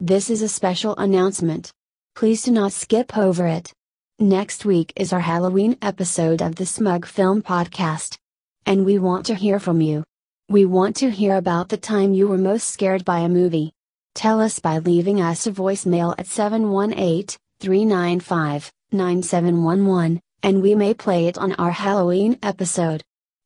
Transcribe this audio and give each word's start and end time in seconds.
This 0.00 0.30
is 0.30 0.42
a 0.42 0.48
special 0.48 0.94
announcement. 0.94 1.72
Please 2.14 2.44
do 2.44 2.52
not 2.52 2.72
skip 2.72 3.18
over 3.18 3.48
it. 3.48 3.72
Next 4.20 4.64
week 4.64 4.92
is 4.94 5.12
our 5.12 5.18
Halloween 5.18 5.76
episode 5.82 6.40
of 6.40 6.54
the 6.54 6.66
Smug 6.66 7.04
Film 7.04 7.42
Podcast. 7.42 8.16
And 8.64 8.86
we 8.86 9.00
want 9.00 9.26
to 9.26 9.34
hear 9.34 9.58
from 9.58 9.80
you. 9.80 10.04
We 10.48 10.66
want 10.66 10.94
to 10.98 11.10
hear 11.10 11.34
about 11.34 11.68
the 11.68 11.76
time 11.76 12.14
you 12.14 12.28
were 12.28 12.38
most 12.38 12.68
scared 12.70 13.04
by 13.04 13.18
a 13.20 13.28
movie. 13.28 13.72
Tell 14.14 14.40
us 14.40 14.60
by 14.60 14.78
leaving 14.78 15.20
us 15.20 15.48
a 15.48 15.50
voicemail 15.50 16.14
at 16.16 16.28
718 16.28 17.36
395 17.58 18.70
9711, 18.92 20.20
and 20.44 20.62
we 20.62 20.76
may 20.76 20.94
play 20.94 21.26
it 21.26 21.36
on 21.38 21.54
our 21.54 21.72
Halloween 21.72 22.38
episode. 22.40 23.02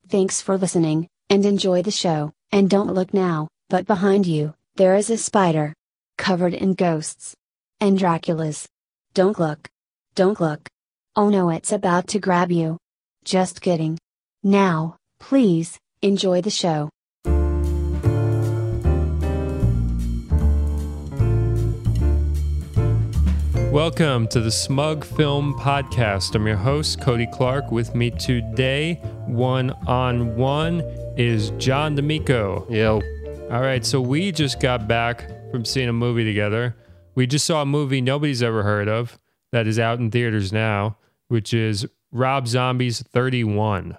Thanks 0.09 0.43
for 0.43 0.59
listening, 0.59 1.09
and 1.31 1.47
enjoy 1.47 1.81
the 1.81 1.91
show. 1.91 2.31
And 2.51 2.69
don't 2.69 2.93
look 2.93 3.15
now, 3.15 3.49
but 3.71 3.87
behind 3.87 4.27
you, 4.27 4.53
there 4.77 4.97
is 4.97 5.09
a 5.09 5.17
spider. 5.17 5.73
Covered 6.23 6.55
in 6.55 6.75
ghosts. 6.75 7.35
And 7.81 7.99
Draculas. 7.99 8.67
Don't 9.13 9.41
look. 9.41 9.69
Don't 10.15 10.41
look. 10.41 10.69
Oh 11.17 11.29
no, 11.31 11.51
it's 11.51 11.73
about 11.73 12.07
to 12.11 12.21
grab 12.21 12.53
you. 12.53 12.79
Just 13.25 13.61
kidding. 13.61 13.99
Now, 14.45 14.95
please, 15.19 15.81
enjoy 16.01 16.41
the 16.41 16.49
show. 16.49 16.91
Welcome 23.73 24.29
to 24.29 24.41
the 24.41 24.53
Smug 24.53 25.05
Film 25.05 25.55
Podcast. 25.55 26.37
I'm 26.37 26.47
your 26.47 26.55
host, 26.55 27.01
Cody 27.01 27.27
Clark. 27.27 27.73
With 27.73 27.97
me 27.97 28.13
today, 28.13 28.95
one 29.27 29.73
on 29.89 30.37
one, 30.37 30.83
is 31.17 31.51
John 31.59 31.97
D'Amico. 31.97 32.65
Yo. 32.71 33.03
All 33.51 33.61
right, 33.61 33.85
so 33.85 34.01
we 34.01 34.31
just 34.31 34.61
got 34.61 34.87
back 34.87 35.29
from 35.53 35.65
seeing 35.65 35.89
a 35.89 35.93
movie 35.93 36.25
together. 36.25 36.75
We 37.15 37.27
just 37.27 37.45
saw 37.45 37.63
a 37.63 37.67
movie 37.67 38.01
nobody's 38.01 38.43
ever 38.43 38.63
heard 38.63 38.89
of 38.89 39.19
that 39.53 39.67
is 39.67 39.79
out 39.79 39.99
in 39.99 40.11
theaters 40.11 40.53
now, 40.53 40.97
which 41.29 41.53
is 41.53 41.87
Rob 42.11 42.49
Zombie's 42.49 43.03
31. 43.03 43.99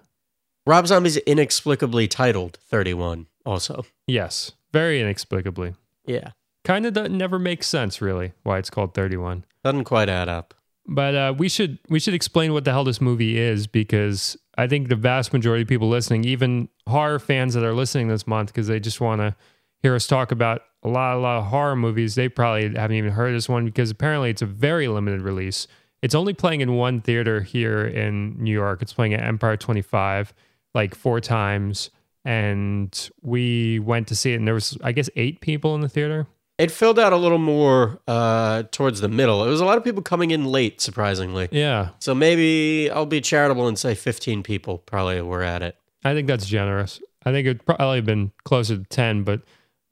Rob 0.66 0.88
Zombie's 0.88 1.18
inexplicably 1.18 2.08
titled 2.08 2.58
31 2.70 3.28
also. 3.46 3.86
Yes, 4.08 4.54
very 4.74 5.00
inexplicably. 5.00 5.76
Yeah. 6.06 6.32
Kind 6.66 6.86
of 6.86 7.12
never 7.12 7.38
makes 7.38 7.68
sense, 7.68 8.02
really, 8.02 8.34
why 8.44 8.58
it's 8.58 8.70
called 8.70 8.94
31. 8.94 9.46
Doesn't 9.64 9.84
quite 9.84 10.10
add 10.10 10.30
up. 10.30 10.54
But 10.86 11.16
uh, 11.16 11.34
we 11.38 11.48
should 11.48 11.78
we 11.88 12.00
should 12.00 12.14
explain 12.14 12.52
what 12.52 12.66
the 12.66 12.72
hell 12.72 12.84
this 12.84 13.00
movie 13.00 13.38
is 13.38 13.68
because 13.68 14.36
I 14.58 14.68
think 14.68 14.90
the 14.90 14.98
vast 14.98 15.32
majority 15.32 15.62
of 15.62 15.68
people 15.70 15.88
listening, 15.88 16.26
even 16.26 16.68
horror 16.90 17.20
fans 17.20 17.54
that 17.54 17.64
are 17.64 17.74
listening 17.74 18.10
this 18.10 18.28
month, 18.28 18.50
because 18.50 18.68
they 18.68 18.82
just 18.82 19.00
want 19.00 19.22
to 19.22 19.36
hear 19.82 19.96
us 19.96 20.08
talk 20.08 20.32
about 20.32 20.62
a 20.84 20.90
lot 20.90 21.16
a 21.16 21.20
lot 21.20 21.38
of 21.38 21.46
horror 21.46 21.76
movies, 21.76 22.16
they 22.16 22.30
probably 22.30 22.74
haven't 22.76 22.96
even 22.98 23.12
heard 23.12 23.34
this 23.34 23.48
one 23.50 23.66
because 23.66 23.90
apparently 23.90 24.30
it's 24.30 24.42
a 24.42 24.46
very 24.46 24.88
limited 24.88 25.22
release. 25.22 25.68
It's 26.02 26.16
only 26.16 26.34
playing 26.34 26.62
in 26.62 26.74
one 26.76 27.02
theater 27.02 27.42
here 27.42 27.86
in 27.86 28.36
New 28.38 28.52
York. 28.52 28.82
It's 28.82 28.92
playing 28.94 29.14
at 29.14 29.22
Empire 29.22 29.56
25 29.56 30.34
like 30.74 30.96
four 30.96 31.22
times, 31.22 31.90
and 32.26 33.10
we 33.22 33.80
went 33.80 34.08
to 34.10 34.16
see 34.16 34.34
it, 34.34 34.36
and 34.36 34.48
there 34.48 34.54
was 34.54 34.78
I 34.84 34.92
guess 34.92 35.10
eight 35.16 35.40
people 35.42 35.76
in 35.76 35.82
the 35.82 35.90
theater. 35.90 36.28
It 36.60 36.70
filled 36.70 37.00
out 37.00 37.14
a 37.14 37.18
little 37.18 37.40
more 37.40 38.00
uh, 38.08 38.64
towards 38.72 39.02
the 39.02 39.08
middle. 39.08 39.44
It 39.44 39.50
was 39.50 39.60
a 39.60 39.66
lot 39.66 39.78
of 39.78 39.84
people 39.84 40.04
coming 40.04 40.30
in 40.30 40.46
late, 40.46 40.82
surprisingly. 40.82 41.50
Yeah, 41.52 41.90
So 41.98 42.14
maybe 42.14 42.92
I'll 42.92 43.08
be 43.08 43.22
charitable 43.22 43.68
and 43.68 43.78
say 43.78 43.96
15 43.96 44.44
people 44.44 44.78
probably 44.78 45.20
were 45.22 45.42
at 45.42 45.64
it. 45.64 45.76
I 46.06 46.14
think 46.14 46.28
that's 46.28 46.46
generous. 46.46 47.02
I 47.26 47.32
think 47.32 47.48
it'd 47.48 47.66
probably 47.66 48.02
been 48.02 48.32
closer 48.46 48.78
to 48.78 48.84
10, 48.84 49.24
but 49.24 49.42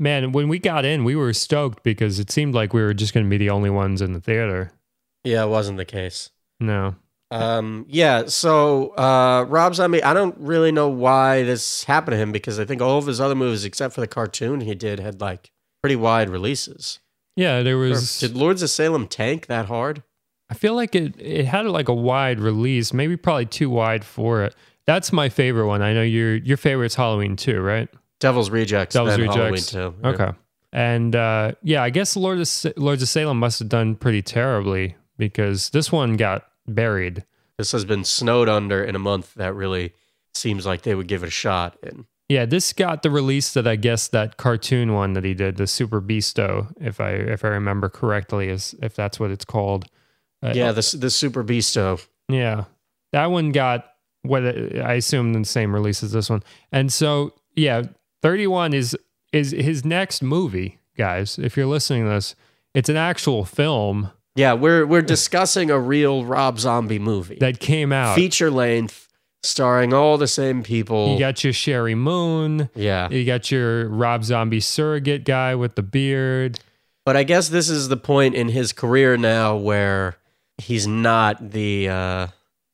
man, 0.01 0.31
when 0.31 0.49
we 0.49 0.57
got 0.59 0.83
in, 0.83 1.03
we 1.03 1.15
were 1.15 1.31
stoked 1.31 1.83
because 1.83 2.19
it 2.19 2.31
seemed 2.31 2.55
like 2.55 2.73
we 2.73 2.81
were 2.81 2.93
just 2.93 3.13
going 3.13 3.25
to 3.25 3.29
be 3.29 3.37
the 3.37 3.51
only 3.51 3.69
ones 3.69 4.01
in 4.01 4.13
the 4.13 4.19
theater. 4.19 4.71
Yeah, 5.23 5.43
it 5.43 5.49
wasn't 5.49 5.77
the 5.77 5.85
case. 5.85 6.31
No. 6.59 6.95
Um, 7.29 7.85
yeah, 7.87 8.25
so 8.25 8.89
uh, 8.97 9.45
Rob 9.47 9.75
Zombie, 9.75 10.03
I 10.03 10.13
don't 10.13 10.35
really 10.37 10.71
know 10.71 10.89
why 10.89 11.43
this 11.43 11.85
happened 11.85 12.13
to 12.13 12.17
him 12.17 12.31
because 12.31 12.59
I 12.59 12.65
think 12.65 12.81
all 12.81 12.97
of 12.97 13.05
his 13.05 13.21
other 13.21 13.35
movies, 13.35 13.63
except 13.63 13.93
for 13.93 14.01
the 14.01 14.07
cartoon 14.07 14.61
he 14.61 14.75
did, 14.75 14.99
had 14.99 15.21
like 15.21 15.51
pretty 15.81 15.95
wide 15.95 16.29
releases. 16.29 16.99
Yeah, 17.37 17.61
there 17.61 17.77
Or 17.77 17.89
was. 17.89 18.19
did 18.19 18.35
Lords 18.35 18.61
of 18.61 18.69
Salem 18.69 19.07
tank 19.07 19.45
that 19.45 19.67
hard? 19.67 20.03
I 20.49 20.55
feel 20.55 20.75
like 20.75 20.95
it, 20.95 21.15
it 21.21 21.45
had 21.45 21.65
like 21.67 21.87
a 21.87 21.93
wide 21.93 22.39
release, 22.41 22.91
maybe 22.91 23.15
probably 23.15 23.45
too 23.45 23.69
wide 23.69 24.03
for 24.03 24.43
it. 24.43 24.53
That's 24.85 25.13
my 25.13 25.29
favorite 25.29 25.67
one. 25.67 25.81
I 25.81 25.93
know 25.93 26.01
your 26.01 26.35
your 26.35 26.57
favorite's 26.57 26.95
Halloween 26.95 27.37
too, 27.37 27.61
right? 27.61 27.87
Devil's 28.21 28.49
Rejects. 28.49 28.93
Devil's 28.93 29.17
Rejects. 29.19 29.71
too. 29.71 29.93
Yeah. 30.01 30.09
Okay. 30.09 30.31
And 30.71 31.13
uh, 31.15 31.51
yeah, 31.63 31.83
I 31.83 31.89
guess 31.89 32.15
Lord 32.15 32.39
of, 32.39 32.47
Sa- 32.47 32.69
Lords 32.77 33.01
of 33.03 33.09
Salem 33.09 33.37
must 33.39 33.59
have 33.59 33.67
done 33.67 33.95
pretty 33.95 34.21
terribly 34.21 34.95
because 35.17 35.69
this 35.71 35.91
one 35.91 36.15
got 36.15 36.47
buried. 36.65 37.25
This 37.57 37.73
has 37.73 37.83
been 37.83 38.05
snowed 38.05 38.47
under 38.47 38.81
in 38.83 38.95
a 38.95 38.99
month 38.99 39.33
that 39.33 39.53
really 39.53 39.93
seems 40.33 40.65
like 40.65 40.83
they 40.83 40.95
would 40.95 41.07
give 41.07 41.23
it 41.23 41.27
a 41.27 41.31
shot 41.31 41.77
in. 41.83 42.05
Yeah, 42.29 42.45
this 42.45 42.71
got 42.71 43.03
the 43.03 43.11
release 43.11 43.53
that 43.53 43.67
I 43.67 43.75
guess 43.75 44.07
that 44.07 44.37
cartoon 44.37 44.93
one 44.93 45.11
that 45.13 45.25
he 45.25 45.33
did, 45.33 45.57
the 45.57 45.65
Superbeasto, 45.65 46.71
if 46.79 47.01
I 47.01 47.09
if 47.11 47.43
I 47.43 47.49
remember 47.49 47.89
correctly, 47.89 48.47
is 48.47 48.73
if 48.81 48.95
that's 48.95 49.19
what 49.19 49.31
it's 49.31 49.43
called. 49.43 49.85
Uh, 50.41 50.53
Yeah, 50.55 50.71
the 50.71 50.95
the 50.97 51.07
Superbeasto. 51.07 52.05
yeah, 52.29 52.63
that 53.11 53.31
one 53.31 53.51
got 53.51 53.85
what 54.21 54.43
I 54.45 54.93
assume 54.93 55.33
the 55.33 55.43
same 55.43 55.73
release 55.75 56.03
as 56.03 56.13
this 56.13 56.29
one, 56.29 56.41
and 56.71 56.91
so 56.93 57.33
yeah, 57.57 57.83
thirty 58.21 58.47
one 58.47 58.73
is 58.73 58.97
is 59.33 59.51
his 59.51 59.85
next 59.85 60.21
movie, 60.21 60.79
guys. 60.97 61.39
If 61.39 61.55
you're 61.57 61.65
listening 61.65 62.03
to 62.03 62.09
this, 62.09 62.35
it's 62.73 62.89
an 62.89 62.97
actual 62.97 63.45
film 63.45 64.11
Yeah, 64.35 64.53
we're 64.53 64.85
we're 64.85 65.01
discussing 65.01 65.69
a 65.71 65.79
real 65.79 66.25
Rob 66.25 66.59
Zombie 66.59 66.99
movie, 66.99 67.37
that 67.39 67.59
came 67.59 67.91
out. 67.93 68.15
feature 68.15 68.51
length, 68.51 69.07
starring 69.43 69.93
all 69.93 70.17
the 70.17 70.27
same 70.27 70.63
people. 70.63 71.13
You 71.13 71.19
got 71.19 71.43
your 71.43 71.53
Sheri 71.53 71.95
Moon. 71.97 72.69
yeah, 72.75 73.09
You 73.09 73.25
got 73.25 73.51
your 73.51 73.87
Rob 73.89 74.23
Zombie 74.23 74.59
surrogate 74.59 75.23
guy 75.25 75.55
with 75.55 75.75
the 75.75 75.83
beard. 75.83 76.59
but 77.05 77.17
I 77.17 77.23
guess 77.23 77.49
this 77.49 77.69
is 77.69 77.87
the 77.89 77.97
point 77.97 78.35
in 78.35 78.49
his 78.49 78.73
career 78.73 79.17
now 79.17 79.55
where 79.55 80.17
he's 80.57 80.85
not 80.87 81.51
the 81.51 81.89
uh, 81.89 82.27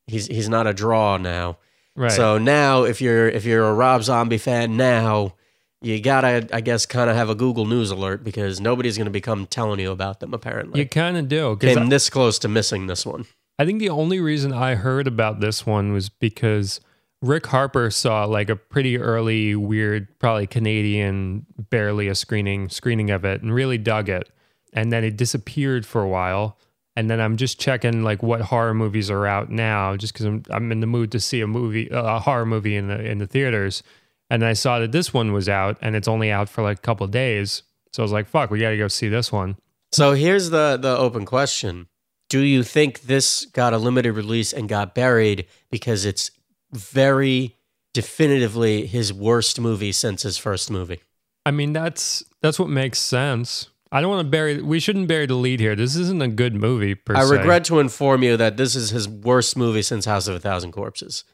he's 0.06 0.26
he's 0.26 0.48
not 0.48 0.66
a 0.66 0.74
draw 0.74 1.16
now. 1.16 1.58
Right. 1.96 2.12
So 2.12 2.38
now, 2.38 2.84
if 2.84 3.00
you're 3.00 3.28
if 3.28 3.44
you're 3.44 3.66
a 3.66 3.74
Rob 3.74 4.02
Zombie 4.04 4.38
fan 4.38 4.76
now, 4.76 5.34
you 5.80 6.00
gotta 6.00 6.48
I 6.52 6.60
guess 6.60 6.86
kind 6.86 7.08
of 7.08 7.16
have 7.16 7.30
a 7.30 7.34
Google 7.34 7.64
News 7.64 7.90
alert 7.90 8.24
because 8.24 8.60
nobody's 8.60 8.98
gonna 8.98 9.10
become 9.10 9.46
telling 9.46 9.80
you 9.80 9.90
about 9.90 10.20
them. 10.20 10.34
Apparently, 10.34 10.80
you 10.80 10.88
kind 10.88 11.16
of 11.16 11.28
do. 11.28 11.56
came 11.56 11.88
this 11.88 12.10
close 12.10 12.38
to 12.40 12.48
missing 12.48 12.86
this 12.86 13.06
one. 13.06 13.26
I 13.58 13.66
think 13.66 13.80
the 13.80 13.88
only 13.88 14.20
reason 14.20 14.52
I 14.52 14.76
heard 14.76 15.06
about 15.06 15.40
this 15.40 15.66
one 15.66 15.92
was 15.92 16.08
because 16.08 16.80
Rick 17.20 17.46
Harper 17.46 17.90
saw 17.90 18.24
like 18.24 18.48
a 18.48 18.56
pretty 18.56 18.98
early, 18.98 19.54
weird, 19.56 20.06
probably 20.18 20.46
Canadian, 20.46 21.46
barely 21.70 22.08
a 22.08 22.14
screening 22.14 22.68
screening 22.68 23.10
of 23.10 23.24
it, 23.24 23.42
and 23.42 23.52
really 23.52 23.78
dug 23.78 24.08
it. 24.08 24.30
And 24.72 24.92
then 24.92 25.02
it 25.02 25.16
disappeared 25.16 25.86
for 25.86 26.02
a 26.02 26.08
while. 26.08 26.58
And 26.94 27.08
then 27.08 27.20
I'm 27.20 27.36
just 27.36 27.60
checking 27.60 28.02
like 28.02 28.22
what 28.22 28.40
horror 28.42 28.74
movies 28.74 29.10
are 29.10 29.26
out 29.26 29.50
now, 29.50 29.96
just 29.96 30.12
because 30.12 30.26
I'm 30.26 30.42
I'm 30.50 30.72
in 30.72 30.80
the 30.80 30.86
mood 30.86 31.12
to 31.12 31.20
see 31.20 31.40
a 31.40 31.46
movie, 31.46 31.88
a 31.90 32.18
horror 32.20 32.46
movie 32.46 32.76
in 32.76 32.88
the 32.88 33.00
in 33.04 33.18
the 33.18 33.26
theaters. 33.26 33.82
And 34.30 34.44
I 34.44 34.52
saw 34.52 34.78
that 34.78 34.92
this 34.92 35.14
one 35.14 35.32
was 35.32 35.48
out, 35.48 35.78
and 35.80 35.96
it's 35.96 36.08
only 36.08 36.30
out 36.30 36.48
for 36.48 36.62
like 36.62 36.78
a 36.78 36.82
couple 36.82 37.04
of 37.04 37.10
days. 37.10 37.62
So 37.92 38.02
I 38.02 38.04
was 38.04 38.12
like, 38.12 38.28
"Fuck, 38.28 38.50
we 38.50 38.60
got 38.60 38.70
to 38.70 38.76
go 38.76 38.88
see 38.88 39.08
this 39.08 39.32
one." 39.32 39.56
So 39.92 40.12
here's 40.12 40.50
the 40.50 40.76
the 40.76 40.96
open 40.96 41.24
question: 41.24 41.88
Do 42.28 42.40
you 42.40 42.62
think 42.62 43.02
this 43.02 43.46
got 43.46 43.72
a 43.72 43.78
limited 43.78 44.12
release 44.12 44.52
and 44.52 44.68
got 44.68 44.94
buried 44.94 45.46
because 45.70 46.04
it's 46.04 46.30
very 46.72 47.56
definitively 47.94 48.86
his 48.86 49.12
worst 49.12 49.60
movie 49.60 49.92
since 49.92 50.22
his 50.22 50.36
first 50.36 50.70
movie? 50.70 51.00
I 51.46 51.50
mean, 51.50 51.72
that's 51.72 52.22
that's 52.42 52.58
what 52.58 52.68
makes 52.68 52.98
sense. 52.98 53.70
I 53.90 54.02
don't 54.02 54.10
want 54.10 54.26
to 54.26 54.30
bury. 54.30 54.60
We 54.60 54.80
shouldn't 54.80 55.08
bury 55.08 55.26
the 55.26 55.34
lead 55.34 55.60
here. 55.60 55.74
This 55.74 55.96
isn't 55.96 56.20
a 56.20 56.28
good 56.28 56.54
movie 56.54 56.94
per 56.94 57.14
se. 57.14 57.20
I 57.20 57.24
se. 57.24 57.36
regret 57.36 57.64
to 57.64 57.78
inform 57.78 58.22
you 58.22 58.36
that 58.36 58.58
this 58.58 58.76
is 58.76 58.90
his 58.90 59.08
worst 59.08 59.56
movie 59.56 59.80
since 59.80 60.04
House 60.04 60.28
of 60.28 60.36
a 60.36 60.40
Thousand 60.40 60.72
Corpses. 60.72 61.24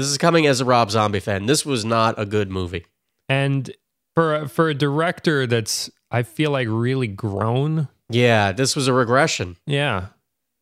This 0.00 0.08
is 0.08 0.16
coming 0.16 0.46
as 0.46 0.62
a 0.62 0.64
Rob 0.64 0.90
Zombie 0.90 1.20
fan. 1.20 1.44
This 1.44 1.66
was 1.66 1.84
not 1.84 2.18
a 2.18 2.24
good 2.24 2.50
movie. 2.50 2.86
And 3.28 3.70
for 4.14 4.34
a, 4.34 4.48
for 4.48 4.70
a 4.70 4.74
director 4.74 5.46
that's 5.46 5.90
I 6.10 6.22
feel 6.22 6.50
like 6.50 6.68
really 6.70 7.06
grown. 7.06 7.88
Yeah, 8.08 8.52
this 8.52 8.74
was 8.74 8.88
a 8.88 8.94
regression 8.94 9.56
Yeah, 9.66 10.06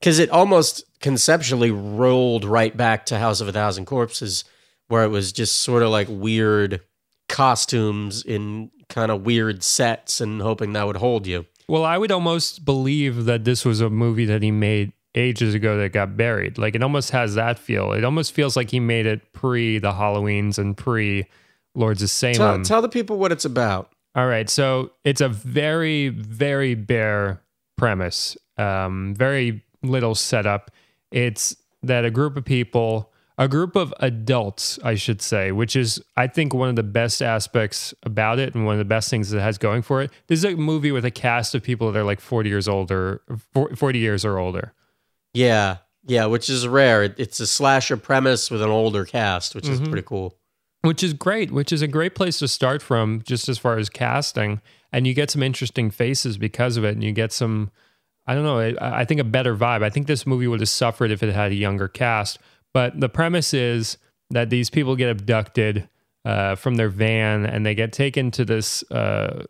because 0.01 0.19
it 0.19 0.29
almost 0.31 0.83
conceptually 1.01 1.71
rolled 1.71 2.45
right 2.45 2.77
back 2.77 3.07
to 3.07 3.19
House 3.19 3.41
of 3.41 3.47
a 3.47 3.53
Thousand 3.53 3.87
Corpses, 3.87 4.43
where 4.89 5.05
it 5.05 5.09
was 5.09 5.31
just 5.33 5.61
sort 5.61 5.85
of 5.85 5.91
like 5.91 6.09
weird 6.11 6.81
costumes 7.29 8.25
in 8.25 8.73
kind 8.89 9.13
of 9.13 9.25
weird 9.25 9.63
sets 9.63 10.21
and 10.21 10.43
hoping 10.43 10.73
that 10.73 10.87
would 10.87 10.97
hold 10.97 11.29
you. 11.29 11.47
Well, 11.69 11.85
I 11.85 11.97
would 11.97 12.11
almost 12.11 12.65
believe 12.65 13.27
that 13.27 13.45
this 13.45 13.65
was 13.65 13.81
a 13.81 13.89
movie 13.89 14.25
that 14.25 14.43
he 14.43 14.51
made 14.51 14.93
ages 15.15 15.55
ago 15.55 15.79
that 15.79 15.93
got 15.93 16.17
buried. 16.17 16.59
Like 16.59 16.75
it 16.75 16.83
almost 16.83 17.11
has 17.11 17.35
that 17.35 17.59
feel. 17.59 17.93
It 17.93 18.05
almost 18.05 18.33
feels 18.33 18.57
like 18.57 18.71
he 18.71 18.81
made 18.81 19.07
it 19.07 19.33
pre 19.33 19.79
the 19.79 19.93
Halloweens 19.93 20.59
and 20.59 20.77
pre 20.77 21.27
Lords 21.75 22.03
of 22.03 22.11
Tell, 22.11 22.35
Salem. 22.35 22.63
tell 22.65 22.83
the 22.83 22.89
people 22.89 23.19
what 23.19 23.33
it's 23.33 23.45
about. 23.45 23.93
All 24.15 24.27
right. 24.27 24.49
So 24.51 24.93
it's 25.05 25.21
a 25.21 25.29
very, 25.29 26.09
very 26.09 26.75
bare 26.75 27.41
premise, 27.77 28.37
um, 28.57 29.15
very 29.15 29.63
little 29.83 30.15
setup. 30.15 30.71
It's 31.13 31.55
that 31.83 32.05
a 32.05 32.11
group 32.11 32.37
of 32.37 32.45
people, 32.45 33.13
a 33.37 33.47
group 33.47 33.77
of 33.77 33.95
adults, 34.01 34.79
I 34.83 34.97
should 34.97 35.23
say, 35.23 35.53
which 35.53 35.77
is, 35.77 36.03
I 36.17 36.27
think, 36.27 36.53
one 36.53 36.69
of 36.69 36.75
the 36.75 36.83
best 36.83 37.23
aspects 37.23 37.95
about 38.03 38.41
it 38.41 38.55
and 38.57 38.67
one 38.67 38.75
of 38.75 38.79
the 38.81 38.85
best 38.85 39.09
things 39.09 39.31
that 39.31 39.39
it 39.39 39.43
has 39.43 39.57
going 39.59 39.83
for 39.83 40.03
it. 40.03 40.11
This 40.27 40.41
is 40.41 40.45
a 40.45 40.57
movie 40.57 40.91
with 40.91 41.05
a 41.05 41.13
cast 41.13 41.55
of 41.55 41.63
people 41.63 41.93
that 41.93 41.99
are 41.99 42.05
like 42.05 42.21
40 42.21 42.49
years 42.49 42.67
older, 42.67 43.23
40 43.77 43.99
years 43.99 44.25
or 44.25 44.39
older. 44.39 44.73
Yeah, 45.39 45.79
yeah, 46.07 46.27
which 46.27 46.49
is 46.49 46.67
rare. 46.67 47.03
It's 47.05 47.39
a 47.39 47.47
slasher 47.47 47.97
premise 47.97 48.51
with 48.51 48.61
an 48.63 48.71
older 48.71 49.05
cast, 49.05 49.55
which 49.55 49.69
is 49.69 49.79
pretty 49.81 50.03
cool. 50.03 50.37
which 50.83 51.03
is 51.03 51.13
great, 51.13 51.51
which 51.53 51.73
is 51.73 51.83
a 51.83 51.87
great 51.87 52.15
place 52.15 52.39
to 52.41 52.49
start 52.49 52.83
from 52.83 53.23
just 53.23 53.49
as 53.49 53.59
far 53.59 53.79
as 53.79 53.89
casting. 53.89 54.61
And 54.93 55.07
you 55.07 55.15
get 55.15 55.31
some 55.31 55.43
interesting 55.43 55.91
faces 55.91 56.39
because 56.39 56.77
of 56.77 56.85
it. 56.85 56.95
And 56.95 57.05
you 57.05 57.13
get 57.13 57.31
some, 57.33 57.71
I 58.27 58.35
don't 58.35 58.43
know, 58.45 58.59
I, 58.59 59.01
I 59.01 59.05
think 59.05 59.21
a 59.21 59.25
better 59.25 59.55
vibe. 59.55 59.83
I 59.83 59.91
think 59.91 60.07
this 60.07 60.27
movie 60.27 60.47
would 60.47 60.61
have 60.61 60.69
suffered 60.69 61.11
if 61.11 61.23
it 61.23 61.33
had 61.35 61.53
a 61.53 61.57
younger 61.57 61.89
cast. 61.89 62.39
But 62.75 62.99
the 62.99 63.09
premise 63.09 63.53
is 63.55 63.99
that 64.31 64.51
these 64.51 64.71
people 64.71 64.97
get 64.97 65.11
abducted 65.11 65.89
uh, 66.25 66.55
from 66.55 66.77
their 66.77 66.89
van 66.89 67.47
and 67.47 67.65
they 67.67 67.75
get 67.75 67.93
taken 67.93 68.31
to 68.33 68.45
this 68.45 68.83
uh, 68.91 69.45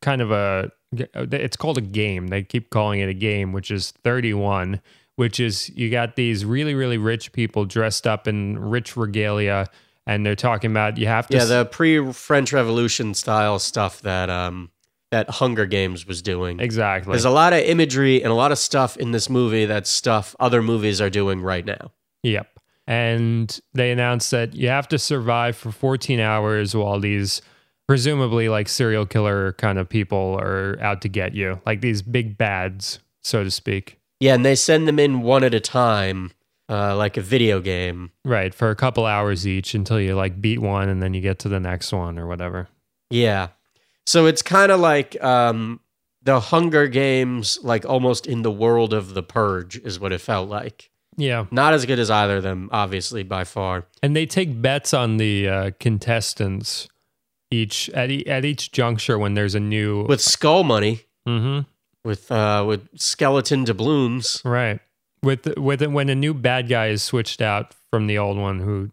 kind 0.00 0.20
of 0.22 0.30
a, 0.30 0.70
it's 0.92 1.56
called 1.56 1.78
a 1.78 1.82
game. 1.82 2.28
They 2.28 2.42
keep 2.42 2.70
calling 2.70 3.00
it 3.00 3.08
a 3.08 3.14
game, 3.14 3.52
which 3.52 3.70
is 3.70 3.90
31, 4.04 4.80
which 5.16 5.40
is 5.40 5.70
you 5.70 5.90
got 5.90 6.16
these 6.16 6.44
really, 6.44 6.74
really 6.74 6.98
rich 6.98 7.32
people 7.32 7.64
dressed 7.64 8.06
up 8.06 8.26
in 8.26 8.58
rich 8.58 8.96
regalia. 8.96 9.68
And 10.06 10.26
they're 10.26 10.36
talking 10.36 10.70
about 10.70 10.98
you 10.98 11.06
have 11.06 11.26
to 11.28 11.36
Yeah, 11.36 11.44
the 11.44 11.64
pre 11.64 12.12
French 12.12 12.52
Revolution 12.52 13.14
style 13.14 13.58
stuff 13.58 14.02
that 14.02 14.28
um 14.28 14.70
that 15.10 15.30
Hunger 15.30 15.64
Games 15.64 16.06
was 16.06 16.22
doing. 16.22 16.58
Exactly. 16.60 17.12
There's 17.12 17.24
a 17.24 17.30
lot 17.30 17.52
of 17.52 17.60
imagery 17.60 18.22
and 18.22 18.32
a 18.32 18.34
lot 18.34 18.52
of 18.52 18.58
stuff 18.58 18.96
in 18.96 19.12
this 19.12 19.30
movie 19.30 19.64
that's 19.64 19.88
stuff 19.88 20.34
other 20.40 20.60
movies 20.60 21.00
are 21.00 21.08
doing 21.08 21.40
right 21.40 21.64
now. 21.64 21.92
Yep. 22.24 22.48
And 22.86 23.60
they 23.72 23.92
announced 23.92 24.30
that 24.32 24.54
you 24.54 24.68
have 24.68 24.88
to 24.88 24.98
survive 24.98 25.56
for 25.56 25.70
14 25.70 26.20
hours 26.20 26.74
while 26.74 26.98
these 26.98 27.40
presumably 27.86 28.48
like 28.48 28.68
serial 28.68 29.06
killer 29.06 29.52
kind 29.52 29.78
of 29.78 29.88
people 29.88 30.36
are 30.40 30.78
out 30.80 31.00
to 31.02 31.08
get 31.08 31.34
you, 31.34 31.60
like 31.64 31.80
these 31.80 32.02
big 32.02 32.36
bads, 32.36 32.98
so 33.22 33.44
to 33.44 33.50
speak. 33.50 33.98
Yeah, 34.24 34.32
and 34.34 34.42
they 34.42 34.54
send 34.54 34.88
them 34.88 34.98
in 34.98 35.20
one 35.20 35.44
at 35.44 35.52
a 35.52 35.60
time, 35.60 36.32
uh, 36.70 36.96
like 36.96 37.18
a 37.18 37.20
video 37.20 37.60
game. 37.60 38.10
Right. 38.24 38.54
For 38.54 38.70
a 38.70 38.74
couple 38.74 39.04
hours 39.04 39.46
each 39.46 39.74
until 39.74 40.00
you 40.00 40.14
like 40.14 40.40
beat 40.40 40.60
one 40.60 40.88
and 40.88 41.02
then 41.02 41.12
you 41.12 41.20
get 41.20 41.40
to 41.40 41.50
the 41.50 41.60
next 41.60 41.92
one 41.92 42.18
or 42.18 42.26
whatever. 42.26 42.68
Yeah. 43.10 43.48
So 44.06 44.24
it's 44.24 44.40
kind 44.40 44.72
of 44.72 44.80
like 44.80 45.22
um, 45.22 45.80
the 46.22 46.40
Hunger 46.40 46.88
Games, 46.88 47.58
like 47.62 47.84
almost 47.84 48.26
in 48.26 48.40
the 48.40 48.50
world 48.50 48.94
of 48.94 49.12
the 49.12 49.22
Purge, 49.22 49.76
is 49.76 50.00
what 50.00 50.10
it 50.10 50.22
felt 50.22 50.48
like. 50.48 50.90
Yeah. 51.18 51.44
Not 51.50 51.74
as 51.74 51.84
good 51.84 51.98
as 51.98 52.10
either 52.10 52.38
of 52.38 52.44
them, 52.44 52.70
obviously, 52.72 53.24
by 53.24 53.44
far. 53.44 53.84
And 54.02 54.16
they 54.16 54.24
take 54.24 54.62
bets 54.62 54.94
on 54.94 55.18
the 55.18 55.48
uh, 55.50 55.70
contestants 55.78 56.88
each 57.50 57.90
at, 57.90 58.10
e- 58.10 58.26
at 58.26 58.46
each 58.46 58.72
juncture 58.72 59.18
when 59.18 59.34
there's 59.34 59.54
a 59.54 59.60
new. 59.60 60.06
With 60.06 60.22
skull 60.22 60.64
money, 60.64 61.00
hmm 61.26 61.60
with 62.04 62.30
uh, 62.30 62.64
with 62.66 62.88
skeleton 62.98 63.64
doubloons. 63.64 64.42
Right. 64.44 64.80
With 65.22 65.56
with 65.56 65.82
when 65.82 66.08
a 66.10 66.14
new 66.14 66.34
bad 66.34 66.68
guy 66.68 66.88
is 66.88 67.02
switched 67.02 67.40
out 67.40 67.74
from 67.90 68.06
the 68.06 68.18
old 68.18 68.36
one 68.36 68.58
who 68.58 68.90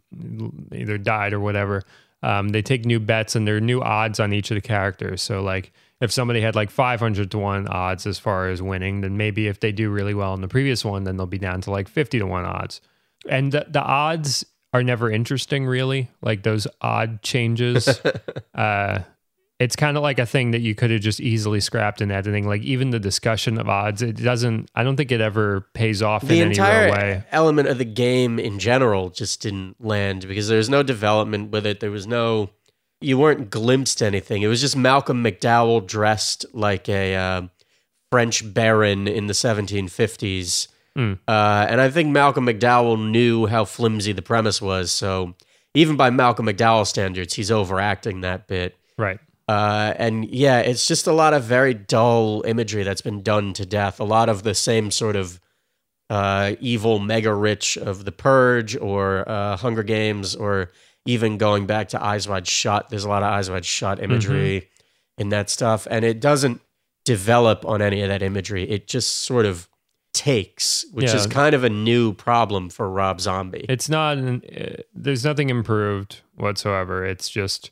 either 0.73 0.97
died 0.97 1.33
or 1.33 1.39
whatever, 1.39 1.83
um, 2.23 2.49
they 2.49 2.61
take 2.61 2.85
new 2.85 2.99
bets 2.99 3.35
and 3.35 3.47
there 3.47 3.57
are 3.57 3.61
new 3.61 3.81
odds 3.81 4.19
on 4.19 4.31
each 4.33 4.51
of 4.51 4.55
the 4.55 4.61
characters. 4.61 5.21
So 5.21 5.41
like 5.41 5.73
if 5.99 6.11
somebody 6.11 6.41
had 6.41 6.55
like 6.55 6.71
500 6.71 7.31
to 7.31 7.37
1 7.37 7.67
odds 7.67 8.07
as 8.07 8.17
far 8.17 8.49
as 8.49 8.61
winning, 8.61 9.01
then 9.01 9.17
maybe 9.17 9.47
if 9.47 9.59
they 9.59 9.71
do 9.71 9.89
really 9.89 10.13
well 10.13 10.33
in 10.33 10.41
the 10.41 10.47
previous 10.47 10.83
one, 10.83 11.03
then 11.03 11.17
they'll 11.17 11.27
be 11.27 11.37
down 11.37 11.61
to 11.61 11.71
like 11.71 11.87
50 11.87 12.19
to 12.19 12.25
1 12.25 12.45
odds. 12.45 12.81
And 13.29 13.51
the, 13.51 13.67
the 13.69 13.81
odds 13.81 14.43
are 14.73 14.83
never 14.83 15.11
interesting 15.11 15.65
really, 15.65 16.09
like 16.21 16.43
those 16.43 16.65
odd 16.81 17.21
changes. 17.21 17.87
uh 18.55 18.99
it's 19.61 19.75
kind 19.75 19.95
of 19.95 20.01
like 20.01 20.17
a 20.17 20.25
thing 20.25 20.51
that 20.51 20.61
you 20.61 20.73
could 20.73 20.89
have 20.89 21.01
just 21.01 21.19
easily 21.19 21.59
scrapped 21.59 22.01
in 22.01 22.09
editing. 22.09 22.47
Like 22.47 22.63
even 22.63 22.89
the 22.89 22.99
discussion 22.99 23.59
of 23.59 23.69
odds, 23.69 24.01
it 24.01 24.13
doesn't. 24.13 24.71
I 24.73 24.83
don't 24.83 24.95
think 24.95 25.11
it 25.11 25.21
ever 25.21 25.67
pays 25.75 26.01
off 26.01 26.23
The 26.23 26.39
in 26.41 26.47
any 26.47 26.59
real 26.59 26.65
entire 26.65 26.91
way. 26.91 27.23
element 27.31 27.67
of 27.67 27.77
the 27.77 27.85
game 27.85 28.39
in 28.39 28.57
general 28.57 29.11
just 29.11 29.39
didn't 29.43 29.75
land 29.79 30.27
because 30.27 30.47
there 30.47 30.57
was 30.57 30.67
no 30.67 30.81
development 30.81 31.51
with 31.51 31.67
it. 31.67 31.79
There 31.79 31.91
was 31.91 32.07
no, 32.07 32.49
you 33.01 33.19
weren't 33.19 33.51
glimpsed 33.51 34.01
anything. 34.01 34.41
It 34.41 34.47
was 34.47 34.61
just 34.61 34.75
Malcolm 34.75 35.23
McDowell 35.23 35.85
dressed 35.85 36.43
like 36.53 36.89
a 36.89 37.15
uh, 37.15 37.41
French 38.11 38.51
baron 38.51 39.07
in 39.07 39.27
the 39.27 39.33
1750s. 39.33 40.69
Hmm. 40.95 41.13
Uh, 41.27 41.67
and 41.69 41.79
I 41.79 41.89
think 41.91 42.09
Malcolm 42.09 42.47
McDowell 42.47 43.11
knew 43.11 43.45
how 43.45 43.65
flimsy 43.65 44.11
the 44.11 44.23
premise 44.23 44.59
was. 44.59 44.91
So 44.91 45.35
even 45.75 45.97
by 45.97 46.09
Malcolm 46.09 46.47
McDowell 46.47 46.87
standards, 46.87 47.35
he's 47.35 47.51
overacting 47.51 48.21
that 48.21 48.47
bit. 48.47 48.75
Right. 48.97 49.19
Uh, 49.51 49.93
and 49.97 50.29
yeah, 50.29 50.59
it's 50.59 50.87
just 50.87 51.07
a 51.07 51.11
lot 51.11 51.33
of 51.33 51.43
very 51.43 51.73
dull 51.73 52.41
imagery 52.45 52.83
that's 52.83 53.01
been 53.01 53.21
done 53.21 53.51
to 53.53 53.65
death. 53.65 53.99
A 53.99 54.03
lot 54.05 54.29
of 54.29 54.43
the 54.43 54.55
same 54.55 54.91
sort 54.91 55.15
of 55.15 55.39
uh, 56.09 56.55
evil 56.61 56.99
mega 56.99 57.33
rich 57.33 57.77
of 57.77 58.05
The 58.05 58.11
Purge 58.11 58.75
or 58.77 59.27
uh, 59.27 59.57
Hunger 59.57 59.83
Games, 59.83 60.35
or 60.35 60.71
even 61.05 61.37
going 61.37 61.65
back 61.65 61.89
to 61.89 62.01
Eyes 62.03 62.27
Wide 62.27 62.47
Shut. 62.47 62.89
There's 62.89 63.03
a 63.05 63.09
lot 63.09 63.23
of 63.23 63.29
Eyes 63.29 63.49
Wide 63.49 63.65
Shut 63.65 64.01
imagery 64.01 64.69
in 65.17 65.29
that 65.29 65.49
stuff, 65.49 65.87
and 65.89 66.05
it 66.05 66.19
doesn't 66.21 66.61
develop 67.05 67.65
on 67.65 67.81
any 67.81 68.01
of 68.03 68.09
that 68.09 68.21
imagery. 68.21 68.69
It 68.69 68.87
just 68.87 69.09
sort 69.21 69.45
of 69.45 69.67
takes, 70.13 70.85
which 70.93 71.07
Yeah. 71.09 71.15
is 71.15 71.27
kind 71.27 71.55
of 71.55 71.63
a 71.63 71.69
new 71.69 72.13
problem 72.13 72.69
for 72.69 72.89
Rob 72.89 73.19
Zombie. 73.21 73.65
It's 73.69 73.89
not. 73.89 74.17
An, 74.17 74.41
uh, 74.45 74.81
there's 74.93 75.23
nothing 75.25 75.49
improved 75.49 76.21
whatsoever. 76.35 77.05
It's 77.05 77.29
just 77.29 77.71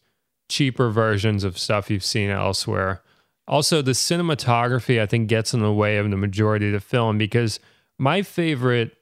cheaper 0.50 0.90
versions 0.90 1.44
of 1.44 1.58
stuff 1.58 1.90
you've 1.90 2.04
seen 2.04 2.30
elsewhere. 2.30 3.02
Also, 3.48 3.82
the 3.82 3.92
cinematography 3.92 5.02
I 5.02 5.06
think 5.06 5.28
gets 5.28 5.54
in 5.54 5.62
the 5.62 5.74
way 5.74 5.98
of 5.98 6.10
the 6.10 6.18
majority 6.18 6.68
of 6.68 6.74
the 6.74 6.80
film 6.80 7.18
because 7.18 7.60
my 7.98 8.22
favorite 8.22 8.96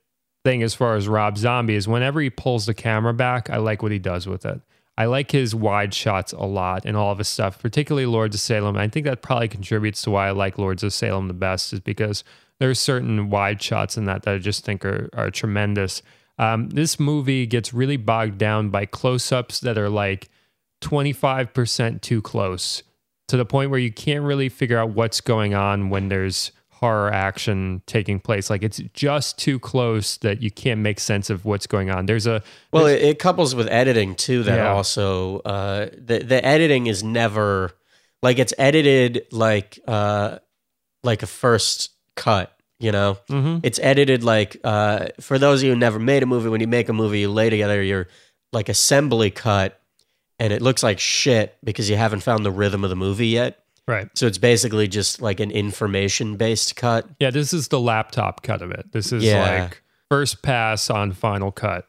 thing 0.46 0.64
as 0.64 0.74
far 0.74 0.96
as 0.96 1.08
Rob 1.08 1.38
Zombie 1.38 1.76
is 1.76 1.88
whenever 1.88 2.22
he 2.22 2.30
pulls 2.30 2.66
the 2.66 2.74
camera 2.74 3.14
back, 3.14 3.50
I 3.50 3.58
like 3.58 3.82
what 3.82 3.92
he 3.92 4.00
does 4.00 4.28
with 4.28 4.46
it. 4.46 4.62
I 4.98 5.06
like 5.06 5.32
his 5.32 5.54
wide 5.54 5.94
shots 5.94 6.32
a 6.34 6.46
lot 6.46 6.86
and 6.86 6.98
all 6.98 7.12
of 7.12 7.20
his 7.20 7.28
stuff, 7.28 7.62
particularly 7.62 8.08
Lords 8.08 8.36
of 8.36 8.42
Salem. 8.42 8.78
I 8.78 8.88
think 8.88 9.06
that 9.06 9.22
probably 9.22 9.48
contributes 9.48 10.02
to 10.04 10.12
why 10.12 10.28
I 10.28 10.32
like 10.32 10.58
Lords 10.58 10.84
of 10.84 10.94
Salem 10.94 11.28
the 11.28 11.34
best, 11.34 11.72
is 11.74 11.80
because 11.80 12.24
there 12.60 12.70
are 12.70 12.76
certain 12.76 13.30
wide 13.30 13.62
shots 13.62 13.98
in 13.98 14.06
that 14.06 14.24
that 14.24 14.36
I 14.36 14.38
just 14.40 14.66
think 14.66 14.84
are, 14.86 15.10
are 15.14 15.30
tremendous. 15.30 16.02
Um, 16.40 16.70
this 16.70 17.00
movie 17.00 17.46
gets 17.46 17.74
really 17.74 17.98
bogged 17.98 18.38
down 18.38 18.70
by 18.70 18.86
close 18.86 19.32
ups 19.32 19.60
that 19.60 19.78
are 19.78 19.90
like 19.90 20.30
25% 20.82 22.02
too 22.02 22.22
close 22.22 22.84
to 23.28 23.38
the 23.38 23.46
point 23.46 23.72
where 23.72 23.80
you 23.80 23.92
can't 23.92 24.24
really 24.24 24.50
figure 24.50 24.78
out 24.78 24.92
what's 24.92 25.22
going 25.22 25.54
on 25.54 25.90
when 25.90 26.10
there's 26.10 26.52
horror 26.80 27.12
action 27.12 27.82
taking 27.88 28.20
place. 28.20 28.50
Like 28.50 28.62
it's 28.62 28.78
just 28.94 29.40
too 29.40 29.60
close 29.60 30.18
that 30.18 30.42
you 30.42 30.52
can't 30.52 30.80
make 30.80 31.00
sense 31.00 31.30
of 31.30 31.44
what's 31.44 31.66
going 31.66 31.90
on. 31.90 32.06
There's 32.06 32.28
a 32.28 32.44
Well, 32.72 32.86
it, 32.86 33.02
it 33.02 33.20
couples 33.20 33.56
with 33.56 33.68
editing 33.70 34.16
too. 34.16 34.44
That 34.44 34.58
Yeah. 34.58 34.74
also 34.74 35.40
uh, 35.40 35.88
the 35.98 36.20
the 36.20 36.46
editing 36.46 36.88
is 36.88 37.04
never 37.04 37.72
like 38.22 38.38
it's 38.40 38.54
edited 38.58 39.26
like 39.32 39.80
uh, 39.88 40.38
like 41.04 41.24
a 41.24 41.28
first 41.28 41.92
cut. 42.16 42.54
You 42.80 42.92
know, 42.92 43.18
mm-hmm. 43.28 43.60
it's 43.64 43.80
edited 43.80 44.24
like 44.24 44.58
uh, 44.64 45.08
for 45.20 45.40
those 45.40 45.62
of 45.62 45.66
you 45.66 45.72
who 45.72 45.80
never 45.80 45.98
made 45.98 46.22
a 46.22 46.28
movie. 46.28 46.48
When 46.48 46.62
you 46.62 46.68
make 46.68 46.90
a 46.90 46.94
movie, 46.94 47.22
you 47.22 47.32
lay 47.32 47.50
together 47.50 47.82
your 47.82 48.08
like 48.54 48.70
assembly 48.70 49.32
cut, 49.32 49.82
and 50.40 50.54
it 50.54 50.62
looks 50.62 50.84
like 50.84 51.00
shit 51.00 51.58
because 51.64 51.90
you 51.90 51.96
haven't 51.98 52.22
found 52.22 52.46
the 52.46 52.52
rhythm 52.52 52.84
of 52.84 52.90
the 52.90 52.96
movie 52.96 53.28
yet. 53.28 53.60
right. 53.88 54.10
So 54.16 54.28
it's 54.28 54.38
basically 54.38 54.88
just 54.88 55.22
like 55.22 55.40
an 55.40 55.52
information 55.52 56.36
based 56.38 56.76
cut. 56.76 57.08
Yeah, 57.20 57.30
this 57.32 57.54
is 57.54 57.70
the 57.70 57.80
laptop 57.80 58.44
cut 58.44 58.62
of 58.62 58.72
it. 58.72 58.92
This 58.92 59.12
is 59.12 59.24
Yeah. 59.24 59.64
like 59.66 59.82
first 60.10 60.42
pass 60.42 60.90
on 60.90 61.12
final 61.14 61.52
cut. 61.52 61.88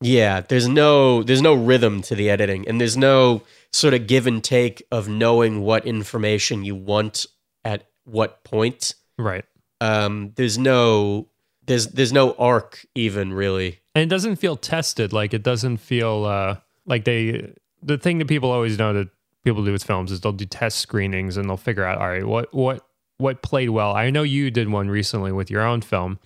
Yeah, 0.00 0.40
there's 0.40 0.66
no 0.68 1.22
there's 1.22 1.42
no 1.42 1.54
rhythm 1.54 2.00
to 2.02 2.14
the 2.14 2.30
editing 2.30 2.66
and 2.68 2.80
there's 2.80 2.96
no 2.96 3.42
sort 3.72 3.92
of 3.94 4.06
give 4.06 4.26
and 4.26 4.42
take 4.42 4.82
of 4.90 5.08
knowing 5.08 5.60
what 5.60 5.84
information 5.86 6.64
you 6.64 6.74
want 6.74 7.26
at 7.64 7.86
what 8.04 8.42
point. 8.44 8.94
Right. 9.18 9.44
Um 9.80 10.32
there's 10.36 10.56
no 10.56 11.28
there's 11.66 11.88
there's 11.88 12.12
no 12.12 12.32
arc 12.32 12.84
even 12.94 13.32
really. 13.34 13.80
And 13.94 14.02
it 14.04 14.08
doesn't 14.08 14.36
feel 14.36 14.56
tested. 14.56 15.12
Like 15.12 15.34
it 15.34 15.42
doesn't 15.42 15.78
feel 15.78 16.24
uh, 16.24 16.56
like 16.86 17.04
they. 17.04 17.52
The 17.82 17.98
thing 17.98 18.18
that 18.18 18.28
people 18.28 18.50
always 18.50 18.78
know 18.78 18.92
that 18.92 19.08
people 19.44 19.64
do 19.64 19.72
with 19.72 19.84
films 19.84 20.12
is 20.12 20.20
they'll 20.20 20.32
do 20.32 20.44
test 20.44 20.78
screenings 20.78 21.36
and 21.36 21.48
they'll 21.48 21.56
figure 21.56 21.84
out, 21.84 21.98
all 21.98 22.08
right, 22.08 22.26
what 22.26 22.52
what 22.54 22.86
what 23.18 23.42
played 23.42 23.70
well. 23.70 23.92
I 23.94 24.10
know 24.10 24.22
you 24.22 24.50
did 24.50 24.68
one 24.70 24.88
recently 24.88 25.32
with 25.32 25.50
your 25.50 25.62
own 25.62 25.82
film, 25.82 26.18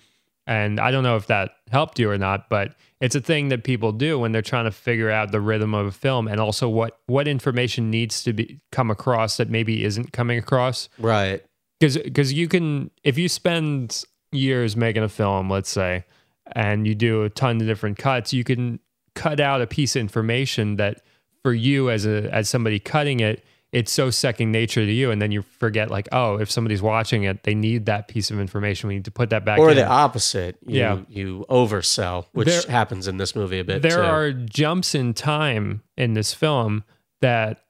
And 0.47 0.79
I 0.79 0.91
don't 0.91 1.03
know 1.03 1.15
if 1.15 1.27
that 1.27 1.51
helped 1.71 1.97
you 1.97 2.09
or 2.09 2.17
not, 2.17 2.49
but 2.49 2.75
it's 3.01 3.15
a 3.15 3.21
thing 3.21 3.49
that 3.49 3.63
people 3.63 3.91
do 3.91 4.19
when 4.19 4.31
they're 4.31 4.41
trying 4.41 4.65
to 4.65 4.71
figure 4.71 5.09
out 5.09 5.31
the 5.31 5.41
rhythm 5.41 5.73
of 5.73 5.87
a 5.87 5.91
film 5.91 6.27
and 6.27 6.39
also 6.39 6.69
what 6.69 6.99
what 7.07 7.27
information 7.27 7.89
needs 7.89 8.23
to 8.23 8.33
be 8.33 8.59
come 8.71 8.91
across 8.91 9.37
that 9.37 9.49
maybe 9.49 9.83
isn't 9.83 10.13
coming 10.13 10.37
across. 10.37 10.87
Right. 10.99 11.43
Because 11.79 11.97
because 11.97 12.31
you 12.31 12.47
can 12.47 12.91
if 13.03 13.17
you 13.17 13.27
spend 13.27 14.03
years 14.31 14.75
making 14.77 15.03
a 15.03 15.09
film, 15.09 15.49
let's 15.49 15.69
say, 15.69 16.05
and 16.51 16.85
you 16.85 16.93
do 16.93 17.23
a 17.23 17.29
ton 17.29 17.59
of 17.59 17.65
different 17.67 17.97
cuts, 17.97 18.31
you 18.31 18.43
can 18.43 18.79
cut 19.15 19.39
out 19.39 19.61
a 19.61 19.67
piece 19.67 19.95
of 19.95 20.01
information 20.01 20.75
that 20.75 21.01
for 21.45 21.53
you 21.53 21.91
as 21.91 22.07
a 22.07 22.27
as 22.33 22.49
somebody 22.49 22.79
cutting 22.79 23.19
it 23.19 23.43
it's 23.71 23.91
so 23.91 24.09
second 24.09 24.51
nature 24.51 24.83
to 24.83 24.91
you 24.91 25.11
and 25.11 25.21
then 25.21 25.31
you 25.31 25.43
forget 25.43 25.91
like 25.91 26.07
oh 26.11 26.39
if 26.39 26.49
somebody's 26.49 26.81
watching 26.81 27.21
it 27.23 27.43
they 27.43 27.53
need 27.53 27.85
that 27.85 28.07
piece 28.07 28.31
of 28.31 28.39
information 28.39 28.87
we 28.87 28.95
need 28.95 29.05
to 29.05 29.11
put 29.11 29.29
that 29.29 29.45
back 29.45 29.59
Or 29.59 29.69
in. 29.69 29.75
the 29.77 29.85
opposite. 29.85 30.57
You, 30.65 30.79
Yeah. 30.79 30.97
You 31.07 31.45
oversell, 31.49 32.25
which 32.31 32.47
There- 32.47 32.63
happens 32.71 33.07
in 33.07 33.17
this 33.17 33.35
movie 33.35 33.59
a 33.59 33.63
bit. 33.63 33.83
there 33.83 33.97
too. 33.97 34.01
are 34.01 34.31
jumps 34.31 34.95
in 34.95 35.13
time 35.13 35.83
in 35.95 36.13
this 36.15 36.33
film 36.33 36.83
that 37.21 37.63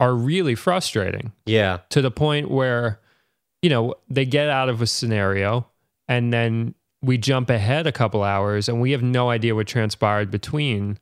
are 0.00 0.14
really 0.14 0.56
frustrating 0.56 1.30
Yeah. 1.46 1.78
to 1.90 2.02
the 2.02 2.10
point 2.10 2.50
where 2.50 2.98
you 3.62 3.70
know 3.70 3.94
they 4.08 4.24
get 4.26 4.48
out 4.48 4.68
of 4.68 4.82
a 4.82 4.86
scenario 4.88 5.68
and 6.08 6.32
then 6.32 6.74
we 7.02 7.16
jump 7.16 7.48
ahead 7.50 7.86
a 7.86 7.92
couple 7.92 8.22
hours 8.24 8.68
and 8.68 8.80
we 8.80 8.90
have 8.92 9.02
no 9.02 9.30
idea 9.30 9.54
what 9.54 9.66
transpired 9.68 10.30
between 10.32 10.98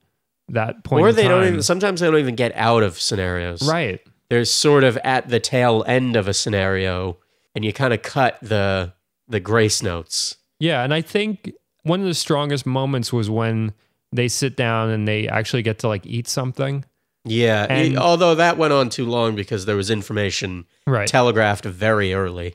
that 0.50 0.85
point 0.85 1.02
Or 1.05 1.12
they 1.12 1.28
don't 1.28 1.47
even. 1.47 1.62
Sometimes 1.62 2.00
they 2.00 2.07
don't 2.07 2.19
even 2.21 2.35
get 2.37 2.52
out 2.57 2.83
of 2.83 2.99
scenarios. 3.00 3.69
right 3.69 4.00
They're 4.31 4.45
sort 4.45 4.85
of 4.85 4.97
at 4.99 5.28
the 5.28 5.40
tail 5.40 5.85
end 5.87 6.17
of 6.17 6.28
a 6.28 6.35
scenario, 6.35 7.19
and 7.55 7.64
you 7.64 7.73
kind 7.73 7.93
of 7.95 8.02
cut 8.02 8.38
the 8.43 8.93
the 9.28 9.40
grace 9.40 9.83
notes. 9.83 10.37
Yeah, 10.61 10.83
and 10.83 10.93
I 10.95 11.02
think 11.02 11.52
one 11.83 12.00
of 12.00 12.07
the 12.07 12.14
strongest 12.14 12.67
moments 12.67 13.12
was 13.12 13.31
when 13.31 13.73
they 14.12 14.28
sit 14.28 14.57
down 14.57 14.90
and 14.90 15.07
they 15.07 15.28
actually 15.28 15.62
get 15.62 15.78
to 15.81 15.88
like 15.88 16.05
eat 16.07 16.26
something. 16.28 16.85
Yeah. 17.25 17.67
And- 17.69 17.99
although 17.99 18.35
that 18.37 18.57
went 18.57 18.73
on 18.73 18.88
too 18.88 19.05
long 19.05 19.37
because 19.37 19.67
there 19.67 19.76
was 19.76 19.90
information 19.90 20.64
Right. 20.87 21.07
telegraphed 21.07 21.64
very 21.67 22.14
early. 22.14 22.55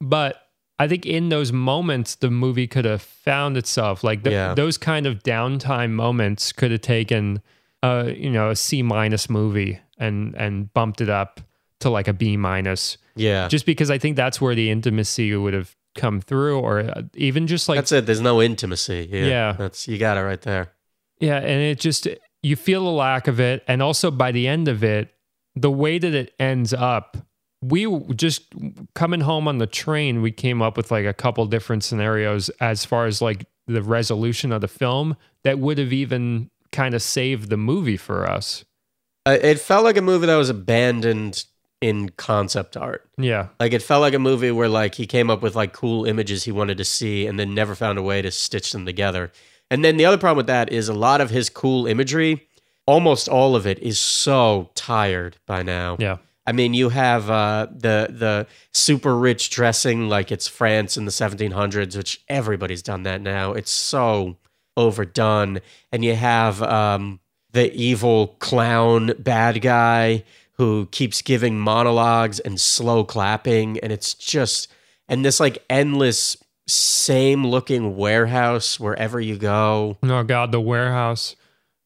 but 0.00 0.41
I 0.84 0.88
think 0.88 1.06
in 1.06 1.28
those 1.28 1.52
moments 1.52 2.16
the 2.16 2.30
movie 2.30 2.66
could 2.66 2.84
have 2.84 3.02
found 3.02 3.56
itself 3.56 4.02
like 4.04 4.22
th- 4.24 4.32
Yeah. 4.32 4.54
those 4.54 4.78
kind 4.78 5.06
of 5.06 5.22
downtime 5.22 5.90
moments 5.90 6.52
could 6.52 6.70
have 6.72 6.80
taken 6.82 7.40
uh 7.82 8.10
you 8.24 8.30
know 8.30 8.50
a 8.50 8.56
C 8.56 8.82
minus 8.82 9.28
movie 9.30 9.78
and 9.98 10.34
and 10.36 10.72
bumped 10.74 11.00
it 11.00 11.08
up 11.08 11.40
to 11.80 11.90
like 11.90 12.08
a 12.08 12.12
B 12.12 12.36
minus 12.36 12.96
Yeah. 13.16 13.48
just 13.48 13.66
because 13.66 13.90
I 13.90 13.98
think 13.98 14.16
that's 14.16 14.40
where 14.40 14.54
the 14.54 14.70
intimacy 14.70 15.34
would 15.36 15.54
have 15.54 15.74
come 15.94 16.20
through 16.20 16.58
or 16.60 16.80
uh, 16.80 17.02
even 17.14 17.46
just 17.46 17.68
like 17.68 17.76
that's 17.76 17.92
it. 17.92 18.06
There's 18.06 18.20
no 18.20 18.40
intimacy. 18.40 19.08
Yeah. 19.12 19.26
Yeah. 19.26 19.52
That's 19.58 19.86
you 19.88 19.98
got 19.98 20.16
it 20.16 20.22
right 20.22 20.40
there. 20.42 20.72
Yeah, 21.20 21.36
and 21.38 21.60
it 21.62 21.78
just 21.80 22.08
you 22.42 22.56
feel 22.56 22.82
the 22.84 22.90
lack 22.90 23.28
of 23.28 23.38
it, 23.38 23.62
and 23.68 23.80
also 23.82 24.10
by 24.10 24.32
the 24.32 24.48
end 24.48 24.66
of 24.68 24.82
it, 24.82 25.14
the 25.54 25.70
way 25.70 25.98
that 25.98 26.14
it 26.14 26.34
ends 26.40 26.72
up, 26.72 27.16
we 27.62 27.86
just 28.14 28.52
coming 28.94 29.20
home 29.20 29.48
on 29.48 29.58
the 29.58 29.66
train, 29.66 30.20
we 30.20 30.32
came 30.32 30.60
up 30.60 30.76
with 30.76 30.90
like 30.90 31.06
a 31.06 31.14
couple 31.14 31.46
different 31.46 31.84
scenarios 31.84 32.50
as 32.60 32.84
far 32.84 33.06
as 33.06 33.22
like 33.22 33.46
the 33.66 33.82
resolution 33.82 34.52
of 34.52 34.60
the 34.60 34.68
film 34.68 35.16
that 35.44 35.58
would 35.58 35.78
have 35.78 35.92
even 35.92 36.50
kind 36.72 36.94
of 36.94 37.02
saved 37.02 37.48
the 37.48 37.56
movie 37.56 37.96
for 37.96 38.28
us. 38.28 38.64
Uh, 39.24 39.38
it 39.40 39.60
felt 39.60 39.84
like 39.84 39.96
a 39.96 40.02
movie 40.02 40.26
that 40.26 40.36
was 40.36 40.50
abandoned 40.50 41.44
in 41.80 42.08
concept 42.10 42.76
art. 42.76 43.08
Yeah, 43.18 43.48
Like 43.60 43.72
it 43.72 43.82
felt 43.82 44.00
like 44.00 44.14
a 44.14 44.18
movie 44.18 44.50
where 44.50 44.68
like 44.68 44.94
he 44.96 45.06
came 45.06 45.30
up 45.30 45.42
with 45.42 45.54
like 45.54 45.72
cool 45.72 46.04
images 46.04 46.44
he 46.44 46.52
wanted 46.52 46.78
to 46.78 46.84
see 46.84 47.26
and 47.26 47.38
then 47.38 47.54
never 47.54 47.74
found 47.74 47.98
a 47.98 48.02
way 48.02 48.22
to 48.22 48.30
stitch 48.30 48.72
them 48.72 48.86
together. 48.86 49.32
And 49.70 49.84
then 49.84 49.96
the 49.96 50.04
other 50.04 50.18
problem 50.18 50.36
with 50.38 50.46
that 50.48 50.72
is 50.72 50.88
a 50.88 50.94
lot 50.94 51.20
of 51.20 51.30
his 51.30 51.48
cool 51.48 51.86
imagery, 51.86 52.46
almost 52.86 53.28
all 53.28 53.56
of 53.56 53.66
it 53.66 53.78
is 53.80 53.98
so 53.98 54.70
tired 54.74 55.38
by 55.46 55.62
now. 55.62 55.96
yeah, 55.98 56.18
I 56.46 56.52
mean, 56.52 56.74
you 56.74 56.88
have 56.88 57.30
uh, 57.30 57.68
the 57.70 58.08
the 58.10 58.46
super 58.72 59.16
rich 59.16 59.50
dressing 59.50 60.08
like 60.08 60.32
it's 60.32 60.48
France 60.48 60.96
in 60.96 61.04
the 61.04 61.10
1700s, 61.10 61.96
which 61.96 62.22
everybody's 62.28 62.82
done 62.82 63.04
that 63.04 63.20
now. 63.20 63.52
It's 63.52 63.70
so 63.70 64.38
overdone, 64.76 65.60
and 65.92 66.04
you 66.04 66.14
have 66.14 66.62
um, 66.62 67.20
the 67.52 67.72
evil 67.72 68.28
clown 68.40 69.12
bad 69.18 69.62
guy 69.62 70.24
who 70.54 70.86
keeps 70.90 71.22
giving 71.22 71.58
monologues 71.58 72.40
and 72.40 72.60
slow 72.60 73.04
clapping, 73.04 73.78
and 73.78 73.92
it's 73.92 74.14
just 74.14 74.68
and 75.08 75.24
this 75.24 75.38
like 75.38 75.64
endless 75.70 76.36
same 76.66 77.46
looking 77.46 77.96
warehouse 77.96 78.80
wherever 78.80 79.20
you 79.20 79.36
go. 79.36 79.98
oh 80.02 80.22
god, 80.24 80.50
the 80.52 80.60
warehouse. 80.60 81.36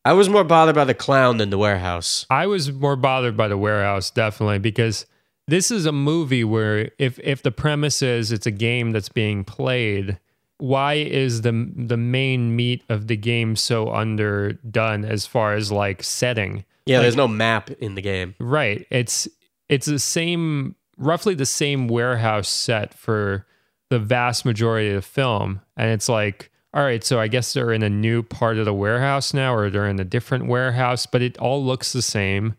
I 0.06 0.12
was 0.12 0.28
more 0.28 0.44
bothered 0.44 0.76
by 0.76 0.84
the 0.84 0.94
clown 0.94 1.38
than 1.38 1.50
the 1.50 1.58
warehouse. 1.58 2.26
I 2.30 2.46
was 2.46 2.70
more 2.70 2.94
bothered 2.94 3.36
by 3.36 3.48
the 3.48 3.58
warehouse 3.58 4.08
definitely 4.08 4.60
because 4.60 5.04
this 5.48 5.72
is 5.72 5.84
a 5.84 5.90
movie 5.90 6.44
where 6.44 6.92
if 6.96 7.18
if 7.18 7.42
the 7.42 7.50
premise 7.50 8.02
is 8.02 8.30
it's 8.30 8.46
a 8.46 8.52
game 8.52 8.92
that's 8.92 9.08
being 9.08 9.42
played, 9.42 10.20
why 10.58 10.94
is 10.94 11.42
the 11.42 11.72
the 11.76 11.96
main 11.96 12.54
meat 12.54 12.84
of 12.88 13.08
the 13.08 13.16
game 13.16 13.56
so 13.56 13.90
underdone 13.92 15.04
as 15.04 15.26
far 15.26 15.54
as 15.54 15.72
like 15.72 16.04
setting? 16.04 16.64
Yeah, 16.86 16.98
Like- 16.98 17.04
there's 17.06 17.16
no 17.16 17.26
map 17.26 17.70
in 17.70 17.96
the 17.96 18.02
game. 18.02 18.36
Right. 18.38 18.86
It's 18.90 19.26
it's 19.68 19.86
the 19.86 19.98
same 19.98 20.76
roughly 20.96 21.34
the 21.34 21.44
same 21.46 21.88
warehouse 21.88 22.48
set 22.48 22.94
for 22.94 23.44
the 23.90 23.98
vast 23.98 24.44
majority 24.44 24.90
of 24.90 24.94
the 24.94 25.02
film 25.02 25.62
and 25.76 25.90
it's 25.90 26.08
like 26.08 26.52
all 26.76 26.82
right, 26.84 27.02
so 27.02 27.18
I 27.18 27.28
guess 27.28 27.52
they're 27.54 27.72
in 27.72 27.82
a 27.82 27.88
new 27.88 28.22
part 28.22 28.58
of 28.58 28.66
the 28.66 28.74
warehouse 28.74 29.32
now 29.32 29.54
or 29.54 29.70
they're 29.70 29.88
in 29.88 29.98
a 29.98 30.04
different 30.04 30.46
warehouse, 30.46 31.06
but 31.06 31.22
it 31.22 31.38
all 31.38 31.64
looks 31.64 31.92
the 31.92 32.02
same. 32.02 32.54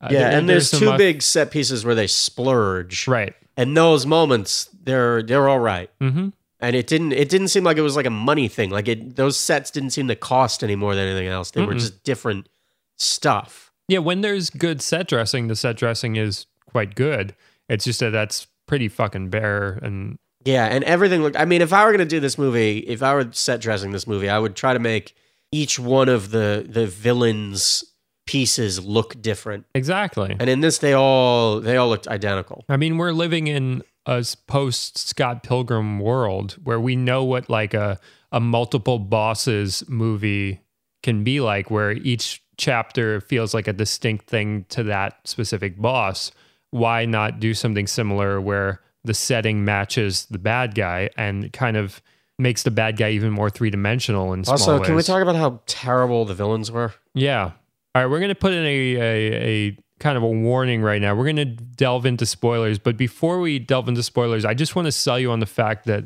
Uh, 0.00 0.08
Yeah, 0.10 0.18
there- 0.30 0.38
and 0.38 0.48
there's, 0.48 0.68
some 0.70 0.80
two 0.80 0.96
big 0.98 1.22
set 1.22 1.50
pieces 1.52 1.84
where 1.84 1.94
they 1.94 2.08
splurge, 2.08 3.06
Right. 3.06 3.34
and 3.56 3.76
those 3.76 4.04
moments 4.04 4.68
they're 4.82 5.22
they're 5.22 5.48
all 5.48 5.60
right. 5.60 5.90
Mm-hmm. 6.00 6.30
And 6.58 6.76
it 6.76 6.86
didn't 6.88 7.12
it 7.12 7.28
didn't 7.28 7.48
seem 7.48 7.62
like 7.64 7.76
it 7.76 7.82
was 7.82 7.94
like 7.96 8.06
a 8.06 8.10
money 8.10 8.48
thing. 8.48 8.70
Like 8.70 8.88
it 8.88 9.14
those 9.16 9.38
sets 9.38 9.70
didn't 9.70 9.90
seem 9.90 10.08
to 10.08 10.16
cost 10.16 10.62
any 10.64 10.74
more 10.76 10.94
than 10.96 11.06
anything 11.06 11.28
else. 11.28 11.50
They 11.52 11.60
were 11.64 11.74
Mm-mm. 11.74 11.78
just 11.80 12.02
different 12.04 12.48
stuff. 12.96 13.72
Yeah, 13.88 13.98
when 13.98 14.20
there's 14.22 14.48
good 14.50 14.80
set 14.80 15.08
dressing, 15.08 15.48
the 15.48 15.56
set 15.56 15.76
dressing 15.76 16.16
is 16.16 16.46
quite 16.70 16.94
good. 16.94 17.34
It's 17.68 17.84
just 17.84 18.00
that 18.00 18.10
that's 18.10 18.46
pretty 18.66 18.88
fucking 18.88 19.28
bare 19.30 19.78
and 19.82 20.18
Yeah, 20.44 20.66
and 20.66 20.84
everything 20.84 21.22
looked. 21.22 21.36
I 21.36 21.44
mean, 21.44 21.62
if 21.62 21.72
I 21.72 21.84
were 21.84 21.92
gonna 21.92 22.04
do 22.04 22.20
this 22.20 22.38
movie, 22.38 22.78
if 22.78 23.02
I 23.02 23.14
were 23.14 23.28
set 23.32 23.60
dressing 23.60 23.92
this 23.92 24.06
movie, 24.06 24.28
I 24.28 24.38
would 24.38 24.56
try 24.56 24.72
to 24.72 24.78
make 24.78 25.14
each 25.50 25.78
one 25.78 26.08
of 26.08 26.30
the 26.30 26.66
the 26.68 26.86
villains 26.86 27.84
pieces 28.26 28.84
look 28.84 29.20
different. 29.20 29.66
exactly. 29.74 30.36
And 30.38 30.48
in 30.48 30.60
this, 30.60 30.78
they 30.78 30.92
all 30.92 31.60
they 31.60 31.76
all 31.76 31.88
looked 31.88 32.08
identical. 32.08 32.64
I 32.68 32.76
mean, 32.76 32.98
we're 32.98 33.12
living 33.12 33.46
in 33.46 33.82
a 34.06 34.24
post 34.46 34.98
Scott 34.98 35.42
Pilgrim 35.42 36.00
world 36.00 36.56
where 36.64 36.80
we 36.80 36.96
know 36.96 37.24
what 37.24 37.48
like 37.48 37.74
a 37.74 37.98
a 38.30 38.40
multiple 38.40 38.98
bosses 38.98 39.84
movie 39.88 40.60
can 41.02 41.22
be 41.24 41.40
like, 41.40 41.70
where 41.70 41.92
each 41.92 42.42
chapter 42.56 43.20
feels 43.20 43.52
like 43.52 43.68
a 43.68 43.72
distinct 43.72 44.26
thing 44.28 44.64
to 44.70 44.82
that 44.84 45.18
specific 45.26 45.80
boss. 45.80 46.32
Why 46.70 47.04
not 47.04 47.40
do 47.40 47.52
something 47.52 47.86
similar 47.86 48.40
where 48.40 48.80
the 49.04 49.14
setting 49.14 49.64
matches 49.64 50.26
the 50.26 50.38
bad 50.38 50.74
guy 50.74 51.10
and 51.16 51.52
kind 51.52 51.76
of 51.76 52.00
makes 52.38 52.62
the 52.62 52.70
bad 52.70 52.96
guy 52.96 53.10
even 53.10 53.30
more 53.30 53.50
three 53.50 53.70
dimensional 53.70 54.32
And 54.32 54.48
Also, 54.48 54.78
can 54.80 54.92
we 54.92 54.96
ways? 54.96 55.06
talk 55.06 55.22
about 55.22 55.36
how 55.36 55.60
terrible 55.66 56.24
the 56.24 56.34
villains 56.34 56.70
were? 56.70 56.92
Yeah. 57.14 57.52
All 57.94 58.02
right, 58.02 58.06
we're 58.06 58.18
going 58.20 58.30
to 58.30 58.34
put 58.34 58.52
in 58.52 58.64
a, 58.64 58.94
a, 58.96 59.32
a 59.70 59.78
kind 60.00 60.16
of 60.16 60.22
a 60.22 60.28
warning 60.28 60.80
right 60.82 61.00
now. 61.00 61.14
We're 61.14 61.24
going 61.24 61.36
to 61.36 61.44
delve 61.44 62.06
into 62.06 62.24
spoilers, 62.26 62.78
but 62.78 62.96
before 62.96 63.40
we 63.40 63.58
delve 63.58 63.88
into 63.88 64.02
spoilers, 64.02 64.44
I 64.44 64.54
just 64.54 64.74
want 64.74 64.86
to 64.86 64.92
sell 64.92 65.18
you 65.18 65.30
on 65.30 65.40
the 65.40 65.46
fact 65.46 65.84
that 65.86 66.04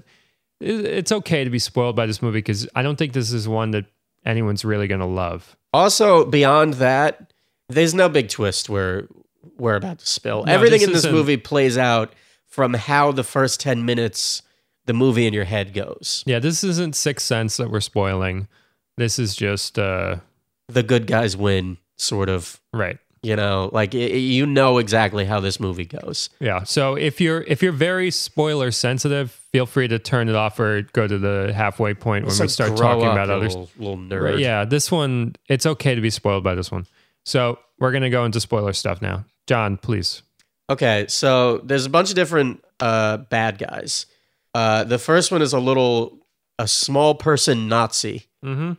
it's 0.61 1.13
okay 1.13 1.45
to 1.45 1.51
be 1.51 1.59
spoiled 1.59 1.95
by 1.97 2.07
this 2.07 2.21
movie 2.23 2.39
because 2.39 2.67
I 2.75 2.83
don't 2.83 2.97
think 2.97 3.13
this 3.13 3.31
is 3.31 3.47
one 3.47 3.71
that 3.73 3.85
anyone's 4.25 4.65
really 4.65 4.89
going 4.89 5.01
to 5.01 5.07
love. 5.07 5.57
Also, 5.73 6.25
beyond 6.25 6.75
that, 6.75 7.33
there's 7.69 7.95
no 7.95 8.09
big 8.09 8.29
twist 8.31 8.69
we're 8.69 9.07
we're 9.59 9.77
about 9.77 9.99
to 10.01 10.07
spill. 10.07 10.45
No, 10.45 10.53
Everything 10.53 10.83
in 10.83 10.93
this 10.93 11.07
movie 11.07 11.37
plays 11.37 11.79
out 11.79 12.13
from 12.49 12.75
how 12.75 13.13
the 13.13 13.25
first 13.25 13.61
ten 13.61 13.85
minutes 13.85 14.43
the 14.87 14.93
movie 14.93 15.27
in 15.27 15.35
your 15.35 15.45
head 15.45 15.75
goes. 15.75 16.23
Yeah, 16.27 16.39
this 16.39 16.63
isn't 16.63 16.95
Sixth 16.97 17.27
Sense 17.27 17.57
that 17.57 17.71
we're 17.71 17.81
spoiling. 17.81 18.49
This 18.97 19.19
is 19.19 19.35
just 19.37 19.79
uh 19.79 20.17
The 20.69 20.83
good 20.83 21.07
guys 21.07 21.37
win, 21.37 21.79
sort 21.97 22.29
of. 22.29 22.61
right. 22.73 22.99
You 23.23 23.35
know, 23.35 23.71
like 23.73 23.93
y- 23.93 23.99
you 23.99 24.47
know 24.47 24.79
exactly 24.79 25.25
how 25.25 25.41
this 25.41 25.59
movie 25.59 25.85
goes. 25.87 26.31
Yeah. 26.39 26.63
So 26.63 26.95
if 26.95 27.21
you're 27.21 27.43
if 27.49 27.61
you're 27.61 27.73
very 27.73 28.13
spoiler 28.13 28.71
sensitive, 28.71 29.33
feel 29.51 29.67
free 29.67 29.89
to 29.89 29.99
turn 29.99 30.29
it 30.29 30.37
off 30.37 30.61
or 30.61 30.83
go 30.93 31.09
to 31.09 31.19
the 31.19 31.53
halfway 31.53 31.95
point 31.95 32.25
when 32.25 32.31
It's 32.31 32.39
we 32.39 32.45
like, 32.45 32.51
start 32.51 32.77
talking 32.77 33.07
about 33.07 33.27
you 33.27 33.35
other 33.35 33.47
little, 33.49 33.71
little 33.79 33.97
nerd. 33.97 34.23
Right, 34.23 34.39
yeah, 34.39 34.65
this 34.65 34.93
one, 34.93 35.35
it's 35.49 35.67
okay 35.67 35.97
to 35.97 36.01
be 36.01 36.11
spoiled 36.11 36.45
by 36.45 36.55
this 36.55 36.71
one. 36.71 36.87
So 37.25 37.59
we're 37.81 37.91
going 37.91 38.05
to 38.05 38.11
go 38.11 38.25
into 38.25 38.39
spoiler 38.39 38.73
stuff 38.73 39.03
now. 39.03 39.25
John, 39.49 39.77
please. 39.77 40.23
Okay, 40.69 41.07
so 41.09 41.59
there's 41.59 41.87
a 41.87 41.91
bunch 41.91 42.09
of 42.11 42.17
different 42.17 42.65
uh, 42.81 43.19
bad 43.19 43.59
guys. 43.59 44.07
Uh, 44.55 44.85
the 44.85 44.99
first 44.99 45.31
one 45.31 45.43
is 45.43 45.53
a 45.53 45.61
little 45.61 46.19
a 46.59 46.67
small 46.67 47.15
person 47.15 47.69
Nazi 47.69 48.27
hmm 48.43 48.73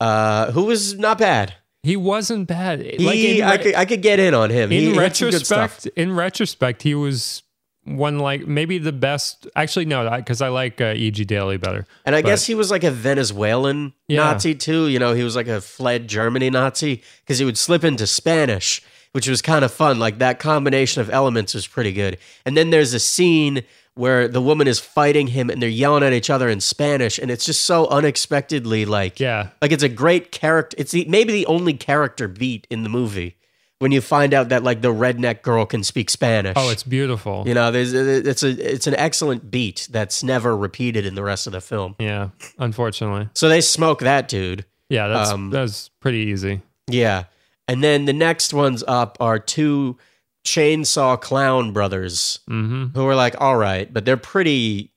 uh, 0.00 0.50
who 0.52 0.64
was 0.64 0.94
not 0.98 1.18
bad. 1.18 1.54
He 1.82 1.96
wasn't 1.96 2.46
bad. 2.48 2.80
He, 2.80 3.04
like 3.04 3.16
in, 3.18 3.42
I, 3.44 3.56
could, 3.58 3.74
I 3.74 3.84
could 3.84 4.00
get 4.02 4.18
in 4.18 4.32
on 4.34 4.50
him. 4.50 4.72
In 4.72 4.92
he 4.92 4.98
retrospect, 4.98 5.86
in 5.96 6.14
retrospect, 6.14 6.82
he 6.82 6.94
was 6.94 7.42
one 7.84 8.18
like 8.18 8.46
maybe 8.46 8.78
the 8.78 8.92
best. 8.92 9.46
Actually, 9.54 9.84
no, 9.84 10.08
because 10.16 10.40
I 10.42 10.48
like 10.48 10.80
uh, 10.80 10.94
E.G. 10.96 11.24
Daily 11.26 11.58
better. 11.58 11.86
And 12.06 12.14
I 12.16 12.22
But- 12.22 12.28
guess 12.28 12.46
he 12.46 12.54
was 12.54 12.70
like 12.70 12.84
a 12.84 12.90
Venezuelan 12.90 13.92
Yeah. 14.08 14.24
Nazi 14.32 14.54
too. 14.54 14.88
You 14.88 14.98
know, 14.98 15.12
he 15.14 15.22
was 15.22 15.36
like 15.36 15.48
a 15.48 15.60
fled 15.60 16.08
Germany 16.08 16.48
Nazi 16.50 17.02
because 17.22 17.38
he 17.38 17.44
would 17.44 17.58
slip 17.58 17.84
into 17.84 18.06
Spanish, 18.06 18.82
which 19.14 19.28
was 19.28 19.40
kind 19.40 19.64
of 19.64 19.72
fun. 19.72 19.98
Like 20.00 20.18
that 20.18 20.38
combination 20.40 21.00
of 21.00 21.08
elements 21.08 21.54
was 21.54 21.66
pretty 21.66 21.92
good. 21.92 22.18
And 22.44 22.56
then 22.56 22.70
there's 22.70 22.92
a 22.94 22.98
scene 23.00 23.62
where 23.94 24.26
the 24.26 24.40
woman 24.42 24.66
is 24.66 24.80
fighting 24.80 25.28
him 25.28 25.48
and 25.50 25.62
they're 25.62 25.68
yelling 25.68 26.02
at 26.02 26.12
each 26.12 26.28
other 26.28 26.48
in 26.48 26.60
Spanish, 26.60 27.16
and 27.16 27.30
it's 27.30 27.44
just 27.44 27.64
so 27.64 27.86
unexpectedly 27.86 28.84
like 28.84 29.20
Yeah, 29.20 29.50
like 29.62 29.70
it's 29.70 29.84
a 29.84 29.88
great 29.88 30.32
character. 30.32 30.74
It's 30.80 30.90
the, 30.90 31.04
maybe 31.08 31.32
the 31.32 31.46
only 31.46 31.74
character 31.74 32.26
beat 32.26 32.66
in 32.70 32.82
the 32.82 32.88
movie 32.88 33.36
when 33.78 33.92
you 33.92 34.00
find 34.00 34.34
out 34.34 34.48
that 34.48 34.64
like 34.64 34.82
the 34.82 34.92
redneck 34.92 35.42
girl 35.42 35.64
can 35.64 35.84
speak 35.84 36.10
Spanish. 36.10 36.54
Oh, 36.56 36.70
it's 36.70 36.82
beautiful. 36.82 37.44
you 37.46 37.54
know, 37.54 37.70
there's 37.70 37.92
it's 37.92 38.42
a 38.42 38.48
it's 38.74 38.88
an 38.88 38.96
excellent 38.96 39.48
beat 39.52 39.86
that's 39.92 40.24
never 40.24 40.56
repeated 40.56 41.06
in 41.06 41.14
the 41.14 41.22
rest 41.22 41.46
of 41.46 41.52
the 41.52 41.60
film. 41.60 41.94
Yeah, 42.00 42.30
unfortunately. 42.58 43.28
So 43.34 43.48
they 43.48 43.60
smoke 43.60 44.00
that 44.00 44.26
dude. 44.26 44.64
Yeah, 44.88 45.06
that's 45.06 45.30
Um, 45.30 45.50
that's 45.50 45.88
pretty 46.00 46.18
easy. 46.18 46.62
Yeah. 46.88 47.24
And 47.68 47.82
then 47.82 48.04
the 48.04 48.12
next 48.12 48.52
ones 48.52 48.84
up 48.86 49.16
are 49.20 49.38
two 49.38 49.96
chainsaw 50.44 51.18
clown 51.18 51.72
brothers 51.72 52.40
hmm 52.46 52.86
who 52.94 53.06
are 53.06 53.14
like, 53.14 53.34
all 53.40 53.56
right, 53.56 53.92
but 53.92 54.04
they're 54.04 54.16
pretty 54.16 54.90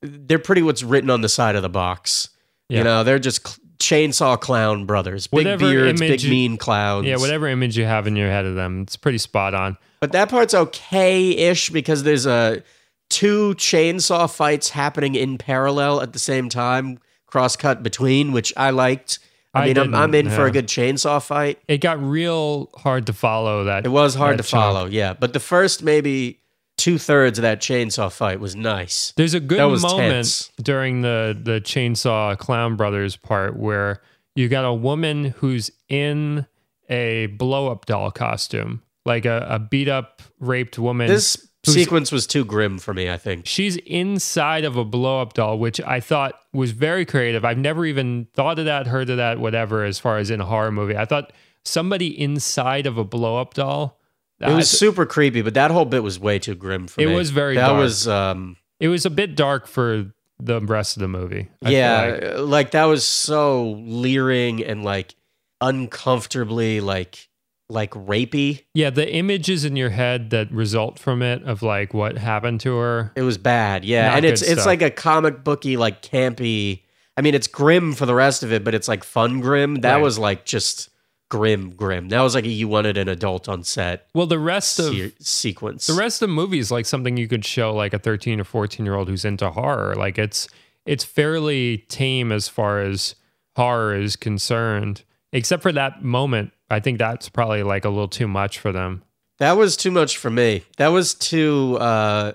they're 0.00 0.38
pretty 0.38 0.62
what's 0.62 0.82
written 0.82 1.10
on 1.10 1.20
the 1.20 1.28
side 1.28 1.56
of 1.56 1.62
the 1.62 1.68
box. 1.68 2.28
Yeah. 2.68 2.78
You 2.78 2.84
know, 2.84 3.04
they're 3.04 3.18
just 3.18 3.46
cl- 3.46 3.58
chainsaw 3.78 4.40
clown 4.40 4.86
brothers. 4.86 5.26
Big 5.26 5.38
Whatever 5.46 5.70
beards, 5.70 6.00
big 6.00 6.22
you- 6.22 6.30
mean 6.30 6.56
clowns. 6.56 7.06
Yeah, 7.06 7.16
whatever 7.16 7.48
image 7.48 7.76
you 7.76 7.84
have 7.84 8.06
in 8.06 8.16
your 8.16 8.28
head 8.30 8.46
of 8.46 8.54
them, 8.54 8.82
it's 8.82 8.96
pretty 8.96 9.18
spot 9.18 9.54
on. 9.54 9.76
But 10.00 10.12
that 10.12 10.28
part's 10.30 10.54
okay-ish 10.54 11.70
because 11.70 12.02
there's 12.02 12.26
a 12.26 12.62
two 13.10 13.54
chainsaw 13.56 14.34
fights 14.34 14.70
happening 14.70 15.14
in 15.14 15.36
parallel 15.38 16.00
at 16.00 16.12
the 16.12 16.18
same 16.18 16.48
time, 16.48 16.98
cross 17.26 17.56
cut 17.56 17.82
between, 17.82 18.32
which 18.32 18.52
I 18.56 18.70
liked. 18.70 19.18
I, 19.54 19.62
I 19.62 19.66
mean, 19.66 19.78
I'm, 19.78 19.94
I'm 19.94 20.14
in 20.14 20.26
didn't, 20.26 20.36
for 20.36 20.46
a 20.46 20.50
good 20.50 20.66
chainsaw 20.66 21.24
fight. 21.24 21.60
It 21.68 21.78
got 21.78 22.02
real 22.02 22.70
hard 22.76 23.06
to 23.06 23.12
follow 23.12 23.64
that. 23.64 23.86
It 23.86 23.90
was 23.90 24.14
hard 24.14 24.38
to 24.38 24.42
chunk. 24.44 24.60
follow, 24.62 24.86
yeah. 24.86 25.14
But 25.14 25.32
the 25.32 25.40
first 25.40 25.82
maybe 25.82 26.40
two 26.76 26.98
thirds 26.98 27.38
of 27.38 27.42
that 27.42 27.60
chainsaw 27.60 28.12
fight 28.12 28.40
was 28.40 28.56
nice. 28.56 29.12
There's 29.16 29.34
a 29.34 29.40
good 29.40 29.58
moment 29.58 29.96
tense. 29.96 30.50
during 30.60 31.02
the 31.02 31.38
the 31.40 31.60
chainsaw 31.60 32.36
clown 32.36 32.76
brothers 32.76 33.16
part 33.16 33.56
where 33.56 34.02
you 34.34 34.48
got 34.48 34.64
a 34.64 34.74
woman 34.74 35.26
who's 35.26 35.70
in 35.88 36.46
a 36.88 37.26
blow 37.26 37.70
up 37.70 37.86
doll 37.86 38.10
costume, 38.10 38.82
like 39.04 39.24
a, 39.24 39.46
a 39.48 39.58
beat 39.58 39.88
up 39.88 40.22
raped 40.40 40.78
woman. 40.78 41.06
This 41.06 41.48
sequence 41.64 42.12
was 42.12 42.26
too 42.26 42.44
grim 42.44 42.78
for 42.78 42.94
me. 42.94 43.10
I 43.10 43.16
think. 43.18 43.46
She's 43.46 43.76
inside 43.76 44.64
of 44.64 44.76
a 44.76 44.84
blow 44.84 45.20
up 45.20 45.32
doll, 45.34 45.58
which 45.58 45.80
I 45.80 46.00
thought 46.00 46.38
was 46.52 46.70
very 46.72 47.04
creative. 47.04 47.44
I've 47.44 47.58
never 47.58 47.84
even 47.86 48.28
thought 48.34 48.58
of 48.58 48.64
that, 48.66 48.86
heard 48.86 49.10
of 49.10 49.16
that, 49.16 49.38
whatever, 49.38 49.84
as 49.84 49.98
far 49.98 50.18
as 50.18 50.30
in 50.30 50.40
a 50.40 50.44
horror 50.46 50.70
movie. 50.72 50.96
I 50.96 51.04
thought 51.04 51.32
somebody 51.64 52.08
inside 52.20 52.86
of 52.86 52.98
a 52.98 53.04
blow 53.04 53.40
up 53.40 53.54
doll. 53.54 54.00
It 54.40 54.52
was 54.52 54.68
super 54.68 55.06
creepy, 55.06 55.40
but 55.40 55.54
that 55.54 55.70
whole 55.70 55.86
bit 55.86 56.02
was 56.02 56.18
way 56.18 56.38
too 56.38 56.54
grim 56.54 56.86
for 56.86 57.00
It 57.00 57.06
me. 57.06 57.14
It 57.14 57.16
was 57.16 57.30
very 57.30 57.54
That 57.54 57.68
dark. 57.68 57.78
was, 57.80 58.06
um, 58.06 58.56
it 58.78 58.88
was 58.88 59.06
a 59.06 59.10
bit 59.10 59.36
dark 59.36 59.66
for 59.66 60.12
the 60.38 60.60
rest 60.60 60.96
of 60.96 61.00
the 61.00 61.08
movie. 61.08 61.48
I 61.64 61.70
yeah, 61.70 62.02
like. 62.34 62.38
like. 62.38 62.70
that 62.72 62.84
was 62.84 63.06
so 63.06 63.70
leering 63.86 64.62
and 64.62 64.84
like 64.84 65.14
uncomfortably 65.62 66.80
like 66.80 67.28
like 67.68 67.90
rapey. 67.92 68.64
Yeah, 68.74 68.90
the 68.90 69.10
images 69.12 69.64
in 69.64 69.76
your 69.76 69.90
head 69.90 70.30
that 70.30 70.50
result 70.52 70.98
from 70.98 71.22
it 71.22 71.42
of 71.44 71.62
like 71.62 71.94
what 71.94 72.18
happened 72.18 72.60
to 72.60 72.76
her. 72.76 73.12
It 73.16 73.22
was 73.22 73.38
bad. 73.38 73.84
Yeah, 73.84 74.08
Not 74.08 74.16
and 74.18 74.26
it's 74.26 74.42
it's 74.42 74.52
stuff. 74.52 74.66
like 74.66 74.82
a 74.82 74.90
comic 74.90 75.44
booky, 75.44 75.76
like 75.76 76.02
campy. 76.02 76.82
I 77.16 77.20
mean, 77.22 77.34
it's 77.34 77.46
grim 77.46 77.92
for 77.94 78.06
the 78.06 78.14
rest 78.14 78.42
of 78.42 78.52
it, 78.52 78.64
but 78.64 78.74
it's 78.74 78.88
like 78.88 79.04
fun 79.04 79.40
grim. 79.40 79.76
That 79.76 79.94
Right. 79.94 80.02
was 80.02 80.18
like 80.18 80.44
just 80.44 80.90
grim, 81.30 81.70
grim. 81.70 82.08
That 82.10 82.20
was 82.20 82.34
like 82.34 82.44
a, 82.44 82.48
you 82.48 82.68
wanted 82.68 82.96
an 82.98 83.08
adult 83.08 83.48
on 83.48 83.64
set 83.64 84.06
Well, 84.14 84.26
the 84.26 84.38
rest 84.38 84.78
of 84.78 84.92
se- 84.94 85.12
sequence. 85.20 85.86
the 85.86 85.94
rest 85.94 86.20
of 86.22 86.28
the 86.28 86.34
movie 86.34 86.58
is 86.58 86.70
like 86.70 86.86
something 86.86 87.16
you 87.16 87.26
could 87.28 87.44
show 87.44 87.74
like 87.74 87.92
a 87.94 87.98
13 87.98 88.40
or 88.40 88.44
14 88.44 88.84
year 88.84 88.94
old 88.94 89.08
who's 89.08 89.24
into 89.24 89.50
horror. 89.50 89.94
Like 89.94 90.18
it's 90.18 90.48
it's 90.86 91.02
fairly 91.02 91.78
tame 91.88 92.30
as 92.30 92.46
far 92.48 92.80
as 92.82 93.14
horror 93.56 93.96
is 93.96 94.16
concerned, 94.16 95.02
except 95.32 95.62
for 95.62 95.72
that 95.72 96.04
moment. 96.04 96.52
I 96.70 96.80
think 96.80 96.98
that's 96.98 97.28
probably 97.28 97.62
like 97.62 97.84
a 97.84 97.88
little 97.90 98.08
too 98.08 98.28
much 98.28 98.58
for 98.58 98.72
them. 98.72 99.02
that 99.38 99.52
was 99.56 99.76
too 99.76 99.90
much 99.90 100.16
for 100.16 100.30
me. 100.30 100.62
That 100.78 100.88
was 100.88 101.14
too 101.14 101.76
uh 101.78 102.32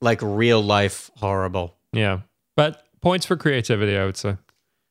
like 0.00 0.20
real 0.22 0.62
life 0.62 1.10
horrible. 1.16 1.74
Yeah, 1.92 2.20
but 2.56 2.84
points 3.00 3.26
for 3.26 3.36
creativity, 3.36 3.96
I 3.96 4.04
would 4.04 4.16
say. 4.16 4.36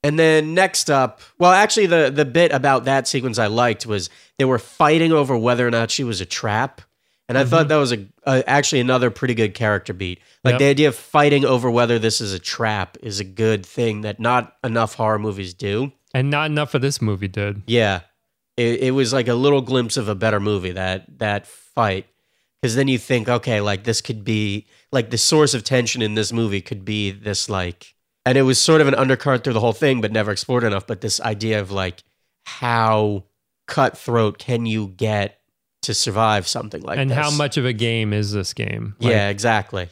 And 0.03 0.17
then 0.17 0.53
next 0.53 0.89
up, 0.89 1.21
well, 1.39 1.51
actually, 1.51 1.87
the 1.87 2.11
the 2.13 2.25
bit 2.25 2.51
about 2.51 2.85
that 2.85 3.07
sequence 3.07 3.39
I 3.39 3.47
liked 3.47 3.85
was 3.85 4.09
they 4.37 4.45
were 4.45 4.59
fighting 4.59 5.11
over 5.11 5.37
whether 5.37 5.67
or 5.67 5.71
not 5.71 5.91
she 5.91 6.03
was 6.03 6.21
a 6.21 6.25
trap, 6.25 6.81
and 7.27 7.37
I 7.37 7.43
thought 7.45 7.67
that 7.69 7.75
was 7.77 7.91
a, 7.93 8.05
a 8.25 8.43
actually 8.47 8.79
another 8.81 9.09
pretty 9.11 9.33
good 9.33 9.53
character 9.53 9.93
beat. 9.93 10.19
Like 10.43 10.53
Yep. 10.53 10.59
the 10.59 10.65
idea 10.65 10.87
of 10.89 10.95
fighting 10.95 11.45
over 11.45 11.69
whether 11.71 11.99
this 11.99 12.21
is 12.21 12.31
a 12.33 12.39
trap 12.39 12.97
is 13.01 13.19
a 13.19 13.23
good 13.25 13.65
thing 13.65 14.01
that 14.01 14.19
not 14.19 14.55
enough 14.63 14.93
horror 14.93 15.19
movies 15.19 15.53
do. 15.53 15.91
And 16.13 16.29
not 16.29 16.49
enough 16.51 16.73
of 16.73 16.81
this 16.81 17.01
movie 17.01 17.27
did. 17.27 17.63
Yeah, 17.67 18.01
it, 18.57 18.81
it 18.81 18.91
was 18.91 19.13
like 19.13 19.27
a 19.27 19.33
little 19.35 19.61
glimpse 19.61 19.95
of 19.95 20.09
a 20.09 20.15
better 20.15 20.39
movie 20.39 20.71
that 20.71 21.19
that 21.19 21.47
fight. 21.47 22.07
Because 22.61 22.75
then 22.75 22.87
you 22.87 22.97
think, 22.97 23.29
okay, 23.29 23.61
like 23.61 23.83
this 23.83 24.01
could 24.01 24.25
be 24.25 24.65
like 24.91 25.11
the 25.11 25.17
source 25.17 25.53
of 25.53 25.63
tension 25.63 26.01
in 26.01 26.15
this 26.15 26.33
movie 26.33 26.59
could 26.59 26.83
be 26.83 27.11
this 27.11 27.49
like, 27.49 27.93
and 28.25 28.35
it 28.37 28.41
was 28.41 28.59
sort 28.59 28.81
of 28.81 28.87
an 28.87 28.95
undercurrent 28.95 29.43
through 29.43 29.53
the 29.53 29.59
whole 29.59 29.73
thing, 29.73 30.01
but 30.01 30.11
never 30.11 30.31
explored 30.31 30.63
enough. 30.63 30.87
But 30.87 31.01
this 31.01 31.21
idea 31.21 31.61
of 31.61 31.71
like 31.71 32.03
how 32.45 33.25
cutthroat 33.67 34.39
can 34.39 34.65
you 34.65 34.87
get 34.87 35.39
to 35.83 35.93
survive 35.93 36.47
something 36.47 36.81
like 36.81 36.95
this? 36.95 37.01
and 37.03 37.11
this? 37.11 37.17
how 37.17 37.29
much 37.29 37.57
of 37.57 37.65
a 37.65 37.73
game 37.73 38.11
is 38.11 38.31
this 38.31 38.53
game? 38.53 38.95
Like, 38.99 39.11
yeah, 39.11 39.29
exactly. 39.29 39.89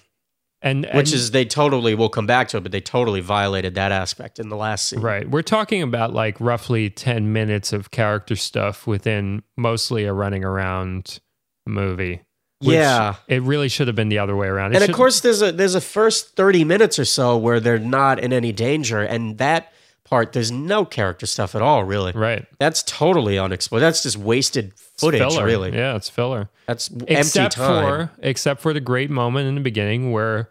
And, 0.65 0.85
Which 0.93 1.13
is 1.13 1.31
they 1.31 1.45
totally 1.45 1.95
will 1.95 2.09
come 2.09 2.25
back 2.27 2.47
to 2.49 2.57
it, 2.57 2.61
but 2.63 2.71
they 2.73 2.81
totally 2.81 3.21
violated 3.21 3.75
that 3.75 3.91
aspect 3.93 4.39
in 4.39 4.49
the 4.49 4.57
last 4.57 4.87
scene. 4.89 4.99
Right. 4.99 5.29
We're 5.29 5.41
talking 5.43 5.81
about 5.81 6.11
like 6.13 6.35
roughly 6.41 6.89
10 6.89 7.31
minutes 7.31 7.71
of 7.71 7.91
character 7.91 8.35
stuff 8.35 8.85
within 8.87 9.43
mostly 9.55 10.03
a 10.05 10.11
running 10.13 10.43
around 10.43 11.19
movie. 11.67 12.21
which 12.59 12.73
Yeah. 12.75 13.15
It 13.27 13.41
really 13.43 13.69
should 13.69 13.87
have 13.87 13.95
been 13.95 14.09
the 14.09 14.19
other 14.19 14.35
way 14.35 14.47
around. 14.47 14.73
It 14.75 14.81
and 14.81 14.89
of 14.89 14.95
course 14.95 15.19
there's 15.21 15.41
a 15.41 15.51
there's 15.51 15.75
a 15.75 15.81
first 15.81 16.35
30 16.35 16.63
minutes 16.63 16.97
or 16.99 17.05
so 17.05 17.37
where 17.37 17.59
they're 17.59 17.77
not 17.79 18.19
in 18.19 18.33
any 18.33 18.51
danger 18.51 19.01
and 19.01 19.37
that 19.37 19.71
part 20.03 20.33
there's 20.33 20.51
no 20.51 20.85
character 20.85 21.25
stuff 21.25 21.55
at 21.55 21.61
all 21.63 21.83
really 21.83 22.11
Right. 22.13 22.45
that's 22.59 22.83
totally 22.83 23.37
unexplored 23.39 23.81
that's 23.81 24.03
just 24.03 24.17
wasted 24.17 24.67
It's 24.67 25.01
footage 25.01 25.19
filler. 25.19 25.43
really 25.45 25.73
Yeah, 25.75 25.95
it's 25.95 26.09
filler. 26.09 26.49
that's 26.67 26.89
Except 27.07 27.37
empty 27.37 27.55
time 27.55 28.07
for 28.07 28.11
except 28.19 28.61
for 28.61 28.71
the 28.71 28.79
great 28.79 29.09
moment 29.09 29.47
in 29.47 29.55
the 29.55 29.61
beginning 29.61 30.11
where 30.11 30.49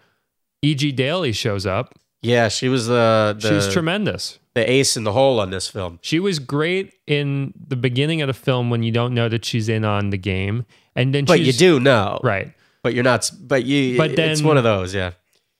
E.G. 0.68 0.92
Daily 0.92 1.32
shows 1.32 1.64
up. 1.66 1.94
yeah 2.22 2.48
she 2.48 2.68
was 2.68 2.86
the 2.86 3.36
the, 3.38 3.48
She's 3.48 3.72
tremendous. 3.72 4.38
the 4.54 4.64
ace 4.76 4.96
in 4.96 5.04
the 5.04 5.12
hole 5.12 5.38
on 5.40 5.50
this 5.50 5.66
film 5.68 5.98
She 6.02 6.18
was 6.20 6.38
great 6.38 6.94
in 7.06 7.52
the 7.68 7.76
beginning 7.76 8.22
of 8.22 8.28
the 8.28 8.38
film 8.46 8.70
when 8.70 8.82
you 8.82 8.92
don't 8.98 9.12
know 9.14 9.28
that 9.28 9.44
she's 9.44 9.68
in 9.68 9.84
on 9.84 10.10
the 10.10 10.18
game. 10.32 10.64
And 10.96 11.12
then 11.14 11.24
but 11.24 11.40
you 11.40 11.52
do 11.52 11.80
know 11.80 12.18
right. 12.22 12.48
but 12.82 12.94
you're 12.94 13.04
not 13.12 13.30
but 13.40 13.64
you 13.64 13.96
But 13.98 14.16
then, 14.16 14.30
it's 14.30 14.42
one 14.42 14.56
of 14.56 14.64
those 14.64 14.94
yeah 14.94 15.10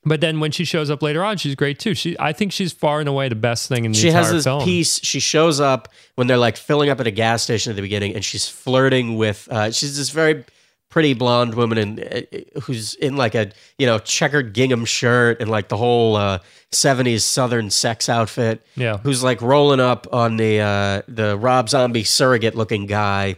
But 0.06 0.20
then 0.20 0.38
when 0.40 0.52
she 0.52 0.64
shows 0.64 0.90
up 0.90 1.00
later 1.02 1.22
on, 1.24 1.38
she's 1.38 1.54
great 1.54 1.78
too. 1.84 1.94
She, 1.94 2.14
I 2.20 2.32
think 2.38 2.52
she's 2.52 2.72
far 2.72 3.00
and 3.00 3.08
away 3.08 3.26
the 3.28 3.40
best 3.50 3.68
thing 3.70 3.84
in 3.86 3.92
the 3.92 3.98
she 3.98 4.08
entire 4.08 4.22
has 4.22 4.32
this 4.32 4.44
film. 4.44 4.62
piece 4.62 5.00
she 5.10 5.18
shows 5.20 5.60
up 5.72 5.88
when 6.16 6.26
they're 6.28 6.44
like 6.48 6.56
filling 6.68 6.88
up 6.92 7.00
at 7.00 7.06
a 7.06 7.10
gas 7.24 7.42
station 7.42 7.70
at 7.72 7.76
the 7.76 7.82
beginning 7.88 8.14
and 8.14 8.22
she's 8.24 8.46
flirting 8.48 9.16
with 9.22 9.48
uh, 9.50 9.70
she's 9.72 9.96
this 9.98 10.10
very 10.10 10.44
pretty 10.94 11.12
blonde 11.12 11.54
woman 11.54 11.76
and 11.76 12.00
uh, 12.00 12.60
who's 12.60 12.94
in 12.94 13.16
like 13.16 13.34
a 13.34 13.50
you 13.78 13.86
know 13.86 13.98
checkered 13.98 14.52
gingham 14.54 14.84
shirt 14.84 15.40
and 15.40 15.50
like 15.50 15.66
the 15.68 15.76
whole 15.76 16.14
uh, 16.14 16.38
70s 16.70 17.22
southern 17.22 17.68
sex 17.68 18.08
outfit 18.08 18.64
Yeah. 18.76 18.98
who's 18.98 19.20
like 19.24 19.42
rolling 19.42 19.80
up 19.80 20.06
on 20.12 20.36
the 20.36 20.60
uh, 20.60 21.02
the 21.08 21.36
rob 21.36 21.68
zombie 21.68 22.04
surrogate 22.04 22.54
looking 22.54 22.86
guy 22.86 23.34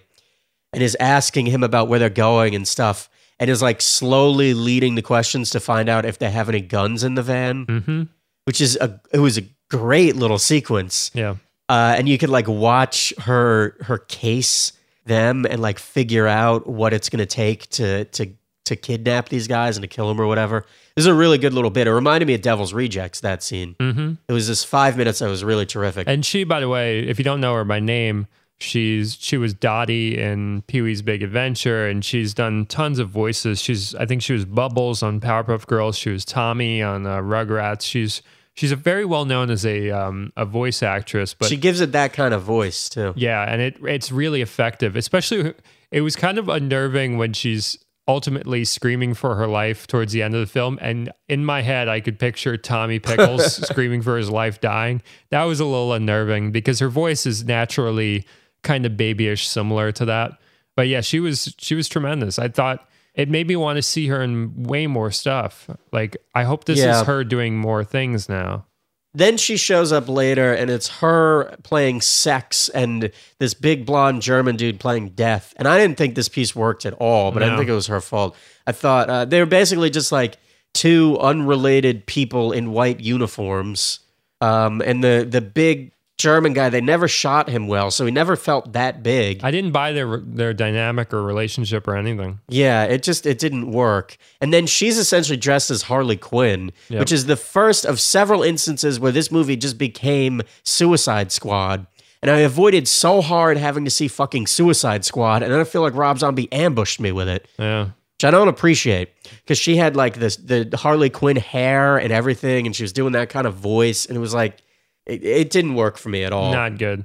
and 0.75 0.83
is 0.83 0.97
asking 1.01 1.47
him 1.47 1.63
about 1.63 1.89
where 1.89 1.99
they're 1.99 2.11
going 2.11 2.55
and 2.55 2.69
stuff 2.69 3.09
and 3.41 3.49
is 3.49 3.63
like 3.63 3.81
slowly 3.81 4.53
leading 4.53 4.95
the 4.95 5.03
questions 5.03 5.49
to 5.51 5.59
find 5.61 5.89
out 5.89 6.05
if 6.05 6.19
they 6.19 6.31
have 6.31 6.51
any 6.51 6.61
guns 6.61 7.03
in 7.05 7.15
the 7.15 7.23
van 7.23 7.65
Mm-hmm. 7.65 8.03
which 8.45 8.61
is 8.61 8.77
a 8.83 9.01
it 9.15 9.21
was 9.21 9.39
a 9.39 9.43
great 9.71 10.15
little 10.15 10.39
sequence 10.39 11.11
Yeah. 11.15 11.37
uh, 11.71 11.95
and 11.97 12.07
you 12.07 12.19
could 12.19 12.29
like 12.31 12.49
watch 12.49 13.15
her 13.21 13.77
her 13.89 13.97
case 13.97 14.73
them 15.07 15.47
and 15.49 15.61
like 15.61 15.79
figure 15.79 16.27
out 16.27 16.67
what 16.67 16.93
it's 16.93 17.09
going 17.09 17.19
to 17.21 17.27
take 17.27 17.69
to 17.71 18.05
to 18.07 18.33
to 18.67 18.75
kidnap 18.77 19.29
these 19.29 19.47
guys 19.47 19.77
and 19.77 19.83
to 19.83 19.89
kill 19.89 20.09
them 20.09 20.21
or 20.21 20.27
whatever. 20.27 20.67
This 20.97 21.05
is 21.05 21.07
a 21.07 21.15
really 21.15 21.39
good 21.39 21.55
little 21.55 21.71
bit. 21.71 21.87
It 21.87 21.93
reminded 21.93 22.27
me 22.27 22.35
of 22.35 22.43
Devil's 22.43 22.73
Rejects 22.75 23.21
that 23.21 23.43
scene. 23.43 23.77
hmm 23.81 24.15
It 24.29 24.33
was 24.33 24.49
this 24.49 24.65
five 24.65 24.97
minutes 24.97 25.21
that 25.21 25.29
was 25.29 25.45
really 25.45 25.67
terrific. 25.67 26.09
And 26.09 26.25
she, 26.27 26.43
by 26.45 26.59
the 26.61 26.69
way, 26.69 27.01
if 27.01 27.19
you 27.19 27.25
don't 27.25 27.41
know 27.41 27.55
her 27.55 27.65
by 27.65 27.79
name, 27.81 28.27
she's 28.59 29.17
she 29.21 29.37
was 29.37 29.55
Dottie 29.55 30.19
in 30.19 30.63
Pee 30.63 30.83
Wee's 30.83 31.03
Big 31.03 31.23
Adventure, 31.23 31.87
and 31.87 32.05
she's 32.05 32.35
done 32.35 32.67
tons 32.67 32.99
of 32.99 33.09
voices. 33.09 33.61
She's 33.61 33.95
I 33.95 34.05
think 34.07 34.23
she 34.23 34.33
was 34.33 34.45
Bubbles 34.45 35.03
on 35.03 35.21
Powerpuff 35.21 35.67
Girls. 35.67 35.97
She 35.97 36.11
was 36.11 36.25
Tommy 36.25 36.83
on 36.83 37.07
uh, 37.07 37.19
Rugrats. 37.19 37.83
She's 37.83 38.21
she's 38.57 38.73
a 38.73 38.77
very 38.77 39.05
well 39.05 39.25
known 39.25 39.51
as 39.51 39.65
a 39.65 39.91
um, 39.91 40.33
a 40.37 40.45
voice 40.45 40.83
actress, 40.83 41.35
but 41.35 41.49
she 41.49 41.57
gives 41.57 41.81
it 41.81 41.93
that 41.93 42.13
kind 42.13 42.35
of 42.35 42.43
voice 42.43 42.89
too. 42.89 43.13
yeah, 43.17 43.43
and 43.43 43.63
it 43.63 43.77
it's 43.83 44.11
really 44.11 44.43
effective. 44.43 44.97
Especially, 44.97 45.55
it 45.93 46.01
was 46.01 46.17
kind 46.17 46.39
of 46.39 46.49
unnerving 46.49 47.19
when 47.19 47.33
she's 47.33 47.79
ultimately 48.09 48.65
screaming 48.65 49.15
for 49.15 49.35
her 49.35 49.47
life 49.49 49.87
towards 49.87 50.13
the 50.13 50.23
end 50.23 50.35
of 50.35 50.41
the 50.41 50.47
film. 50.47 50.79
And 50.81 51.11
in 51.29 51.45
my 51.45 51.63
head, 51.63 51.89
I 51.89 52.01
could 52.01 52.19
picture 52.19 52.57
Tommy 52.57 53.01
Pickles 53.01 53.57
screaming 53.69 54.01
for 54.03 54.17
his 54.17 54.31
life 54.31 54.61
dying. 54.61 55.03
That 55.31 55.43
was 55.45 55.59
a 55.59 55.65
little 55.65 55.93
unnerving 55.93 56.53
because 56.53 56.79
her 56.79 56.89
voice 56.89 57.27
is 57.27 57.45
naturally 57.45 58.25
kind 58.63 58.87
of 58.87 58.97
babyish, 58.97 59.49
similar 59.49 59.91
to 59.93 60.05
that. 60.05 60.33
But 60.77 60.89
yeah, 60.89 61.01
she 61.01 61.21
was 61.21 61.55
she 61.59 61.75
was 61.75 61.89
tremendous. 61.89 62.39
I 62.39 62.49
thought 62.49 62.89
it 63.17 63.29
made 63.29 63.49
me 63.49 63.57
want 63.57 63.77
to 63.77 63.83
see 63.83 64.07
her 64.07 64.23
in 64.23 64.63
way 64.63 64.87
more 64.87 65.11
stuff. 65.11 65.69
Like 65.91 66.17
I 66.35 66.45
hope 66.45 66.65
this 66.67 66.79
Yeah. 66.79 67.01
is 67.01 67.07
her 67.09 67.25
doing 67.25 67.59
more 67.59 67.83
things 67.83 68.29
now. 68.29 68.67
Then 69.15 69.39
she 69.39 69.57
shows 69.57 69.93
up 69.93 70.11
later, 70.11 70.53
and 70.53 70.71
it's 70.71 70.89
her 71.01 71.57
playing 71.63 72.03
sex 72.03 72.69
and 72.69 73.11
this 73.39 73.55
big 73.55 73.87
blonde 73.87 74.21
German 74.21 74.57
dude 74.57 74.79
playing 74.79 75.11
death. 75.11 75.55
And 75.57 75.67
I 75.67 75.79
didn't 75.79 75.97
think 75.97 76.15
this 76.15 76.29
piece 76.29 76.55
worked 76.55 76.85
at 76.85 76.93
all, 76.93 77.33
but 77.33 77.43
I 77.43 77.47
didn't 77.47 77.59
think 77.61 77.71
it 77.71 77.75
was 77.75 77.87
her 77.87 78.03
fault. 78.03 78.37
I 78.67 78.73
thought 78.73 79.09
uh, 79.09 79.25
they 79.25 79.41
were 79.41 79.47
basically 79.47 79.89
just 79.89 80.13
like 80.13 80.37
two 80.75 81.17
unrelated 81.19 82.05
people 82.05 82.53
in 82.53 82.73
white 82.73 83.01
uniforms. 83.01 84.01
Um, 84.43 84.83
and 84.85 85.03
the 85.03 85.27
the 85.27 85.41
big 85.41 85.93
German 86.19 86.55
guy, 86.55 86.71
they 86.71 86.81
never 86.81 87.09
shot 87.09 87.51
him 87.51 87.67
well, 87.69 87.91
so 87.91 88.07
he 88.07 88.11
never 88.11 88.37
felt 88.37 88.73
that 88.73 89.03
big. 89.03 89.41
I 89.45 89.51
didn't 89.51 89.73
buy 89.73 89.93
their 89.93 90.17
their 90.19 90.55
dynamic 90.55 91.13
or 91.13 91.23
relationship 91.23 91.87
or 91.87 91.95
anything. 91.97 92.41
Yeah, 92.49 92.85
it 92.85 93.03
just 93.03 93.27
it 93.27 93.39
didn't 93.39 93.71
work. 93.71 94.17
And 94.41 94.53
then 94.53 94.67
she's 94.67 94.97
essentially 94.97 95.37
dressed 95.37 95.71
as 95.71 95.83
Harley 95.83 96.17
Quinn, 96.17 96.73
Yep. 96.89 97.01
which 97.01 97.13
is 97.13 97.27
the 97.27 97.37
first 97.37 97.85
of 97.85 98.01
several 98.01 98.43
instances 98.43 98.99
where 98.99 99.13
this 99.13 99.31
movie 99.31 99.57
just 99.57 99.77
became 99.77 100.41
Suicide 100.63 101.33
Squad. 101.33 101.87
And 102.23 102.31
I 102.31 102.39
avoided 102.39 102.89
so 102.89 103.21
hard 103.21 103.59
having 103.59 103.85
to 103.85 103.91
see 103.91 104.09
fucking 104.09 104.47
Suicide 104.47 105.05
Squad, 105.05 105.43
and 105.43 105.53
then 105.53 105.61
I 105.61 105.65
feel 105.65 105.83
like 105.83 105.95
Rob 105.95 106.19
Zombie 106.19 106.51
ambushed 106.51 106.99
me 106.99 107.13
with 107.13 107.29
it, 107.29 107.47
Yeah. 107.59 107.85
which 108.17 108.25
I 108.25 108.31
don't 108.31 108.49
appreciate 108.49 109.11
because 109.45 109.59
she 109.59 109.77
had 109.77 109.97
like 109.97 110.15
this 110.17 110.37
the 110.37 110.67
Harley 110.77 111.11
Quinn 111.11 111.37
hair 111.37 111.99
and 111.99 112.11
everything, 112.11 112.65
and 112.67 112.75
she 112.75 112.83
was 112.85 112.93
doing 112.95 113.13
that 113.13 113.29
kind 113.29 113.47
of 113.47 113.55
voice, 113.55 114.07
and 114.07 114.17
it 114.17 114.21
was 114.21 114.33
like 114.33 114.57
it, 115.07 115.25
it 115.25 115.51
didn't 115.51 115.75
work 115.75 115.97
for 115.97 116.09
me 116.09 116.25
at 116.25 116.33
all. 116.33 116.53
Not 116.53 116.79
good. 116.79 117.05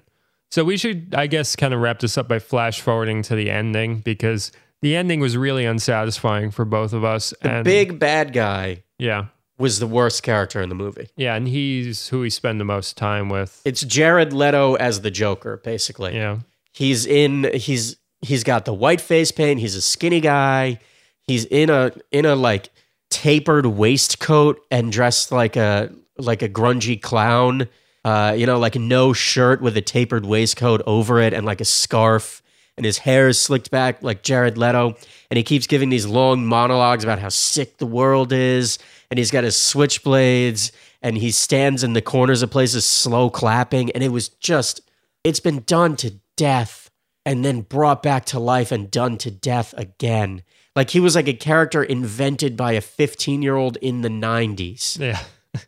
So 0.50 0.64
we 0.66 0.76
should, 0.78 1.16
I 1.16 1.28
guess, 1.28 1.56
kind 1.56 1.74
of 1.74 1.80
wrap 1.80 2.00
this 2.00 2.18
up 2.18 2.28
by 2.28 2.40
flash 2.40 2.82
forwarding 2.82 3.22
to 3.24 3.36
the 3.36 3.50
ending 3.50 4.00
because 4.00 4.52
the 4.82 4.96
ending 4.96 5.20
was 5.22 5.38
really 5.38 5.66
unsatisfying 5.66 6.52
for 6.52 6.66
both 6.66 6.92
of 6.92 7.04
us. 7.06 7.34
the 7.42 7.52
and 7.52 7.64
big 7.64 8.00
bad 8.00 8.34
guy 8.34 8.84
yeah, 8.98 9.28
was 9.58 9.80
the 9.80 9.88
worst 9.88 10.24
character 10.24 10.62
in 10.62 10.68
the 10.70 10.76
movie. 10.76 11.08
yeah, 11.16 11.36
and 11.36 11.48
he's 11.48 12.10
who 12.10 12.20
we 12.20 12.30
spend 12.30 12.60
the 12.60 12.66
most 12.66 12.98
time 12.98 13.30
with. 13.30 13.62
It's 13.64 13.82
Jared 13.82 14.34
Leto 14.34 14.76
as 14.76 15.02
the 15.02 15.12
Joker, 15.12 15.58
basically. 15.64 16.16
Yeah, 16.16 16.40
He's 16.74 17.06
in 17.06 17.50
he's 17.54 17.98
he's 18.22 18.44
got 18.44 18.66
the 18.66 18.74
white 18.74 19.02
face 19.02 19.32
paint, 19.32 19.60
he's 19.60 19.76
a 19.76 19.82
skinny 19.82 20.20
guy. 20.20 20.80
He's 21.22 21.46
in 21.46 21.70
a 21.70 21.92
in 22.12 22.26
a 22.26 22.36
like 22.36 22.70
tapered 23.10 23.66
waistcoat 23.66 24.60
and 24.72 24.92
dressed 24.92 25.32
like 25.32 25.56
a 25.56 25.92
like 26.18 26.42
a 26.42 26.50
grungy 26.50 27.02
clown. 27.02 27.68
Uh, 28.04 28.34
you 28.36 28.46
know, 28.46 28.58
like 28.58 28.76
no 28.76 29.14
shirt 29.14 29.62
with 29.62 29.78
a 29.78 29.82
tapered 29.82 30.26
waistcoat 30.26 30.82
over 30.88 31.20
it 31.20 31.34
and 31.34 31.46
like 31.46 31.62
a 31.62 31.66
scarf 31.66 32.42
and 32.78 32.86
his 32.86 32.98
hair 32.98 33.28
is 33.28 33.40
slicked 33.40 33.70
back 33.70 34.02
like 34.02 34.24
Jared 34.24 34.58
Leto 34.58 34.96
and 35.30 35.38
he 35.38 35.44
keeps 35.44 35.68
giving 35.68 35.90
these 35.90 36.08
long 36.08 36.46
monologues 36.46 37.04
about 37.04 37.20
how 37.20 37.30
sick 37.30 37.78
the 37.78 37.86
world 37.86 38.34
is 38.34 38.80
and 39.10 39.18
he's 39.18 39.30
got 39.30 39.44
his 39.44 39.56
switchblades 39.56 40.72
and 41.02 41.18
he 41.18 41.30
stands 41.32 41.84
in 41.84 41.94
the 41.94 42.02
corners 42.02 42.42
of 42.42 42.50
places 42.50 42.86
slow 42.86 43.30
clapping 43.30 43.92
and 43.92 44.04
it 44.04 44.10
was 44.10 44.30
just 44.30 44.82
it's 45.24 45.40
been 45.40 45.62
done 45.68 45.96
to 45.98 46.16
death 46.38 46.90
and 47.26 47.46
then 47.46 47.62
brought 47.62 48.02
back 48.02 48.26
to 48.26 48.40
life 48.40 48.72
and 48.72 48.90
done 48.90 49.18
to 49.20 49.30
death 49.30 49.74
again. 49.78 50.42
Like 50.76 50.90
he 50.90 51.00
was 51.00 51.16
like 51.16 51.28
a 51.28 51.34
character 51.34 51.84
invented 51.84 52.58
by 52.58 52.72
a 52.72 52.82
15 52.82 53.42
year 53.42 53.56
old 53.56 53.78
in 53.78 54.02
the 54.02 54.10
90s. 54.10 55.00
yeah. 55.00 55.20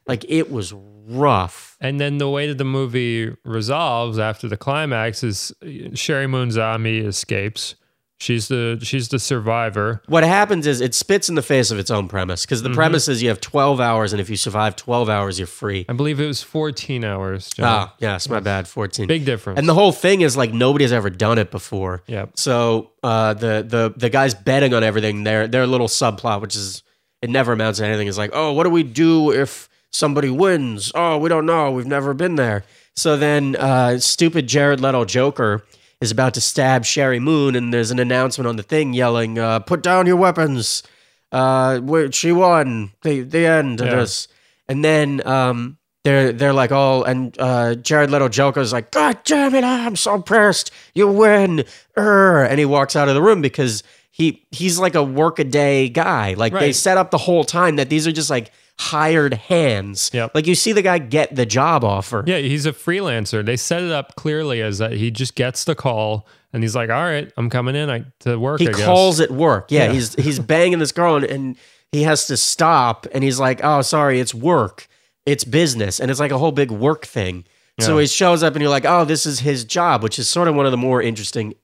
Like 0.08 0.26
it 0.30 0.50
was 0.50 0.74
rough. 1.08 1.78
And 1.80 2.00
then 2.00 2.18
the 2.18 2.30
way 2.30 2.48
that 2.48 2.58
the 2.58 2.64
movie 2.64 3.36
resolves 3.44 4.20
after 4.20 4.48
the 4.48 4.58
climax 4.58 5.24
is 5.24 5.54
Sheri 5.62 6.30
Moon 6.30 6.52
Zombie 6.52 7.00
escapes. 7.00 7.76
She's 8.24 8.48
the 8.48 8.80
she's 8.82 9.10
the 9.10 9.20
survivor. 9.20 10.02
What 10.08 10.24
happens 10.24 10.66
is 10.66 10.80
it 10.80 10.96
spits 10.96 11.28
in 11.28 11.36
the 11.36 11.42
face 11.42 11.72
of 11.72 11.80
its 11.80 11.92
own 11.92 12.08
premise 12.08 12.46
because 12.46 12.64
the 12.64 12.70
premise 12.70 13.10
is 13.10 13.22
you 13.22 13.28
have 13.28 13.42
12 13.42 13.82
hours 13.82 14.14
and 14.14 14.22
if 14.22 14.30
you 14.30 14.38
survive 14.38 14.78
12 14.78 15.10
hours, 15.10 15.40
you're 15.40 15.46
free. 15.46 15.86
I 15.90 15.94
believe 15.94 16.22
it 16.22 16.28
was 16.28 16.42
14 16.42 17.04
hours. 17.04 17.50
John. 17.50 17.66
Ah, 17.68 17.96
yes, 18.00 18.30
my 18.30 18.40
bad, 18.40 18.66
14. 18.66 19.08
Big 19.08 19.26
difference. 19.26 19.60
And 19.60 19.68
the 19.68 19.74
whole 19.74 19.92
thing 19.92 20.22
is 20.22 20.38
like 20.38 20.54
nobody 20.54 20.86
has 20.86 20.94
ever 20.94 21.10
done 21.10 21.38
it 21.38 21.52
before. 21.52 22.02
Yeah. 22.08 22.28
So 22.36 22.92
uh, 23.04 23.34
the 23.34 23.66
the 23.68 23.94
the 23.98 24.10
guys 24.10 24.34
betting 24.34 24.74
on 24.74 24.84
everything, 24.86 25.26
their 25.26 25.50
their 25.50 25.68
little 25.68 25.90
subplot, 25.90 26.40
which 26.40 26.56
is 26.56 26.82
it 27.22 27.30
never 27.30 27.52
amounts 27.52 27.80
to 27.80 27.86
anything, 27.86 28.08
is 28.08 28.18
like, 28.18 28.32
oh, 28.32 28.54
what 28.54 28.64
do 28.64 28.70
we 28.70 28.84
do 28.84 29.34
if 29.34 29.68
somebody 29.94 30.30
wins? 30.30 30.92
Oh, 30.94 31.18
we 31.18 31.30
don't 31.30 31.46
know. 31.46 31.72
We've 31.72 31.86
never 31.88 32.14
been 32.14 32.36
there. 32.36 32.64
So 32.96 33.16
then, 33.18 33.56
uh, 33.56 34.00
stupid 34.00 34.48
Jared 34.48 34.82
Leto 34.82 35.06
Joker 35.06 35.64
is 36.02 36.12
about 36.12 36.34
to 36.34 36.42
stab 36.42 36.84
Sheri 36.84 37.22
Moon, 37.22 37.56
and 37.56 37.74
there's 37.74 37.92
an 37.92 38.00
announcement 38.00 38.48
on 38.48 38.56
the 38.58 38.64
thing 38.64 38.94
yelling, 38.94 39.40
uh, 39.40 39.60
"Put 39.60 39.82
down 39.82 40.06
your 40.06 40.18
weapons." 40.18 40.84
Uh, 41.32 41.80
she 42.12 42.32
won. 42.32 42.92
The 43.04 43.22
the 43.22 43.46
end 43.48 43.82
of 43.82 43.88
Yeah. 43.88 43.96
this, 43.96 44.28
and 44.68 44.84
then 44.86 45.26
um, 45.26 45.78
they're 46.04 46.32
they're 46.32 46.54
like 46.54 46.72
all 46.72 47.04
and 47.04 47.36
uh, 47.40 47.76
Jared 47.76 48.12
Leto 48.12 48.30
Joker's 48.30 48.74
like, 48.74 48.92
God 48.92 49.18
damn 49.24 49.56
it, 49.56 49.64
I'm 49.64 49.96
so 49.96 50.22
pissed. 50.22 50.70
You 50.94 51.08
win. 51.08 51.64
Err. 51.98 52.44
And 52.44 52.60
he 52.60 52.66
walks 52.66 52.96
out 52.96 53.08
of 53.08 53.16
the 53.16 53.22
room 53.22 53.42
because 53.42 53.82
he 54.12 54.46
he's 54.52 54.78
like 54.78 54.94
a 54.94 55.02
workaday 55.04 55.90
guy. 55.90 56.34
Like 56.36 56.54
they 56.54 56.74
set 56.74 56.98
up 56.98 57.10
the 57.10 57.18
whole 57.18 57.44
time 57.46 57.78
that 57.78 57.90
these 57.90 58.06
are 58.06 58.12
just 58.12 58.30
like 58.30 58.52
hired 58.80 59.34
hands. 59.36 60.10
Yep. 60.14 60.32
Like 60.34 60.48
you 60.48 60.56
see 60.56 60.72
the 60.74 60.82
guy 60.82 60.98
get 60.98 61.36
the 61.36 61.46
job 61.46 61.84
offer. 61.84 62.24
Yeah, 62.26 62.40
he's 62.40 62.66
a 62.66 62.74
freelancer. 62.74 63.46
They 63.46 63.56
set 63.58 63.82
it 63.84 63.92
up 63.92 64.16
clearly 64.16 64.62
as 64.62 64.80
that 64.80 64.94
he 64.94 65.12
just 65.12 65.36
gets 65.36 65.64
the 65.64 65.76
call 65.76 66.28
and 66.52 66.64
he's 66.64 66.76
like, 66.76 66.90
"All 66.90 67.04
right, 67.04 67.32
I'm 67.38 67.50
coming 67.50 67.76
in 67.76 67.90
I, 67.90 68.06
to 68.22 68.38
work." 68.38 68.60
He 68.60 68.68
I 68.68 68.72
guess. 68.72 68.84
calls 68.84 69.20
it 69.20 69.32
work. 69.32 69.68
Yeah, 69.72 69.86
Yeah. 69.86 69.92
he's 69.94 70.16
he's 70.16 70.40
banging 70.40 70.80
this 70.80 70.92
girl 70.92 71.16
and, 71.16 71.26
and 71.26 71.58
he 71.92 72.04
has 72.04 72.28
to 72.28 72.38
stop 72.38 73.06
and 73.14 73.24
he's 73.24 73.40
like, 73.40 73.62
"Oh, 73.64 73.82
sorry, 73.82 74.20
it's 74.20 74.34
work. 74.34 74.88
It's 75.26 75.44
business." 75.44 76.00
And 76.00 76.10
it's 76.12 76.20
like 76.20 76.32
a 76.32 76.38
whole 76.38 76.52
big 76.52 76.72
work 76.72 77.06
thing. 77.06 77.46
So 77.80 77.98
he 77.98 78.06
shows 78.06 78.44
up 78.44 78.54
and 78.54 78.62
you're 78.62 78.70
like, 78.70 78.86
"Oh, 78.86 79.04
this 79.04 79.26
is 79.26 79.40
his 79.40 79.66
job," 79.66 80.04
which 80.04 80.20
is 80.20 80.30
sort 80.30 80.48
of 80.48 80.54
one 80.56 80.66
of 80.68 80.72
the 80.72 80.78
more 80.78 81.02
interesting 81.02 81.56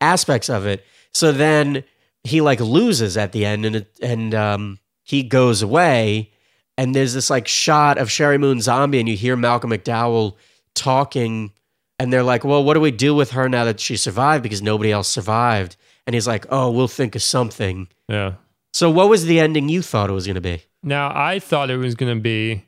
aspects 0.00 0.50
of 0.50 0.66
it. 0.66 0.84
So 1.12 1.32
then 1.32 1.84
he 2.22 2.40
like 2.42 2.60
loses 2.60 3.16
at 3.16 3.32
the 3.32 3.44
end 3.46 3.64
and 3.64 3.76
it, 3.76 3.98
and 4.02 4.34
um 4.34 4.78
he 5.04 5.22
goes 5.22 5.62
away 5.62 6.32
and 6.76 6.94
there's 6.94 7.14
this 7.14 7.30
like 7.30 7.48
shot 7.48 7.98
of 7.98 8.08
Sheri 8.08 8.38
Moon 8.38 8.60
Zombie 8.60 9.00
and 9.00 9.08
you 9.08 9.16
hear 9.16 9.36
Malcolm 9.36 9.70
McDowell 9.70 10.34
talking 10.74 11.52
and 11.98 12.12
they're 12.12 12.22
like, 12.22 12.44
"Well, 12.44 12.64
what 12.64 12.74
do 12.74 12.80
we 12.80 12.90
do 12.90 13.14
with 13.14 13.32
her 13.32 13.48
now 13.48 13.64
that 13.64 13.80
she 13.80 13.96
survived 13.96 14.42
because 14.42 14.62
nobody 14.62 14.90
else 14.90 15.08
survived?" 15.08 15.76
And 16.06 16.14
he's 16.14 16.26
like, 16.26 16.46
"Oh, 16.50 16.70
we'll 16.70 16.88
think 16.88 17.14
of 17.14 17.22
something." 17.22 17.88
Yeah. 18.08 18.34
So, 18.72 18.90
what 18.90 19.08
was 19.08 19.26
the 19.26 19.38
ending 19.38 19.68
you 19.68 19.82
thought 19.82 20.10
it 20.10 20.14
was 20.14 20.26
going 20.26 20.34
to 20.34 20.40
be? 20.40 20.62
Now 20.82 21.12
I 21.14 21.38
thought 21.38 21.70
it 21.70 21.76
was 21.76 21.94
going 21.94 22.14
to 22.14 22.20
be, 22.20 22.64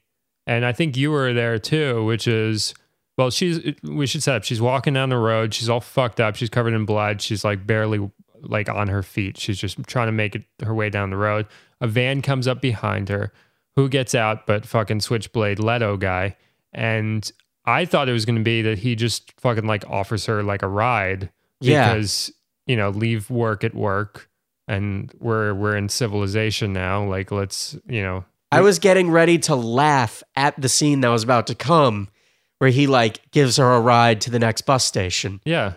and 0.46 0.64
I 0.64 0.72
think 0.72 0.96
you 0.96 1.10
were 1.10 1.32
there 1.32 1.58
too, 1.58 2.04
which 2.04 2.28
is, 2.28 2.74
well, 3.18 3.30
she's. 3.30 3.74
We 3.82 4.06
should 4.06 4.22
set 4.22 4.36
up. 4.36 4.44
She's 4.44 4.60
walking 4.60 4.94
down 4.94 5.08
the 5.08 5.18
road. 5.18 5.52
She's 5.52 5.68
all 5.68 5.80
fucked 5.80 6.20
up. 6.20 6.36
She's 6.36 6.48
covered 6.48 6.74
in 6.74 6.84
blood. 6.84 7.20
She's 7.20 7.44
like 7.44 7.66
barely 7.66 8.10
like 8.40 8.68
on 8.68 8.88
her 8.88 9.02
feet. 9.02 9.38
She's 9.38 9.58
just 9.58 9.82
trying 9.86 10.06
to 10.06 10.12
make 10.12 10.36
it 10.36 10.44
her 10.62 10.74
way 10.74 10.90
down 10.90 11.10
the 11.10 11.16
road. 11.16 11.46
A 11.80 11.86
van 11.86 12.22
comes 12.22 12.46
up 12.46 12.60
behind 12.62 13.08
her. 13.08 13.32
Who 13.76 13.88
gets 13.88 14.14
out? 14.14 14.46
But 14.46 14.66
fucking 14.66 15.00
Switchblade 15.00 15.58
Leto 15.58 15.96
guy. 15.96 16.36
And 16.72 17.30
I 17.64 17.84
thought 17.84 18.08
it 18.08 18.12
was 18.12 18.24
going 18.24 18.36
to 18.38 18.42
be 18.44 18.62
that 18.62 18.78
he 18.78 18.94
just 18.94 19.32
fucking 19.40 19.66
like 19.66 19.84
offers 19.88 20.26
her 20.26 20.42
like 20.42 20.62
a 20.62 20.68
ride 20.68 21.30
Yeah. 21.60 21.92
because 21.94 22.32
you 22.66 22.76
know 22.76 22.90
leave 22.90 23.30
work 23.30 23.62
at 23.64 23.74
work 23.74 24.28
and 24.68 25.12
we're 25.20 25.54
we're 25.54 25.76
in 25.76 25.88
civilization 25.88 26.72
now 26.72 27.04
like 27.04 27.30
let's 27.30 27.76
you 27.86 28.02
know 28.02 28.24
I 28.52 28.60
was 28.60 28.78
getting 28.78 29.10
ready 29.10 29.38
to 29.40 29.54
laugh 29.54 30.22
at 30.36 30.60
the 30.60 30.68
scene 30.68 31.00
that 31.02 31.08
was 31.08 31.22
about 31.24 31.46
to 31.48 31.54
come, 31.54 32.08
where 32.58 32.70
he 32.70 32.86
like 32.86 33.30
gives 33.32 33.56
her 33.58 33.72
a 33.72 33.80
ride 33.80 34.20
to 34.22 34.30
the 34.30 34.38
next 34.38 34.62
bus 34.62 34.84
station 34.84 35.40
yeah 35.44 35.74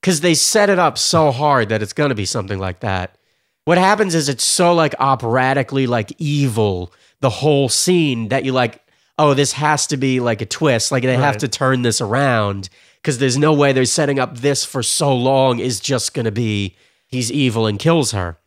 because 0.00 0.20
they 0.20 0.34
set 0.34 0.70
it 0.70 0.78
up 0.78 0.96
so 0.98 1.30
hard 1.32 1.68
that 1.70 1.82
it's 1.82 1.92
going 1.92 2.10
to 2.10 2.14
be 2.14 2.24
something 2.24 2.58
like 2.58 2.80
that. 2.80 3.16
what 3.64 3.78
happens 3.78 4.14
is 4.14 4.28
it's 4.28 4.44
so 4.44 4.72
like 4.74 4.94
operatically 5.00 5.86
like 5.86 6.12
evil 6.18 6.92
the 7.20 7.30
whole 7.30 7.68
scene 7.68 8.28
that 8.28 8.44
you 8.44 8.52
like 8.52 8.80
oh 9.18 9.34
this 9.34 9.52
has 9.52 9.86
to 9.88 9.96
be 9.96 10.20
like 10.20 10.40
a 10.40 10.46
twist 10.46 10.92
like 10.92 11.02
they 11.02 11.16
have 11.16 11.36
to 11.38 11.48
turn 11.48 11.82
this 11.82 12.00
around 12.00 12.68
because 13.02 13.18
there's 13.18 13.36
no 13.38 13.52
way 13.52 13.72
they're 13.72 13.84
setting 13.84 14.18
up 14.18 14.38
this 14.38 14.64
for 14.64 14.82
so 14.82 15.14
long 15.14 15.58
is 15.58 15.80
just 15.80 16.14
gonna 16.14 16.30
be 16.30 16.76
he's 17.06 17.30
evil 17.32 17.66
and 17.66 17.78
kills 17.78 18.12
her 18.12 18.38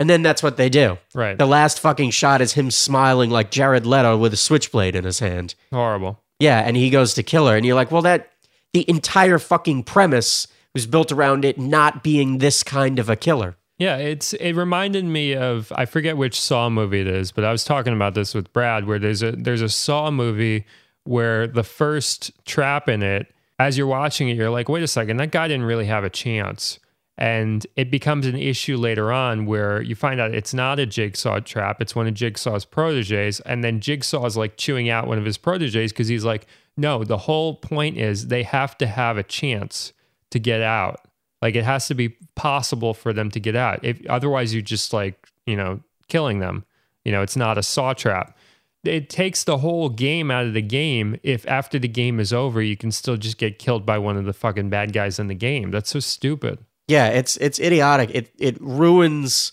and 0.00 0.08
then 0.08 0.22
that's 0.22 0.42
what 0.42 0.56
they 0.56 0.68
do 0.68 0.96
Right. 1.14 1.36
the 1.38 1.46
last 1.46 1.80
fucking 1.80 2.10
shot 2.10 2.40
is 2.40 2.52
him 2.52 2.70
smiling 2.70 3.30
like 3.30 3.50
jared 3.50 3.86
leto 3.86 4.16
with 4.16 4.32
a 4.32 4.36
switchblade 4.36 4.94
in 4.94 5.04
his 5.04 5.18
hand 5.20 5.54
Horrible. 5.72 6.20
yeah, 6.38 6.60
and 6.60 6.76
he 6.76 6.90
goes 6.90 7.14
to 7.14 7.22
kill 7.22 7.48
her, 7.48 7.56
and 7.56 7.66
you're 7.66 7.74
like, 7.74 7.90
well, 7.90 8.02
that 8.02 8.30
the 8.72 8.88
entire 8.88 9.38
fucking 9.40 9.82
premise 9.82 10.46
was 10.74 10.86
built 10.86 11.10
around 11.10 11.44
it 11.44 11.58
not 11.58 12.04
being 12.04 12.38
this 12.38 12.62
kind 12.62 12.98
of 13.00 13.08
a 13.10 13.16
killer. 13.16 13.56
Yeah, 13.78 13.96
it's 13.98 14.32
it 14.34 14.54
reminded 14.54 15.04
me 15.04 15.36
of 15.36 15.72
I 15.74 15.84
forget 15.84 16.16
which 16.16 16.40
Saw 16.40 16.68
movie 16.68 17.00
it 17.00 17.06
is, 17.06 17.30
but 17.30 17.44
I 17.44 17.52
was 17.52 17.62
talking 17.62 17.92
about 17.92 18.14
this 18.14 18.34
with 18.34 18.52
Brad 18.52 18.86
where 18.86 18.98
there's 18.98 19.22
a 19.22 19.32
there's 19.32 19.62
a 19.62 19.68
Saw 19.68 20.10
movie 20.10 20.66
where 21.04 21.46
the 21.46 21.62
first 21.62 22.32
trap 22.44 22.88
in 22.88 23.02
it, 23.02 23.32
as 23.58 23.78
you're 23.78 23.86
watching 23.86 24.28
it, 24.28 24.36
you're 24.36 24.50
like, 24.50 24.68
wait 24.68 24.82
a 24.82 24.88
second, 24.88 25.16
that 25.18 25.30
guy 25.30 25.48
didn't 25.48 25.64
really 25.64 25.86
have 25.86 26.04
a 26.04 26.10
chance. 26.10 26.80
And 27.16 27.66
it 27.76 27.90
becomes 27.90 28.26
an 28.26 28.36
issue 28.36 28.76
later 28.76 29.10
on 29.10 29.46
where 29.46 29.80
you 29.80 29.96
find 29.96 30.20
out 30.20 30.34
it's 30.34 30.54
not 30.54 30.78
a 30.78 30.86
jigsaw 30.86 31.40
trap, 31.40 31.80
it's 31.80 31.94
one 31.96 32.06
of 32.06 32.14
Jigsaw's 32.14 32.64
proteges. 32.64 33.40
And 33.40 33.64
then 33.64 33.80
Jigsaw's 33.80 34.36
like 34.36 34.56
chewing 34.56 34.88
out 34.90 35.06
one 35.06 35.18
of 35.18 35.24
his 35.24 35.38
proteges 35.38 35.92
because 35.92 36.08
he's 36.08 36.24
like, 36.24 36.46
no, 36.76 37.04
the 37.04 37.18
whole 37.18 37.54
point 37.54 37.96
is 37.96 38.26
they 38.26 38.42
have 38.42 38.76
to 38.78 38.86
have 38.86 39.16
a 39.16 39.22
chance 39.22 39.92
to 40.30 40.38
get 40.38 40.62
out. 40.62 41.07
Like 41.42 41.54
it 41.54 41.64
has 41.64 41.86
to 41.88 41.94
be 41.94 42.10
possible 42.34 42.94
for 42.94 43.12
them 43.12 43.30
to 43.30 43.40
get 43.40 43.54
out. 43.56 43.84
If 43.84 44.04
otherwise 44.08 44.52
you 44.54 44.62
just 44.62 44.92
like, 44.92 45.28
you 45.46 45.56
know, 45.56 45.80
killing 46.08 46.40
them. 46.40 46.64
You 47.04 47.12
know, 47.12 47.22
it's 47.22 47.36
not 47.36 47.56
a 47.58 47.62
saw 47.62 47.92
trap. 47.94 48.36
It 48.84 49.08
takes 49.10 49.44
the 49.44 49.58
whole 49.58 49.88
game 49.88 50.30
out 50.30 50.46
of 50.46 50.54
the 50.54 50.62
game 50.62 51.18
if 51.22 51.46
after 51.46 51.78
the 51.78 51.88
game 51.88 52.20
is 52.20 52.32
over 52.32 52.62
you 52.62 52.76
can 52.76 52.90
still 52.92 53.16
just 53.16 53.36
get 53.38 53.58
killed 53.58 53.84
by 53.84 53.98
one 53.98 54.16
of 54.16 54.24
the 54.24 54.32
fucking 54.32 54.70
bad 54.70 54.92
guys 54.92 55.18
in 55.18 55.26
the 55.28 55.34
game. 55.34 55.70
That's 55.70 55.90
so 55.90 56.00
stupid. 56.00 56.58
Yeah, 56.86 57.08
it's 57.08 57.36
it's 57.38 57.58
idiotic. 57.58 58.10
It 58.14 58.30
it 58.38 58.56
ruins 58.60 59.52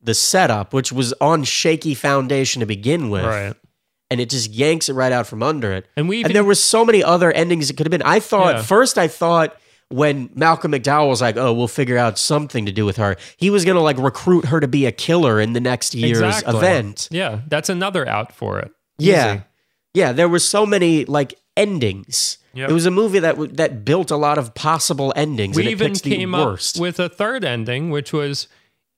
the 0.00 0.14
setup, 0.14 0.72
which 0.72 0.90
was 0.90 1.12
on 1.20 1.44
shaky 1.44 1.94
foundation 1.94 2.60
to 2.60 2.66
begin 2.66 3.08
with, 3.10 3.24
Right. 3.24 3.54
and 4.10 4.20
it 4.20 4.28
just 4.30 4.50
yanks 4.50 4.88
it 4.88 4.94
right 4.94 5.12
out 5.12 5.26
from 5.28 5.42
under 5.42 5.72
it. 5.72 5.86
And 5.96 6.08
we 6.08 6.18
even 6.18 6.30
and 6.30 6.36
there 6.36 6.44
were 6.44 6.56
so 6.56 6.84
many 6.84 7.04
other 7.04 7.30
endings 7.30 7.70
it 7.70 7.76
could 7.76 7.86
have 7.86 7.92
been. 7.92 8.02
I 8.02 8.18
thought 8.20 8.56
Yeah. 8.56 8.62
first, 8.62 8.98
I 8.98 9.06
thought 9.06 9.56
when 9.92 10.30
Malcolm 10.34 10.72
McDowell 10.72 11.08
was 11.08 11.20
like, 11.20 11.36
"Oh, 11.36 11.52
we'll 11.52 11.68
figure 11.68 11.98
out 11.98 12.18
something 12.18 12.66
to 12.66 12.72
do 12.72 12.84
with 12.84 12.96
her," 12.96 13.16
he 13.36 13.50
was 13.50 13.64
gonna 13.64 13.80
like 13.82 13.98
recruit 13.98 14.46
her 14.46 14.58
to 14.60 14.68
be 14.68 14.86
a 14.86 14.92
killer 14.92 15.40
in 15.40 15.52
the 15.52 15.60
next 15.60 15.94
year's 15.94 16.18
Exactly. 16.20 16.56
event. 16.56 17.08
Yeah, 17.10 17.40
that's 17.48 17.68
another 17.68 18.08
out 18.08 18.32
for 18.34 18.58
it. 18.58 18.72
Yeah. 18.98 19.34
Easy. 19.34 19.42
Yeah, 19.94 20.12
there 20.12 20.28
were 20.28 20.38
so 20.38 20.64
many 20.64 21.04
like 21.04 21.34
endings. 21.56 22.38
Yep. 22.54 22.70
It 22.70 22.72
was 22.72 22.86
a 22.86 22.90
movie 22.90 23.18
that 23.18 23.32
w- 23.32 23.52
that 23.54 23.84
built 23.84 24.10
a 24.10 24.16
lot 24.16 24.36
of 24.38 24.54
possible 24.54 25.12
endings. 25.16 25.56
we 25.56 25.62
and 25.62 25.70
even 25.70 25.94
came 25.94 26.34
up 26.34 26.58
with 26.78 26.98
a 27.00 27.08
third 27.08 27.44
ending, 27.44 27.90
which 27.90 28.12
was 28.12 28.46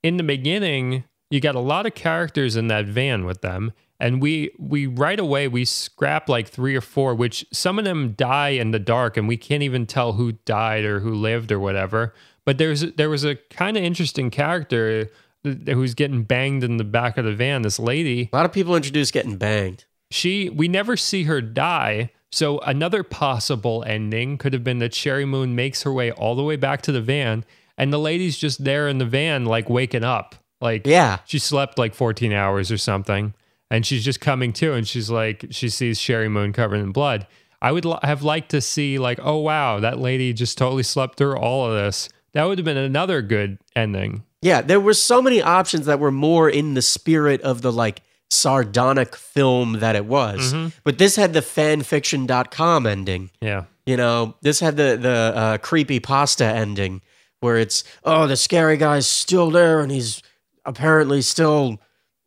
in 0.03 0.17
the 0.17 0.23
beginning. 0.23 1.05
You 1.31 1.41
got 1.41 1.55
a 1.55 1.61
lot 1.61 1.87
of 1.87 1.95
characters 1.95 2.55
in 2.57 2.69
that 2.69 2.87
van 2.87 3.25
with 3.25 3.41
them, 3.41 3.73
and 4.01 4.21
we 4.21 4.51
we 4.59 4.87
right 4.87 5.19
away 5.21 5.49
we 5.49 5.65
scrap 5.65 6.29
like 6.29 6.49
three 6.49 6.75
or 6.77 6.81
four, 6.81 7.15
which 7.15 7.45
some 7.53 7.79
of 7.79 7.85
them 7.85 8.13
die 8.17 8.51
in 8.51 8.71
the 8.73 8.79
dark, 8.79 9.17
and 9.17 9.27
we 9.29 9.37
can't 9.37 9.63
even 9.63 9.87
tell 9.87 10.15
who 10.15 10.33
died 10.45 10.85
or 10.85 11.01
who 11.01 11.15
lived 11.15 11.51
or 11.53 11.59
whatever. 11.61 12.15
But 12.45 12.59
there's 12.59 12.81
there 12.95 13.09
was 13.11 13.25
a 13.25 13.37
kind 13.51 13.77
of 13.77 13.83
interesting 13.85 14.31
character 14.31 15.11
th- 15.45 15.69
who's 15.69 15.95
getting 15.95 16.25
banged 16.25 16.65
in 16.65 16.77
the 16.77 16.85
back 16.85 17.17
of 17.19 17.25
the 17.25 17.35
van. 17.35 17.63
This 17.63 17.79
lady, 17.79 18.29
a 18.33 18.37
lot 18.37 18.45
of 18.45 18.53
people 18.53 18.77
introduced 18.77 19.13
getting 19.13 19.37
banged. 19.37 19.85
she 20.11 20.49
we 20.51 20.69
never 20.69 20.97
see 20.97 21.25
her 21.25 21.41
die 21.41 22.11
so 22.31 22.59
another 22.61 23.03
possible 23.05 23.85
ending 23.87 24.37
could 24.37 24.53
have 24.53 24.65
been 24.65 24.79
that 24.81 24.93
sheri 24.93 25.27
moon 25.27 25.55
makes 25.55 25.83
her 25.85 25.93
way 25.93 26.11
all 26.11 26.35
the 26.35 26.43
way 26.43 26.57
back 26.57 26.83
to 26.83 26.91
the 26.93 27.01
van 27.01 27.45
and 27.79 27.93
the 27.93 27.99
lady's 27.99 28.37
just 28.37 28.65
there 28.65 28.89
in 28.89 28.99
the 28.99 29.05
van 29.05 29.45
like 29.45 29.71
waking 29.71 30.05
up 30.05 30.35
like 30.61 30.87
Yeah. 30.87 31.19
she 31.27 31.39
slept 31.39 31.79
like 31.79 31.95
14 31.95 32.33
hours 32.33 32.71
or 32.73 32.77
something 32.77 33.35
and 33.71 33.85
she's 33.87 34.05
just 34.05 34.21
coming 34.21 34.53
to 34.53 34.73
and 34.75 34.87
she's 34.87 35.11
like 35.11 35.47
she 35.51 35.69
sees 35.69 35.99
sheri 35.99 36.31
moon 36.31 36.53
covered 36.53 36.77
in 36.81 36.93
blood 36.93 37.27
i 37.63 37.71
would 37.73 37.85
li- 37.85 37.99
have 38.03 38.23
liked 38.23 38.51
to 38.51 38.61
see 38.61 38.99
like 38.99 39.19
oh 39.23 39.39
wow 39.39 39.81
that 39.81 39.99
lady 39.99 40.33
just 40.33 40.59
totally 40.59 40.83
slept 40.83 41.17
through 41.17 41.37
all 41.37 41.67
of 41.67 41.75
this 41.75 42.09
that 42.33 42.45
would 42.45 42.59
have 42.59 42.65
been 42.65 42.77
another 42.77 43.23
good 43.23 43.59
ending 43.77 44.23
Yeah, 44.43 44.61
there 44.61 44.81
were 44.81 44.93
so 44.95 45.23
many 45.23 45.41
options 45.41 45.87
that 45.87 45.99
were 46.01 46.11
more 46.11 46.51
in 46.51 46.75
the 46.75 46.83
spirit 46.83 47.41
of 47.43 47.63
the 47.63 47.73
like 47.73 48.03
sardonic 48.29 49.15
film 49.17 49.75
that 49.81 49.95
it 49.97 50.05
was. 50.05 50.53
Mm-hmm. 50.53 50.69
But 50.83 50.99
this 50.99 51.17
had 51.17 51.33
the 51.33 51.41
fanfiction.com 51.41 52.87
ending. 52.87 53.31
yeah 53.41 53.65
You 53.87 53.97
know, 53.97 54.35
this 54.43 54.61
had 54.61 54.77
the 54.77 54.97
the 55.01 55.33
uh, 55.35 55.59
creepy 55.59 56.01
pasta 56.01 56.45
ending 56.45 57.01
where 57.41 57.57
it's 57.57 57.85
oh 58.05 58.27
the 58.27 58.37
scary 58.37 58.77
guy's 58.77 59.07
still 59.07 59.51
there 59.51 59.81
and 59.81 59.91
he's 59.93 60.23
apparently 60.65 61.23
still 61.23 61.79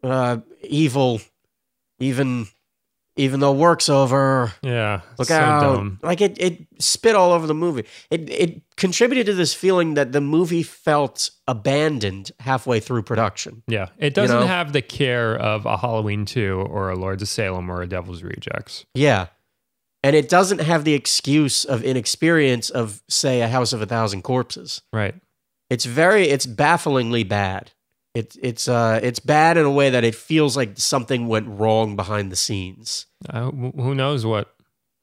uh, 0.03 0.37
evil, 0.67 1.21
even 1.99 2.47
even 3.17 3.39
though 3.39 3.51
work's 3.51 3.89
over. 3.89 4.53
yeah 4.61 5.01
Look 5.17 5.27
so 5.27 5.35
out! 5.35 5.61
dumb. 5.61 5.99
Like 6.03 6.21
it, 6.21 6.39
it 6.39 6.67
spit 6.79 7.15
all 7.15 7.31
over 7.31 7.47
the 7.47 7.55
movie. 7.55 7.85
It 8.11 8.29
it 8.29 8.61
contributed 8.75 9.25
to 9.25 9.33
this 9.33 9.53
feeling 9.53 9.95
that 9.95 10.11
the 10.11 10.21
movie 10.21 10.63
felt 10.63 11.31
abandoned 11.47 12.31
halfway 12.39 12.79
through 12.79 13.03
production. 13.03 13.63
Yeah, 13.67 13.87
it 13.97 14.13
doesn't 14.13 14.41
know? 14.41 14.47
have 14.47 14.73
the 14.73 14.81
care 14.81 15.35
of 15.35 15.65
a 15.65 15.77
Halloween 15.77 16.25
2 16.25 16.67
or 16.69 16.89
a 16.89 16.95
Lords 16.95 17.23
of 17.23 17.29
Salem 17.29 17.69
or 17.69 17.81
a 17.81 17.87
Devil's 17.87 18.23
Rejects. 18.23 18.85
Yeah. 18.93 19.27
And 20.03 20.15
it 20.15 20.29
doesn't 20.29 20.59
have 20.61 20.85
the 20.85 20.93
excuse 20.93 21.65
of 21.65 21.83
inexperience 21.83 22.69
of, 22.69 23.01
say, 23.09 23.41
a 23.41 23.47
House 23.47 23.73
of 23.73 23.81
a 23.81 23.85
Thousand 23.87 24.21
Corpses. 24.21 24.81
Right. 24.93 25.15
It's 25.69 25.85
very, 25.85 26.29
it's 26.29 26.45
bafflingly 26.45 27.23
bad. 27.23 27.71
It's 28.17 28.35
it's 28.41 28.67
uh 28.67 28.99
it's 29.03 29.19
bad 29.19 29.57
in 29.57 29.65
a 29.65 29.71
way 29.71 29.89
that 29.91 30.03
it 30.03 30.15
feels 30.15 30.57
like 30.57 30.71
something 30.77 31.27
went 31.27 31.47
wrong 31.47 31.95
behind 31.95 32.31
the 32.31 32.35
scenes. 32.35 33.05
Uh, 33.29 33.51
who 33.51 33.93
knows 33.93 34.25
what? 34.25 34.53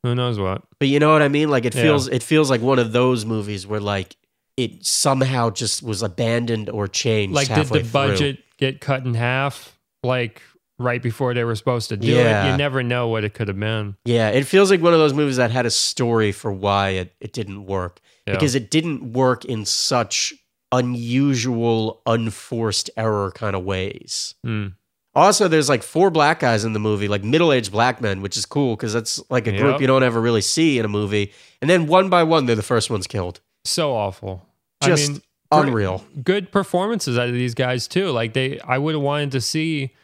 Who 0.03 0.15
knows 0.15 0.39
what? 0.39 0.63
But 0.79 0.89
you 0.89 0.99
know 0.99 1.13
what 1.13 1.23
I 1.23 1.29
mean? 1.29 1.49
Like 1.49 1.65
it 1.65 1.75
Yeah. 1.75 1.83
feels 1.83 2.09
it 2.09 2.23
feels 2.23 2.51
like 2.51 2.61
one 2.61 2.79
of 2.79 2.93
those 2.93 3.25
movies 3.25 3.67
where 3.67 3.81
like 3.81 4.17
it 4.57 4.85
somehow 4.85 5.51
just 5.51 5.83
was 5.83 6.03
abandoned 6.03 6.71
or 6.71 6.87
changed. 6.89 7.35
Like, 7.35 7.49
did 7.49 7.67
the 7.67 7.81
through. 7.81 7.91
budget 7.91 8.39
get 8.59 8.81
cut 8.81 9.05
in 9.05 9.15
half? 9.15 9.77
Like, 10.05 10.43
right 10.79 11.03
before 11.03 11.35
they 11.35 11.43
were 11.45 11.57
supposed 11.57 11.89
to 11.89 11.97
do 11.97 12.07
Yeah. 12.09 12.47
it? 12.47 12.51
You 12.53 12.57
never 12.57 12.83
know 12.83 13.09
what 13.09 13.25
it 13.25 13.35
could 13.35 13.49
have 13.49 13.59
been. 13.59 13.97
Yeah, 14.05 14.29
it 14.31 14.45
feels 14.45 14.71
like 14.71 14.81
one 14.81 14.93
of 14.93 14.99
those 15.01 15.13
movies 15.15 15.37
that 15.37 15.51
had 15.51 15.67
a 15.67 15.71
story 15.71 16.31
for 16.33 16.53
why 16.53 16.91
it, 16.91 17.15
it 17.21 17.33
didn't 17.33 17.67
work. 17.67 18.01
Yeah. 18.27 18.35
Because 18.35 18.55
it 18.55 18.71
didn't 18.71 19.13
work 19.13 19.45
in 19.45 19.65
such 19.65 20.35
unusual, 20.75 22.03
unforced 22.07 22.91
error 22.97 23.31
kind 23.33 23.55
of 23.55 23.65
ways. 23.65 24.35
Hmm. 24.43 24.69
Also, 25.15 25.47
there's 25.47 25.69
like 25.69 25.85
four 25.85 26.11
black 26.11 26.41
guys 26.41 26.65
in 26.65 26.73
the 26.73 26.81
movie, 26.81 27.07
like 27.07 27.23
middle 27.23 27.53
aged 27.53 27.71
black 27.71 28.01
men, 28.01 28.21
which 28.21 28.37
is 28.37 28.45
cool 28.45 28.75
because 28.75 28.93
that's 28.93 29.23
like 29.31 29.47
a 29.47 29.57
group 29.57 29.81
you 29.81 29.87
don't 29.87 30.03
ever 30.03 30.21
really 30.21 30.41
see 30.41 30.79
in 30.79 30.85
a 30.85 30.89
movie. 30.89 31.33
And 31.61 31.71
then 31.71 31.87
one 31.87 32.09
by 32.09 32.25
one, 32.25 32.47
they're 32.47 32.57
the 32.57 32.63
first 32.63 32.91
ones 32.91 33.07
killed. 33.07 33.41
So 33.65 33.95
awful. 33.95 34.45
Just 34.83 35.11
I 35.11 35.13
mean, 35.13 35.69
unreal. 35.69 36.05
good 36.25 36.51
performances 36.51 37.17
out 37.17 37.29
of 37.29 37.35
these 37.35 37.55
guys 37.55 37.87
too. 37.87 38.11
Like 38.11 38.33
they, 38.33 38.59
I 38.61 38.77
would 38.77 38.95
have 38.97 39.03
wanted 39.03 39.31
to 39.33 39.41
see 39.41 39.95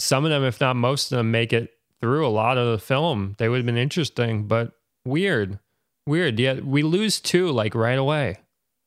some 0.00 0.24
of 0.24 0.30
them, 0.30 0.42
if 0.42 0.60
not 0.60 0.74
most 0.74 1.12
of 1.12 1.18
them, 1.18 1.30
make 1.30 1.52
it 1.52 1.72
through 2.00 2.26
a 2.26 2.28
lot 2.28 2.58
of 2.58 2.72
the 2.72 2.84
film. 2.84 3.36
They 3.38 3.48
would 3.48 3.58
have 3.58 3.66
been 3.66 3.76
interesting, 3.76 4.48
but 4.48 4.72
weird, 5.04 5.60
weird. 6.08 6.40
Yeah, 6.40 6.54
we 6.54 6.82
lose 6.82 7.20
two 7.20 7.50
like 7.50 7.76
right 7.76 7.98
away. 7.98 8.38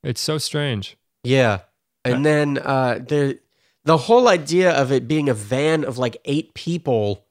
It's 0.04 0.22
so 0.22 0.38
strange. 0.38 0.98
Yeah. 1.30 1.60
And 2.04 2.26
then 2.26 2.58
uh, 2.58 3.00
the 3.08 3.40
the 3.84 3.98
whole 3.98 4.28
idea 4.28 4.72
of 4.72 4.92
it 4.92 5.08
being 5.08 5.30
a 5.30 5.34
van 5.34 5.84
of 5.84 5.98
like 5.98 6.18
eight 6.26 6.54
people, 6.54 7.26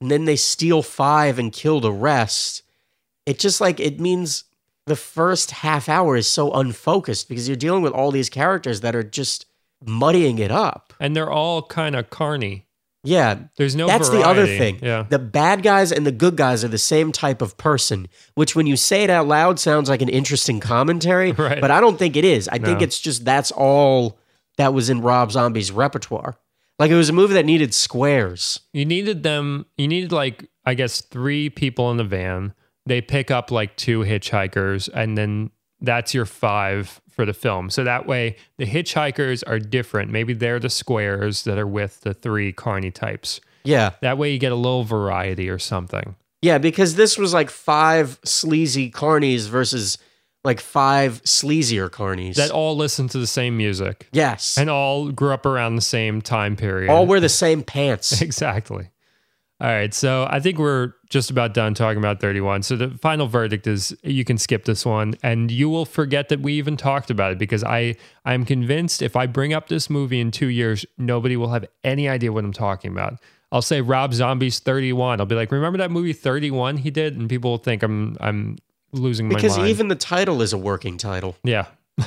and 0.00 0.10
then 0.10 0.24
they 0.24 0.36
steal 0.36 0.82
five 0.82 1.38
and 1.38 1.52
kill 1.52 1.80
the 1.80 1.92
rest. 1.92 2.62
It 3.26 3.38
just 3.38 3.60
like 3.60 3.80
it 3.80 4.00
means 4.00 4.44
the 4.86 4.96
first 4.96 5.50
half 5.50 5.88
hour 5.88 6.16
is 6.16 6.28
so 6.28 6.52
unfocused 6.52 7.28
because 7.28 7.48
you're 7.48 7.56
dealing 7.56 7.82
with 7.82 7.92
all 7.92 8.10
these 8.10 8.30
characters 8.30 8.80
that 8.80 8.96
are 8.96 9.02
just 9.02 9.46
muddying 9.84 10.38
it 10.38 10.50
up. 10.50 10.94
And 11.00 11.14
they're 11.14 11.30
all 11.30 11.62
kind 11.62 11.96
of 11.96 12.10
carny. 12.10 12.63
Yeah, 13.04 13.38
There's 13.56 13.76
no. 13.76 13.86
that's 13.86 14.08
the 14.08 14.22
other 14.22 14.46
thing. 14.46 14.78
Yeah. 14.82 15.04
The 15.08 15.18
bad 15.18 15.62
guys 15.62 15.92
and 15.92 16.06
the 16.06 16.12
good 16.12 16.36
guys 16.36 16.64
are 16.64 16.68
the 16.68 16.78
same 16.78 17.12
type 17.12 17.42
of 17.42 17.56
person, 17.56 18.08
which 18.34 18.56
when 18.56 18.66
you 18.66 18.76
say 18.76 19.04
it 19.04 19.10
out 19.10 19.28
loud 19.28 19.58
sounds 19.60 19.88
like 19.88 20.02
an 20.02 20.08
interesting 20.08 20.58
commentary, 20.60 21.32
Right. 21.38 21.60
but 21.60 21.70
I 21.70 21.80
don't 21.80 21.98
think 21.98 22.16
it 22.16 22.24
is. 22.24 22.48
I 22.48 22.58
think 22.58 22.80
it's 22.82 22.98
just 22.98 23.24
that's 23.24 23.50
all 23.50 24.18
that 24.56 24.72
was 24.72 24.88
in 24.90 25.00
Rob 25.02 25.32
Zombie's 25.32 25.70
repertoire. 25.70 26.36
Like 26.78 26.90
it 26.90 26.96
was 26.96 27.08
a 27.08 27.12
movie 27.12 27.34
that 27.34 27.44
needed 27.44 27.72
squares. 27.74 28.60
You 28.72 28.84
needed 28.84 29.22
them. 29.22 29.66
You 29.76 29.86
needed 29.86 30.10
like 30.10 30.48
I 30.64 30.74
guess 30.74 31.00
three 31.02 31.50
people 31.50 31.90
in 31.90 31.98
the 31.98 32.04
van. 32.04 32.54
They 32.86 33.00
pick 33.00 33.30
up 33.30 33.50
like 33.50 33.76
two 33.76 34.00
hitchhikers, 34.00 34.88
and 34.92 35.16
then 35.16 35.50
that's 35.80 36.14
your 36.14 36.24
five 36.26 37.00
for 37.14 37.24
the 37.24 37.34
film. 37.34 37.70
So 37.70 37.84
that 37.84 38.06
way 38.06 38.36
the 38.58 38.66
hitchhikers 38.66 39.42
are 39.46 39.58
different. 39.58 40.10
Maybe 40.10 40.32
they're 40.32 40.58
the 40.58 40.70
squares 40.70 41.44
that 41.44 41.58
are 41.58 41.66
with 41.66 42.00
the 42.00 42.14
three 42.14 42.52
carny 42.52 42.90
types. 42.90 43.40
Yeah. 43.64 43.90
That 44.02 44.18
way 44.18 44.32
you 44.32 44.38
get 44.38 44.52
a 44.52 44.56
little 44.56 44.84
variety 44.84 45.48
or 45.48 45.58
something. 45.58 46.16
Yeah, 46.42 46.58
because 46.58 46.96
this 46.96 47.16
was 47.16 47.32
like 47.32 47.48
five 47.48 48.18
sleazy 48.24 48.90
carnies 48.90 49.48
versus 49.48 49.96
like 50.44 50.60
five 50.60 51.22
sleazier 51.22 51.88
carnies. 51.88 52.34
That 52.34 52.50
all 52.50 52.76
listen 52.76 53.08
to 53.08 53.18
the 53.18 53.26
same 53.26 53.56
music 53.56 54.08
yes. 54.12 54.58
and 54.58 54.68
all 54.68 55.10
grew 55.10 55.32
up 55.32 55.46
around 55.46 55.76
the 55.76 55.82
same 55.82 56.20
time 56.20 56.54
period. 56.54 56.90
all 56.90 57.06
wear 57.06 57.20
the 57.20 57.28
same 57.30 57.62
pants. 57.62 58.20
Exactly. 58.20 58.90
All 59.60 59.68
right. 59.68 59.94
So 59.94 60.26
I 60.28 60.40
think 60.40 60.58
we're 60.58 60.92
just 61.14 61.30
about 61.30 61.54
done 61.54 61.74
talking 61.74 61.98
about 61.98 62.20
31. 62.20 62.64
So 62.64 62.74
the 62.74 62.90
final 62.90 63.28
verdict 63.28 63.68
is 63.68 63.96
you 64.02 64.24
can 64.24 64.36
skip 64.36 64.64
this 64.64 64.84
one 64.84 65.14
and 65.22 65.48
you 65.48 65.70
will 65.70 65.84
forget 65.84 66.28
that 66.28 66.40
we 66.40 66.54
even 66.54 66.76
talked 66.76 67.08
about 67.08 67.30
it 67.30 67.38
because 67.38 67.62
I 67.62 67.94
I'm 68.24 68.44
convinced 68.44 69.00
if 69.00 69.14
I 69.14 69.26
bring 69.26 69.54
up 69.54 69.68
this 69.68 69.88
movie 69.88 70.20
in 70.20 70.32
2 70.32 70.48
years 70.48 70.84
nobody 70.98 71.36
will 71.36 71.50
have 71.50 71.64
any 71.84 72.08
idea 72.08 72.32
what 72.32 72.44
I'm 72.44 72.52
talking 72.52 72.90
about. 72.90 73.20
I'll 73.52 73.62
say 73.62 73.80
Rob 73.80 74.12
Zombie's 74.12 74.58
31. 74.58 75.20
I'll 75.20 75.26
be 75.26 75.36
like, 75.36 75.52
"Remember 75.52 75.78
that 75.78 75.92
movie 75.92 76.12
31 76.12 76.78
he 76.78 76.90
did?" 76.90 77.16
And 77.16 77.30
people 77.30 77.52
will 77.52 77.58
think 77.58 77.84
I'm 77.84 78.16
I'm 78.20 78.56
losing 78.90 79.28
my 79.28 79.36
because 79.36 79.56
mind. 79.56 79.70
even 79.70 79.86
the 79.86 79.94
title 79.94 80.42
is 80.42 80.52
a 80.52 80.58
working 80.58 80.98
title. 80.98 81.36
yeah. 81.44 81.66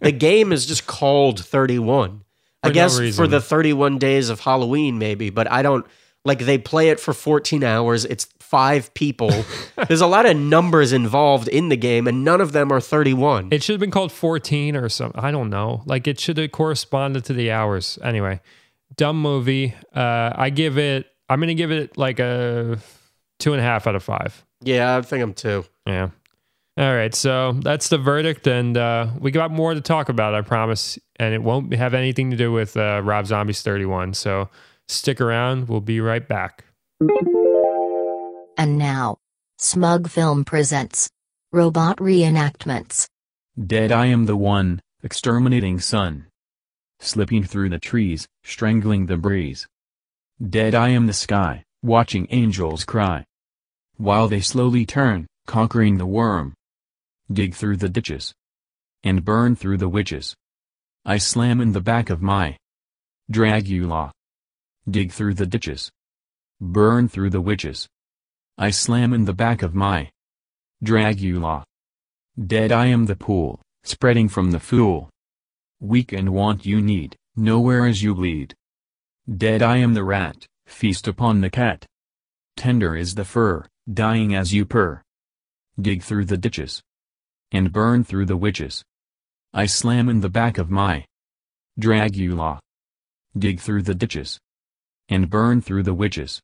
The 0.00 0.10
game 0.10 0.50
is 0.50 0.66
just 0.66 0.88
called 0.88 1.38
31. 1.38 2.24
I 2.64 2.66
For 2.66 2.70
no 2.70 2.74
guess 2.74 3.14
for 3.14 3.28
the 3.28 3.40
31 3.40 3.98
days 3.98 4.28
of 4.28 4.40
Halloween, 4.40 4.98
maybe, 4.98 5.30
but 5.30 5.48
I 5.48 5.62
don't 5.62 5.86
like 6.24 6.40
they 6.40 6.58
play 6.58 6.90
it 6.90 6.98
for 7.00 7.14
14 7.14 7.62
hours. 7.64 8.04
It's 8.04 8.26
five 8.48 8.92
people. 8.94 9.44
There's 9.88 10.00
a 10.00 10.06
lot 10.06 10.24
of 10.26 10.36
numbers 10.36 10.92
involved 10.92 11.48
in 11.48 11.68
the 11.68 11.76
game, 11.76 12.06
and 12.06 12.24
none 12.24 12.40
of 12.40 12.52
them 12.52 12.72
are 12.72 12.80
31. 12.80 13.48
It 13.50 13.62
should 13.62 13.74
have 13.74 13.80
been 13.80 13.90
called 13.90 14.10
14 14.10 14.74
or 14.76 14.88
something. 14.88 15.20
I 15.20 15.30
don't 15.30 15.50
know. 15.50 15.82
Like 15.84 16.06
it 16.06 16.18
should 16.18 16.38
have 16.38 16.50
corresponded 16.52 17.24
to 17.26 17.32
the 17.34 17.50
hours. 17.50 17.98
Anyway, 18.02 18.40
dumb 18.96 19.20
movie. 19.20 19.74
Uh, 19.94 20.32
I 20.34 20.50
give 20.50 20.78
it, 20.78 21.06
I'm 21.28 21.40
going 21.40 21.48
to 21.48 21.54
give 21.54 21.70
it 21.70 21.98
like 21.98 22.18
a 22.20 22.78
two 23.38 23.52
and 23.52 23.60
a 23.60 23.64
half 23.64 23.86
out 23.86 23.94
of 23.94 24.02
five. 24.02 24.44
yeah, 24.62 24.96
I 24.96 25.02
think 25.02 25.22
I'm 25.22 25.34
two. 25.34 25.64
Yeah. 25.86 26.10
All 26.78 26.94
right. 26.94 27.12
So 27.12 27.52
that's 27.52 27.88
the 27.88 27.98
verdict. 27.98 28.46
And 28.46 28.76
uh, 28.76 29.08
we 29.18 29.32
got 29.32 29.50
more 29.50 29.74
to 29.74 29.80
talk 29.80 30.08
about, 30.08 30.34
I 30.34 30.42
promise. 30.42 30.96
And 31.16 31.34
it 31.34 31.42
won't 31.42 31.74
have 31.74 31.92
anything 31.92 32.30
to 32.30 32.36
do 32.36 32.52
with 32.52 32.76
uh, 32.76 33.00
Rob 33.02 33.26
Zombie's 33.26 33.62
31. 33.62 34.14
So 34.14 34.48
stick 34.86 35.20
around. 35.20 35.68
We'll 35.68 35.80
be 35.80 36.00
right 36.00 36.26
back. 36.26 36.64
And 38.58 38.76
now, 38.76 39.18
Smug 39.58 40.08
Film 40.10 40.44
presents 40.44 41.08
Robot 41.52 41.98
Reenactments. 41.98 43.06
Dead 43.56 43.92
I 43.92 44.06
am 44.06 44.26
the 44.26 44.36
one, 44.36 44.82
exterminating 45.04 45.78
sun. 45.78 46.26
Slipping 46.98 47.44
through 47.44 47.68
the 47.68 47.78
trees, 47.78 48.26
strangling 48.42 49.06
the 49.06 49.16
breeze. 49.16 49.68
Dead 50.44 50.74
I 50.74 50.88
am 50.88 51.06
the 51.06 51.12
sky, 51.12 51.62
watching 51.84 52.26
angels 52.30 52.84
cry. 52.84 53.24
While 53.96 54.26
they 54.26 54.40
slowly 54.40 54.84
turn, 54.84 55.28
conquering 55.46 55.98
the 55.98 56.06
worm. 56.06 56.54
Dig 57.32 57.54
through 57.54 57.76
the 57.76 57.88
ditches. 57.88 58.34
And 59.04 59.24
burn 59.24 59.54
through 59.54 59.76
the 59.76 59.88
witches. 59.88 60.34
I 61.04 61.18
slam 61.18 61.60
in 61.60 61.70
the 61.70 61.80
back 61.80 62.10
of 62.10 62.22
my 62.22 62.56
Dragula. 63.30 64.10
Dig 64.90 65.12
through 65.12 65.34
the 65.34 65.46
ditches. 65.46 65.92
Burn 66.60 67.08
through 67.08 67.30
the 67.30 67.40
witches. 67.40 67.88
I 68.60 68.70
slam 68.70 69.12
in 69.12 69.24
the 69.24 69.32
back 69.32 69.62
of 69.62 69.72
my 69.72 70.10
Dragula. 70.84 71.62
Dead 72.36 72.72
I 72.72 72.86
am 72.86 73.06
the 73.06 73.14
pool, 73.14 73.60
spreading 73.84 74.28
from 74.28 74.50
the 74.50 74.58
fool. 74.58 75.10
Weak 75.78 76.12
and 76.12 76.30
want 76.30 76.66
you 76.66 76.80
need, 76.80 77.14
nowhere 77.36 77.86
as 77.86 78.02
you 78.02 78.16
bleed. 78.16 78.56
Dead 79.32 79.62
I 79.62 79.76
am 79.76 79.94
the 79.94 80.02
rat, 80.02 80.44
feast 80.66 81.06
upon 81.06 81.40
the 81.40 81.50
cat. 81.50 81.86
Tender 82.56 82.96
is 82.96 83.14
the 83.14 83.24
fur, 83.24 83.64
dying 83.92 84.34
as 84.34 84.52
you 84.52 84.64
purr. 84.64 85.02
Dig 85.80 86.02
through 86.02 86.24
the 86.24 86.36
ditches. 86.36 86.82
And 87.52 87.72
burn 87.72 88.02
through 88.02 88.26
the 88.26 88.36
witches. 88.36 88.82
I 89.54 89.66
slam 89.66 90.08
in 90.08 90.18
the 90.18 90.28
back 90.28 90.58
of 90.58 90.68
my 90.68 91.04
Dragula. 91.78 92.58
Dig 93.38 93.60
through 93.60 93.82
the 93.82 93.94
ditches. 93.94 94.40
And 95.08 95.30
burn 95.30 95.60
through 95.60 95.84
the 95.84 95.94
witches. 95.94 96.40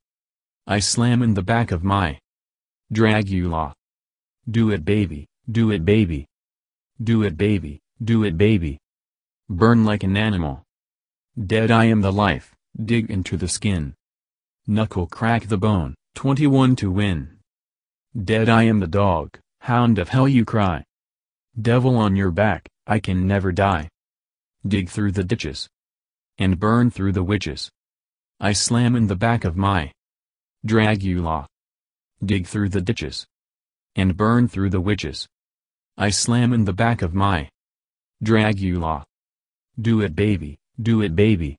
I 0.67 0.79
slam 0.79 1.23
in 1.23 1.35
the 1.35 1.43
back 1.43 1.73
of 1.73 1.85
my 1.85 2.19
Dragula. 2.91 3.75
Do 4.51 4.71
it 4.71 4.83
baby, 4.83 5.27
do 5.51 5.71
it 5.71 5.85
baby. 5.85 6.27
Do 7.03 7.23
it 7.25 7.37
baby, 7.37 7.83
do 8.03 8.25
it 8.25 8.39
baby. 8.39 8.79
Burn 9.51 9.85
like 9.85 10.05
an 10.05 10.17
animal. 10.17 10.63
Dead 11.47 11.71
I 11.71 11.85
am 11.85 12.01
the 12.01 12.13
life, 12.13 12.55
dig 12.83 13.11
into 13.11 13.37
the 13.37 13.49
skin. 13.49 13.93
Knuckle 14.67 15.07
crack 15.07 15.49
the 15.49 15.59
bone, 15.59 15.95
21 16.15 16.77
to 16.77 16.91
win. 16.91 17.37
Dead 18.25 18.49
I 18.49 18.63
am 18.63 18.81
the 18.81 18.87
dog, 18.87 19.39
hound 19.61 19.99
of 19.99 20.09
hell 20.09 20.29
you 20.29 20.47
cry. 20.47 20.83
Devil 21.61 21.95
on 21.97 22.17
your 22.17 22.31
back, 22.31 22.67
I 22.87 23.01
can 23.01 23.27
never 23.27 23.53
die. 23.53 23.91
Dig 24.67 24.89
through 24.89 25.13
the 25.13 25.25
ditches. 25.25 25.69
And 26.39 26.59
burn 26.59 26.91
through 26.91 27.13
the 27.13 27.23
witches. 27.23 27.71
I 28.41 28.55
slam 28.55 28.97
in 28.97 29.09
the 29.09 29.17
back 29.17 29.45
of 29.45 29.59
my 29.59 29.93
Dragula. 30.67 31.47
Dig 32.25 32.47
through 32.47 32.71
the 32.71 32.81
ditches. 32.81 33.27
And 33.97 34.17
burn 34.17 34.49
through 34.49 34.71
the 34.71 34.81
witches. 34.81 35.29
I 35.99 36.09
slam 36.09 36.55
in 36.55 36.65
the 36.65 36.73
back 36.73 37.03
of 37.03 37.15
my 37.15 37.51
Dragula. 38.23 39.05
Do 39.79 40.01
it 40.01 40.17
baby, 40.17 40.59
do 40.81 41.03
it 41.03 41.15
baby. 41.15 41.59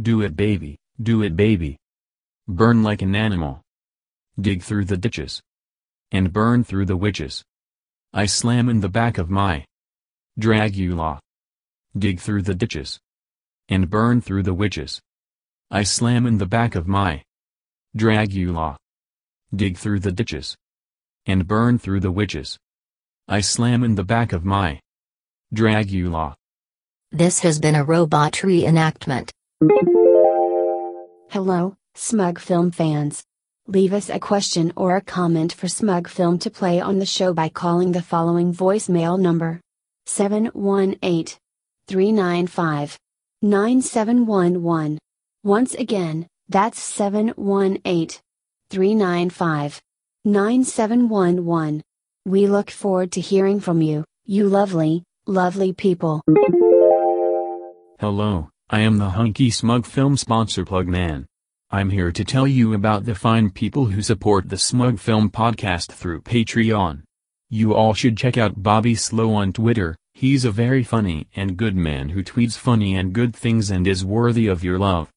Do 0.00 0.22
it 0.22 0.34
baby, 0.34 0.78
do 1.00 1.22
it 1.22 1.36
baby. 1.36 1.76
Burn 2.48 2.82
like 2.82 3.02
an 3.02 3.14
animal. 3.14 3.60
Dig 4.40 4.62
through 4.62 4.86
the 4.86 4.96
ditches. 4.96 5.42
And 6.10 6.32
burn 6.32 6.64
through 6.64 6.86
the 6.86 6.96
witches. 6.96 7.44
I 8.14 8.24
slam 8.24 8.70
in 8.70 8.80
the 8.80 8.88
back 8.88 9.18
of 9.18 9.28
my 9.28 9.66
Dragula. 10.40 11.18
Dig 11.96 12.18
through 12.18 12.42
the 12.42 12.54
ditches. 12.54 12.98
And 13.68 13.90
burn 13.90 14.22
through 14.22 14.44
the 14.44 14.54
witches. 14.54 15.02
I 15.70 15.82
slam 15.82 16.24
in 16.26 16.38
the 16.38 16.46
back 16.46 16.74
of 16.74 16.88
my 16.88 17.22
Dragula. 17.96 18.76
Dig 19.54 19.76
through 19.76 20.00
the 20.00 20.12
ditches. 20.12 20.56
And 21.26 21.46
burn 21.46 21.78
through 21.78 22.00
the 22.00 22.10
witches. 22.10 22.58
I 23.28 23.42
slam 23.42 23.84
in 23.84 23.94
the 23.94 24.04
back 24.04 24.32
of 24.32 24.44
my 24.44 24.80
Dragula. 25.54 26.34
This 27.10 27.40
has 27.40 27.58
been 27.58 27.74
a 27.74 27.84
robot 27.84 28.32
reenactment. 28.32 29.30
Hello, 31.28 31.76
Smug 31.94 32.38
Film 32.38 32.70
fans. 32.70 33.22
Leave 33.66 33.92
us 33.92 34.08
a 34.08 34.18
question 34.18 34.72
or 34.74 34.96
a 34.96 35.02
comment 35.02 35.52
for 35.52 35.68
Smug 35.68 36.08
Film 36.08 36.38
to 36.38 36.50
play 36.50 36.80
on 36.80 36.98
the 36.98 37.06
show 37.06 37.34
by 37.34 37.50
calling 37.50 37.92
the 37.92 38.02
following 38.02 38.54
voicemail 38.54 39.20
number 39.20 39.60
718 40.06 41.36
395 41.86 42.98
9711. 43.42 44.98
Once 45.44 45.74
again, 45.74 46.26
that's 46.48 46.80
718 46.80 48.20
395 48.70 49.82
9711. 50.24 51.82
We 52.24 52.46
look 52.46 52.70
forward 52.70 53.12
to 53.12 53.20
hearing 53.20 53.60
from 53.60 53.82
you, 53.82 54.04
you 54.24 54.48
lovely, 54.48 55.02
lovely 55.26 55.72
people. 55.72 56.22
Hello, 57.98 58.50
I 58.70 58.80
am 58.80 58.98
the 58.98 59.10
Hunky 59.10 59.50
Smug 59.50 59.86
Film 59.86 60.16
sponsor 60.16 60.64
Plug 60.64 60.86
Man. 60.86 61.26
I'm 61.70 61.90
here 61.90 62.12
to 62.12 62.24
tell 62.24 62.46
you 62.46 62.74
about 62.74 63.04
the 63.04 63.14
fine 63.14 63.50
people 63.50 63.86
who 63.86 64.02
support 64.02 64.48
the 64.48 64.58
Smug 64.58 64.98
Film 64.98 65.30
podcast 65.30 65.92
through 65.92 66.22
Patreon. 66.22 67.02
You 67.48 67.74
all 67.74 67.94
should 67.94 68.16
check 68.16 68.36
out 68.36 68.62
Bobby 68.62 68.94
Slow 68.94 69.34
on 69.34 69.52
Twitter, 69.52 69.96
he's 70.14 70.44
a 70.44 70.50
very 70.50 70.84
funny 70.84 71.28
and 71.34 71.56
good 71.56 71.74
man 71.74 72.10
who 72.10 72.22
tweets 72.22 72.56
funny 72.56 72.94
and 72.94 73.12
good 73.12 73.34
things 73.34 73.70
and 73.70 73.86
is 73.86 74.04
worthy 74.04 74.46
of 74.46 74.62
your 74.62 74.78
love. 74.78 75.10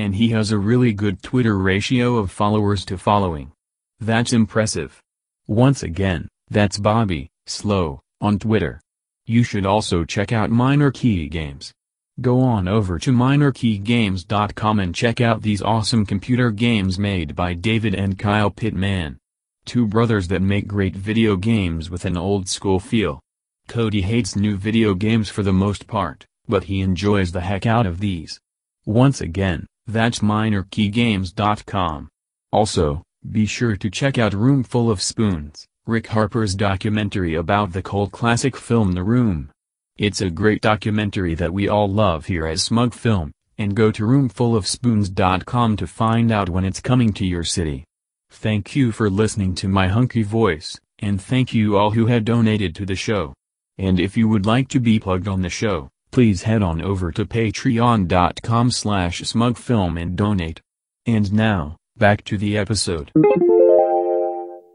And 0.00 0.14
he 0.14 0.30
has 0.30 0.50
a 0.50 0.56
really 0.56 0.94
good 0.94 1.22
Twitter 1.22 1.58
ratio 1.58 2.16
of 2.16 2.30
followers 2.30 2.86
to 2.86 2.96
following. 2.96 3.52
That's 4.00 4.32
impressive. 4.32 4.98
Once 5.46 5.82
again, 5.82 6.26
that's 6.48 6.78
Bobby, 6.78 7.28
Slow, 7.44 8.00
on 8.18 8.38
Twitter. 8.38 8.80
You 9.26 9.42
should 9.42 9.66
also 9.66 10.04
check 10.04 10.32
out 10.32 10.48
Minor 10.48 10.90
Key 10.90 11.28
Games. 11.28 11.74
Go 12.18 12.40
on 12.40 12.66
over 12.66 12.98
to 12.98 13.12
minorkeygames.com 13.12 14.80
and 14.80 14.94
check 14.94 15.20
out 15.20 15.42
these 15.42 15.60
awesome 15.60 16.06
computer 16.06 16.50
games 16.50 16.98
made 16.98 17.36
by 17.36 17.52
David 17.52 17.94
and 17.94 18.18
Kyle 18.18 18.50
Pittman. 18.50 19.18
Two 19.66 19.86
brothers 19.86 20.28
that 20.28 20.40
make 20.40 20.66
great 20.66 20.96
video 20.96 21.36
games 21.36 21.90
with 21.90 22.06
an 22.06 22.16
old 22.16 22.48
school 22.48 22.80
feel. 22.80 23.20
Cody 23.68 24.00
hates 24.00 24.34
new 24.34 24.56
video 24.56 24.94
games 24.94 25.28
for 25.28 25.42
the 25.42 25.52
most 25.52 25.86
part, 25.86 26.24
but 26.48 26.64
he 26.64 26.80
enjoys 26.80 27.32
the 27.32 27.42
heck 27.42 27.66
out 27.66 27.84
of 27.84 28.00
these. 28.00 28.40
Once 28.86 29.20
again, 29.20 29.66
that's 29.92 30.20
minorkeygames.com. 30.20 32.08
Also, 32.52 33.02
be 33.30 33.46
sure 33.46 33.76
to 33.76 33.90
check 33.90 34.18
out 34.18 34.32
Room 34.32 34.62
Full 34.62 34.90
of 34.90 35.02
Spoons, 35.02 35.66
Rick 35.86 36.08
Harper's 36.08 36.54
documentary 36.54 37.34
about 37.34 37.72
the 37.72 37.82
cult 37.82 38.12
classic 38.12 38.56
film 38.56 38.92
The 38.92 39.04
Room. 39.04 39.50
It's 39.98 40.22
a 40.22 40.30
great 40.30 40.62
documentary 40.62 41.34
that 41.34 41.52
we 41.52 41.68
all 41.68 41.88
love 41.88 42.26
here 42.26 42.46
at 42.46 42.58
Smug 42.60 42.94
Film, 42.94 43.32
and 43.58 43.76
go 43.76 43.90
to 43.92 44.04
roomfulofspoons.com 44.04 45.76
to 45.76 45.86
find 45.86 46.32
out 46.32 46.48
when 46.48 46.64
it's 46.64 46.80
coming 46.80 47.12
to 47.12 47.26
your 47.26 47.44
city. 47.44 47.84
Thank 48.30 48.74
you 48.74 48.92
for 48.92 49.10
listening 49.10 49.54
to 49.56 49.68
my 49.68 49.88
hunky 49.88 50.22
voice, 50.22 50.78
and 51.00 51.20
thank 51.20 51.52
you 51.52 51.76
all 51.76 51.90
who 51.90 52.06
have 52.06 52.24
donated 52.24 52.74
to 52.76 52.86
the 52.86 52.94
show. 52.94 53.34
And 53.76 54.00
if 54.00 54.16
you 54.16 54.28
would 54.28 54.46
like 54.46 54.68
to 54.68 54.80
be 54.80 54.98
plugged 54.98 55.28
on 55.28 55.42
the 55.42 55.50
show, 55.50 55.90
please 56.10 56.42
head 56.42 56.62
on 56.62 56.82
over 56.82 57.12
to 57.12 57.24
patreon.com 57.24 58.70
slash 58.70 59.22
smugfilm 59.22 60.00
and 60.00 60.16
donate. 60.16 60.60
And 61.06 61.32
now, 61.32 61.76
back 61.96 62.24
to 62.24 62.36
the 62.36 62.56
episode. 62.58 63.10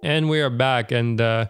And 0.04 0.30
we 0.30 0.42
are 0.42 0.50
back, 0.50 0.92
and 0.92 1.20
uh, 1.20 1.48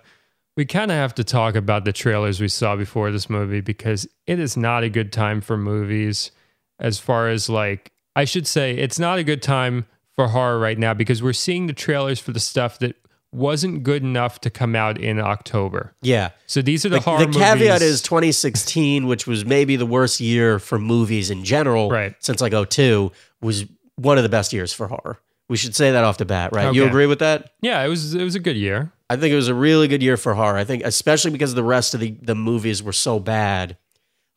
we 0.56 0.66
kind 0.66 0.92
of 0.92 0.98
have 0.98 1.16
to 1.16 1.24
talk 1.24 1.56
about 1.56 1.84
the 1.86 1.92
trailers 1.92 2.40
we 2.40 2.48
saw 2.48 2.76
before 2.76 3.12
this 3.12 3.30
movie 3.30 3.62
because 3.62 4.08
it 4.26 4.40
is 4.40 4.56
not 4.56 4.84
a 4.84 4.90
good 4.90 5.12
time 5.12 5.42
for 5.42 5.58
movies. 5.58 6.32
As 6.80 7.00
far 7.00 7.30
as 7.30 7.50
like, 7.50 7.92
I 8.16 8.26
should 8.26 8.48
say, 8.48 8.72
it's 8.76 9.00
not 9.00 9.18
a 9.18 9.24
good 9.24 9.42
time 9.42 9.86
for 10.14 10.30
horror 10.30 10.60
right 10.60 10.78
now 10.78 10.94
because 10.94 11.22
we're 11.22 11.34
seeing 11.34 11.68
the 11.68 11.74
trailers 11.74 12.20
for 12.20 12.32
the 12.32 12.40
stuff 12.40 12.80
that 12.80 12.96
wasn't 13.36 13.84
good 13.84 14.02
enough 14.04 14.40
to 14.42 14.50
come 14.50 14.76
out 14.76 14.98
in 15.00 15.20
October. 15.20 15.94
Yeah. 16.02 16.30
So 16.48 16.62
these 16.62 16.86
are 16.86 16.90
the, 16.90 16.96
The, 16.98 17.02
horror 17.02 17.26
the 17.26 17.32
caveat 17.32 17.82
movies- 17.82 17.82
is 17.82 18.02
2016, 18.02 19.08
which 19.08 19.28
was 19.28 19.46
maybe 19.46 19.76
the 19.76 19.86
worst 19.86 20.20
year 20.20 20.60
for 20.60 20.80
movies 20.80 21.30
in 21.30 21.44
general 21.44 21.90
Right. 21.90 22.16
since 22.20 22.42
like 22.42 22.54
02, 22.54 23.12
was 23.42 23.66
one 23.96 24.18
of 24.18 24.24
the 24.24 24.30
best 24.30 24.54
years 24.54 24.74
for 24.74 24.88
horror. 24.88 25.20
We 25.48 25.58
should 25.58 25.76
say 25.76 25.92
that 25.92 26.04
off 26.04 26.18
the 26.18 26.26
bat, 26.26 26.52
right? 26.54 26.74
You 26.74 26.86
agree 26.86 27.06
with 27.06 27.20
that? 27.20 27.52
yeah, 27.62 27.84
it 27.84 27.88
was 27.88 28.16
it 28.16 28.24
was 28.24 28.34
a 28.36 28.40
good 28.40 28.58
year. 28.58 28.92
I 29.12 29.16
think 29.16 29.32
it 29.32 29.36
was 29.36 29.48
a 29.48 29.54
really 29.54 29.88
good 29.88 30.02
year 30.02 30.18
for 30.18 30.34
horror. 30.34 30.58
I 30.58 30.64
think, 30.64 30.82
especially 30.84 31.30
because 31.30 31.54
the 31.54 31.64
rest 31.64 31.94
of 31.94 32.00
the, 32.00 32.16
the 32.20 32.34
movies 32.34 32.82
were 32.82 32.92
so 32.94 33.20
bad, 33.20 33.78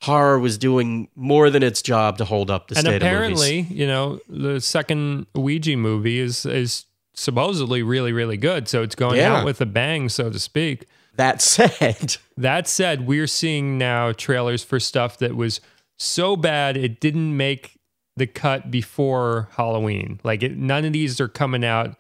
horror 0.02 0.38
was 0.38 0.58
doing 0.58 1.08
more 1.16 1.48
than 1.48 1.62
its 1.62 1.80
job 1.80 2.18
to 2.18 2.26
hold 2.26 2.50
up 2.50 2.68
the 2.68 2.74
and 2.76 2.80
state 2.86 2.96
of 2.96 3.02
movies. 3.02 3.40
apparently, 3.40 3.60
you 3.74 3.86
know, 3.86 4.20
the 4.28 4.60
second 4.60 5.26
Ouija 5.34 5.76
movie 5.78 6.20
is 6.20 6.44
is 6.44 6.84
supposedly 7.18 7.82
really 7.82 8.12
really 8.12 8.36
good. 8.36 8.68
So 8.68 8.82
it's 8.82 8.94
going 8.94 9.16
Yeah. 9.16 9.36
out 9.38 9.44
with 9.44 9.60
a 9.60 9.66
bang, 9.66 10.08
so 10.08 10.30
to 10.30 10.38
speak. 10.38 10.86
That 11.16 11.42
said, 11.42 12.16
That 12.36 12.68
said, 12.68 13.06
we're 13.06 13.26
seeing 13.26 13.76
now 13.78 14.12
trailers 14.12 14.62
for 14.62 14.78
stuff 14.78 15.18
that 15.18 15.34
was 15.36 15.60
so 15.98 16.36
bad 16.36 16.76
it 16.76 17.00
didn't 17.00 17.36
make 17.36 17.78
the 18.16 18.26
cut 18.26 18.70
before 18.70 19.48
Halloween. 19.56 20.20
Like 20.24 20.42
it, 20.42 20.56
none 20.56 20.84
of 20.84 20.92
these 20.92 21.20
are 21.20 21.28
coming 21.28 21.64
out 21.64 21.96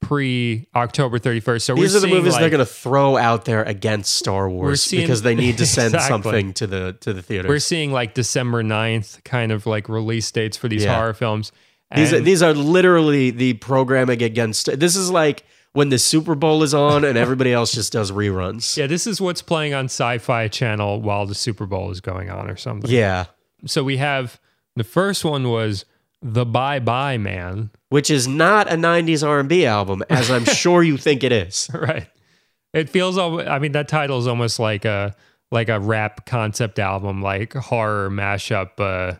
pre 0.00 0.66
October 0.74 1.18
31st. 1.18 1.62
So 1.62 1.74
these 1.74 1.94
are 1.94 2.00
the 2.00 2.08
movies 2.08 2.32
like, 2.32 2.40
they're 2.40 2.50
going 2.50 2.58
to 2.58 2.66
throw 2.66 3.16
out 3.16 3.44
there 3.44 3.62
against 3.62 4.16
Star 4.16 4.48
Wars 4.50 4.82
seeing- 4.82 5.02
because 5.02 5.22
they 5.22 5.34
need 5.34 5.58
to 5.58 5.66
send 5.66 5.94
Exactly. 5.94 6.08
something 6.08 6.52
to 6.54 6.66
the 6.66 6.96
to 7.00 7.12
the 7.12 7.22
theaters. 7.22 7.48
we're 7.48 7.58
seeing 7.58 7.92
like 7.92 8.14
December 8.14 8.62
9th 8.62 9.22
kind 9.24 9.52
of 9.52 9.66
like 9.66 9.88
release 9.88 10.30
dates 10.30 10.56
for 10.56 10.68
these 10.68 10.84
Yeah. 10.84 10.96
horror 10.96 11.14
films. 11.14 11.52
These 11.96 12.12
are, 12.12 12.20
these 12.20 12.42
are 12.42 12.54
literally 12.54 13.30
the 13.30 13.54
programming 13.54 14.22
against. 14.22 14.78
This 14.78 14.96
is 14.96 15.10
like 15.10 15.44
when 15.72 15.88
the 15.88 15.98
Super 15.98 16.34
Bowl 16.34 16.62
is 16.62 16.74
on 16.74 17.04
and 17.04 17.16
everybody 17.16 17.52
else 17.52 17.72
just 17.72 17.92
does 17.92 18.10
reruns. 18.12 18.76
yeah, 18.76 18.86
this 18.86 19.06
is 19.06 19.20
what's 19.20 19.42
playing 19.42 19.74
on 19.74 19.86
Sci-Fi 19.86 20.48
Channel 20.48 21.00
while 21.00 21.26
the 21.26 21.34
Super 21.34 21.66
Bowl 21.66 21.90
is 21.90 22.00
going 22.00 22.28
on 22.30 22.50
or 22.50 22.56
something. 22.56 22.90
Yeah, 22.90 23.26
So 23.66 23.82
we 23.84 23.96
have 23.98 24.38
the 24.76 24.84
first 24.84 25.24
one 25.24 25.48
was 25.50 25.84
The 26.20 26.44
Bye 26.44 26.78
Bye 26.78 27.18
Man. 27.18 27.70
which 27.88 28.10
is 28.10 28.26
not 28.28 28.70
a 28.72 28.76
'90s 28.76 29.26
R&B 29.26 29.66
album, 29.66 30.02
as 30.10 30.30
I'm 30.30 30.44
sure 30.62 30.82
you 30.82 30.96
think 30.96 31.22
it 31.24 31.32
is. 31.32 31.68
right 31.74 32.08
it 32.74 32.88
feels 32.88 33.18
i 33.18 33.58
mean 33.58 33.72
that 33.72 33.86
title 33.86 34.18
is 34.18 34.26
almost 34.26 34.58
like 34.58 34.86
a 34.86 35.14
like 35.50 35.68
a 35.68 35.78
rap 35.78 36.24
concept 36.24 36.78
album 36.78 37.20
like 37.20 37.52
horror 37.52 38.08
mashup 38.08 38.70
uh 38.80 39.14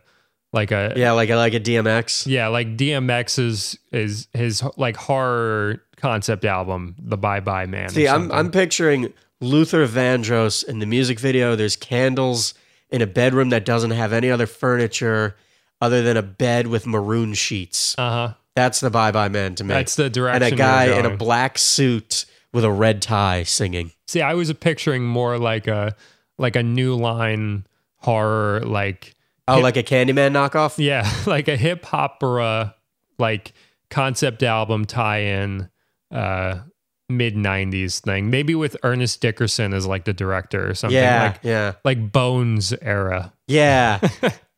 like 0.52 0.70
a 0.70 0.92
Yeah, 0.96 1.12
like 1.12 1.30
a, 1.30 1.36
like 1.36 1.54
a 1.54 1.60
DMX. 1.60 2.26
yeah 2.26 2.48
like 2.48 2.76
dmx 2.76 3.38
is 3.38 3.78
is 3.92 4.28
his 4.32 4.62
like 4.76 4.96
horror 4.96 5.82
concept 5.96 6.44
album 6.44 6.94
the 6.98 7.16
bye 7.16 7.40
bye 7.40 7.66
man 7.66 7.88
See, 7.90 8.08
I'm. 8.08 8.30
I'm 8.32 8.50
picturing 8.50 9.12
Luther 9.40 9.86
Vandross 9.86 10.62
in 10.64 10.78
the 10.78 10.86
music 10.86 11.18
video. 11.18 11.56
There's 11.56 11.74
candles 11.76 12.54
in 12.90 13.02
a 13.02 13.06
bedroom 13.06 13.48
that 13.50 13.64
doesn't 13.64 13.90
have 13.92 14.12
any 14.12 14.30
other 14.30 14.46
furniture 14.46 15.36
other 15.80 16.02
than 16.02 16.16
a 16.16 16.22
bed 16.22 16.66
with 16.68 16.86
maroon 16.86 17.34
sheets. 17.34 17.96
uh-huh 17.98 18.34
That's 18.54 18.78
the 18.80 18.90
Bye 18.90 19.10
Bye 19.12 19.28
Man 19.28 19.54
to 19.56 19.64
me. 19.64 19.74
that's 19.74 19.96
the 19.96 20.08
direction 20.10 20.42
and 20.44 20.52
a 20.54 20.56
guy 20.56 20.84
in 20.98 21.06
a 21.06 21.16
black 21.16 21.58
suit 21.58 22.24
with 22.52 22.64
a 22.64 22.70
red 22.70 23.00
tie 23.02 23.42
singing. 23.44 23.90
see 24.06 24.20
i 24.22 24.34
was 24.34 24.52
picturing 24.52 25.04
more 25.04 25.38
like 25.38 25.66
a 25.66 25.96
like 26.38 26.54
a 26.56 26.62
new 26.62 26.94
line 26.94 27.66
horror 27.96 28.60
like 28.60 29.14
Oh, 29.48 29.58
like 29.60 29.76
a 29.76 29.82
Candyman 29.82 30.32
knockoff? 30.32 30.74
Yeah, 30.78 31.10
like 31.26 31.48
a 31.48 31.56
hip 31.56 31.92
opera, 31.92 32.74
like 33.18 33.52
concept 33.90 34.42
album 34.42 34.84
tie-in, 34.84 35.68
uh, 36.10 36.60
mid 37.08 37.34
'90s 37.34 38.00
thing. 38.00 38.30
Maybe 38.30 38.54
with 38.54 38.76
Ernest 38.82 39.20
Dickerson 39.20 39.74
as 39.74 39.86
like 39.86 40.04
the 40.04 40.12
director 40.12 40.70
or 40.70 40.74
something. 40.74 40.96
Yeah, 40.96 41.22
like 41.24 41.40
yeah, 41.42 41.72
like 41.84 42.12
Bones 42.12 42.72
era. 42.80 43.32
yeah. 43.48 44.00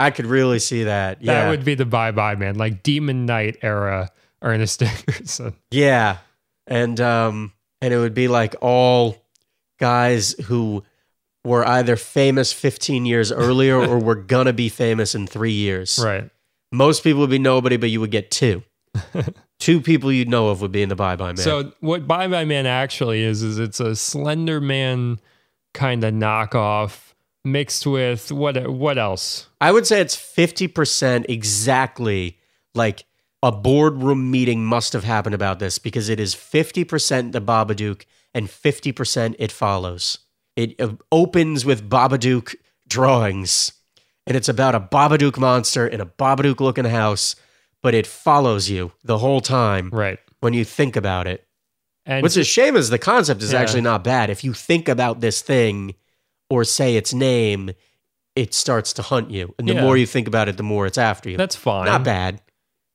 I 0.00 0.10
could 0.10 0.26
really 0.26 0.58
see 0.58 0.84
that. 0.84 1.22
That 1.22 1.48
would 1.48 1.64
be 1.64 1.76
the 1.76 1.86
Bye 1.86 2.10
Bye 2.10 2.34
Man, 2.34 2.56
like 2.56 2.82
Demon 2.82 3.24
Knight 3.26 3.56
era 3.62 4.10
Ernest 4.42 4.78
Dickerson. 4.80 5.54
yeah, 5.70 6.18
and 6.66 7.00
um, 7.00 7.52
and 7.80 7.94
it 7.94 7.98
would 7.98 8.12
be 8.12 8.28
like 8.28 8.54
all 8.60 9.16
guys 9.78 10.32
who 10.44 10.84
were 11.44 11.66
either 11.68 11.96
famous 11.96 12.52
15 12.52 13.06
years 13.06 13.30
earlier 13.30 13.78
or 13.78 13.98
were 14.02 14.14
gonna 14.14 14.52
be 14.52 14.68
famous 14.68 15.14
in 15.14 15.26
three 15.26 15.52
years. 15.52 15.98
Right. 16.02 16.30
Most 16.72 17.04
people 17.04 17.20
would 17.20 17.30
be 17.30 17.38
nobody, 17.38 17.76
but 17.76 17.90
you 17.90 18.00
would 18.00 18.10
get 18.10 18.30
two. 18.30 18.62
two 19.58 19.80
people 19.80 20.10
you'd 20.10 20.28
know 20.28 20.48
of 20.48 20.60
would 20.60 20.72
be 20.72 20.82
in 20.82 20.88
the 20.88 20.96
Bye 20.96 21.16
Bye 21.16 21.28
Man. 21.28 21.36
So 21.36 21.72
what 21.80 22.06
Bye 22.06 22.28
Bye 22.28 22.44
Man 22.44 22.66
actually 22.66 23.22
is 23.22 23.42
is 23.42 23.58
it's 23.58 23.80
a 23.80 23.94
Slender 23.94 24.60
Man 24.60 25.20
kind 25.72 26.04
of 26.04 26.14
knockoff 26.14 27.12
mixed 27.44 27.86
with 27.86 28.32
what 28.32 28.68
what 28.68 28.98
else? 28.98 29.48
I 29.60 29.72
would 29.72 29.86
say 29.86 30.00
it's 30.00 30.16
50% 30.16 31.26
exactly 31.28 32.38
like 32.74 33.04
a 33.42 33.52
boardroom 33.52 34.30
meeting 34.30 34.64
must 34.64 34.94
have 34.94 35.04
happened 35.04 35.34
about 35.34 35.58
this 35.58 35.78
because 35.78 36.08
it 36.08 36.18
is 36.18 36.34
50% 36.34 37.32
the 37.32 37.40
Babadook 37.40 38.06
and 38.32 38.48
50% 38.48 39.36
it 39.38 39.52
follows. 39.52 40.18
It 40.56 40.80
opens 41.10 41.64
with 41.64 41.88
Babadook 41.88 42.54
drawings 42.86 43.72
and 44.26 44.36
it's 44.36 44.48
about 44.48 44.74
a 44.74 44.80
Babadook 44.80 45.36
monster 45.38 45.86
in 45.86 46.00
a 46.00 46.06
Babadook 46.06 46.60
looking 46.60 46.84
house, 46.86 47.36
but 47.82 47.92
it 47.94 48.06
follows 48.06 48.70
you 48.70 48.92
the 49.02 49.18
whole 49.18 49.40
time 49.40 49.90
Right. 49.92 50.18
when 50.40 50.52
you 50.54 50.64
think 50.64 50.96
about 50.96 51.26
it. 51.26 51.46
And 52.06 52.22
What's 52.22 52.36
a 52.36 52.44
shame 52.44 52.76
is 52.76 52.90
the 52.90 52.98
concept 52.98 53.42
is 53.42 53.52
Yeah. 53.52 53.60
actually 53.60 53.80
not 53.80 54.04
bad. 54.04 54.30
If 54.30 54.44
you 54.44 54.52
think 54.52 54.88
about 54.88 55.20
this 55.20 55.40
thing 55.42 55.94
or 56.50 56.64
say 56.64 56.96
its 56.96 57.12
name, 57.12 57.72
it 58.36 58.52
starts 58.54 58.92
to 58.94 59.02
hunt 59.02 59.30
you. 59.30 59.54
And 59.58 59.68
the 59.68 59.74
Yeah. 59.74 59.82
more 59.82 59.96
you 59.96 60.06
think 60.06 60.28
about 60.28 60.48
it, 60.48 60.56
the 60.56 60.62
more 60.62 60.86
it's 60.86 60.98
after 60.98 61.30
you. 61.30 61.36
that's 61.36 61.56
fine. 61.56 61.86
not 61.86 62.04
bad. 62.04 62.40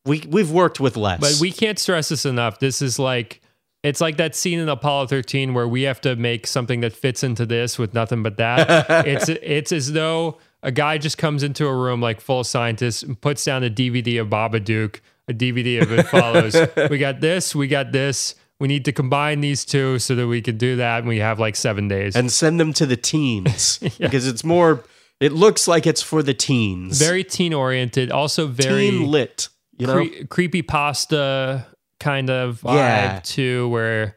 We 0.05 0.23
we've 0.27 0.49
worked 0.51 0.79
with 0.79 0.95
less. 0.95 1.19
But 1.19 1.37
we 1.41 1.51
can't 1.51 1.77
stress 1.77 2.09
this 2.09 2.25
enough. 2.25 2.59
This 2.59 2.81
is 2.81 2.97
like 2.99 3.41
it's 3.83 4.01
like 4.01 4.17
that 4.17 4.35
scene 4.35 4.59
in 4.59 4.67
Apollo 4.67 5.07
13 5.07 5.53
where 5.53 5.67
we 5.67 5.83
have 5.83 6.01
to 6.01 6.15
make 6.15 6.47
something 6.47 6.81
that 6.81 6.93
fits 6.93 7.23
into 7.23 7.45
this 7.45 7.77
with 7.79 7.93
nothing 7.93 8.23
but 8.23 8.37
that. 8.37 8.67
it's 9.07 9.29
it's 9.29 9.71
as 9.71 9.93
though 9.93 10.37
a 10.61 10.71
guy 10.71 10.97
just 10.97 11.17
comes 11.17 11.43
into 11.43 11.65
a 11.65 11.73
room 11.73 12.01
like 12.01 12.19
full 12.19 12.41
of 12.41 12.47
scientists 12.47 13.03
and 13.03 13.19
puts 13.19 13.45
down 13.45 13.63
a 13.63 13.69
DVD 13.69 14.19
of 14.21 14.27
Babadook, 14.27 14.99
a 15.27 15.33
DVD 15.33 15.81
of 15.81 15.91
It 15.91 16.07
Follows. 16.07 16.55
we 16.89 16.97
got 16.97 17.21
this, 17.21 17.55
we 17.55 17.67
got 17.67 17.91
this. 17.91 18.35
We 18.59 18.67
need 18.67 18.83
to 18.85 18.91
combine 18.91 19.39
these 19.39 19.63
two 19.63 19.99
so 19.99 20.15
that 20.15 20.27
we 20.27 20.41
can 20.41 20.57
do 20.57 20.75
that. 20.75 20.99
And 20.99 21.07
we 21.07 21.19
have 21.19 21.39
like 21.39 21.55
seven 21.55 21.87
days. 21.87 22.17
and 22.17 22.29
send 22.29 22.59
them 22.59 22.73
to 22.73 22.85
the 22.85 22.97
teens 22.97 23.77
because 23.99 24.27
it's 24.27 24.43
more. 24.43 24.83
It 25.21 25.31
looks 25.33 25.67
like 25.67 25.85
it's 25.87 26.01
for 26.01 26.23
the 26.23 26.33
teens. 26.33 26.99
very 26.99 27.23
teen 27.25 27.53
oriented, 27.53 28.11
also 28.11 28.47
very 28.47 28.89
teen 28.89 29.07
lit. 29.07 29.47
You 29.77 29.87
know. 29.87 29.93
cre- 29.93 30.25
creepy 30.29 30.61
pasta 30.61 31.67
kind 31.99 32.29
of 32.29 32.61
vibe 32.61 32.75
Yeah. 32.75 33.19
too 33.23 33.69
where 33.69 34.15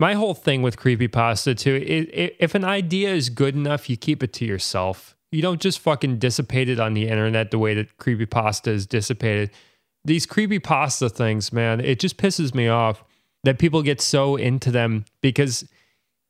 my 0.00 0.14
whole 0.14 0.34
thing 0.34 0.62
with 0.62 0.76
creepy 0.76 1.08
pasta 1.08 1.54
too 1.54 1.76
i 1.76 2.20
i 2.22 2.30
if 2.38 2.54
an 2.54 2.64
idea 2.64 3.12
is 3.14 3.28
good 3.30 3.54
enough 3.54 3.88
you 3.90 3.96
keep 3.96 4.22
it 4.22 4.32
to 4.34 4.44
yourself 4.44 5.16
you 5.30 5.40
don't 5.42 5.60
just 5.60 5.78
fucking 5.78 6.18
dissipate 6.18 6.68
it 6.68 6.78
on 6.78 6.94
the 6.94 7.08
internet 7.08 7.50
the 7.50 7.58
way 7.58 7.74
that 7.74 7.96
creepy 7.98 8.26
pasta 8.26 8.70
is 8.70 8.86
dissipated 8.86 9.50
these 10.04 10.26
creepy 10.26 10.58
pasta 10.58 11.08
things 11.08 11.52
man 11.52 11.80
it 11.80 11.98
just 12.00 12.16
pisses 12.16 12.54
me 12.54 12.68
off 12.68 13.04
that 13.44 13.58
people 13.58 13.82
get 13.82 14.00
so 14.00 14.36
into 14.36 14.70
them 14.70 15.04
because 15.20 15.64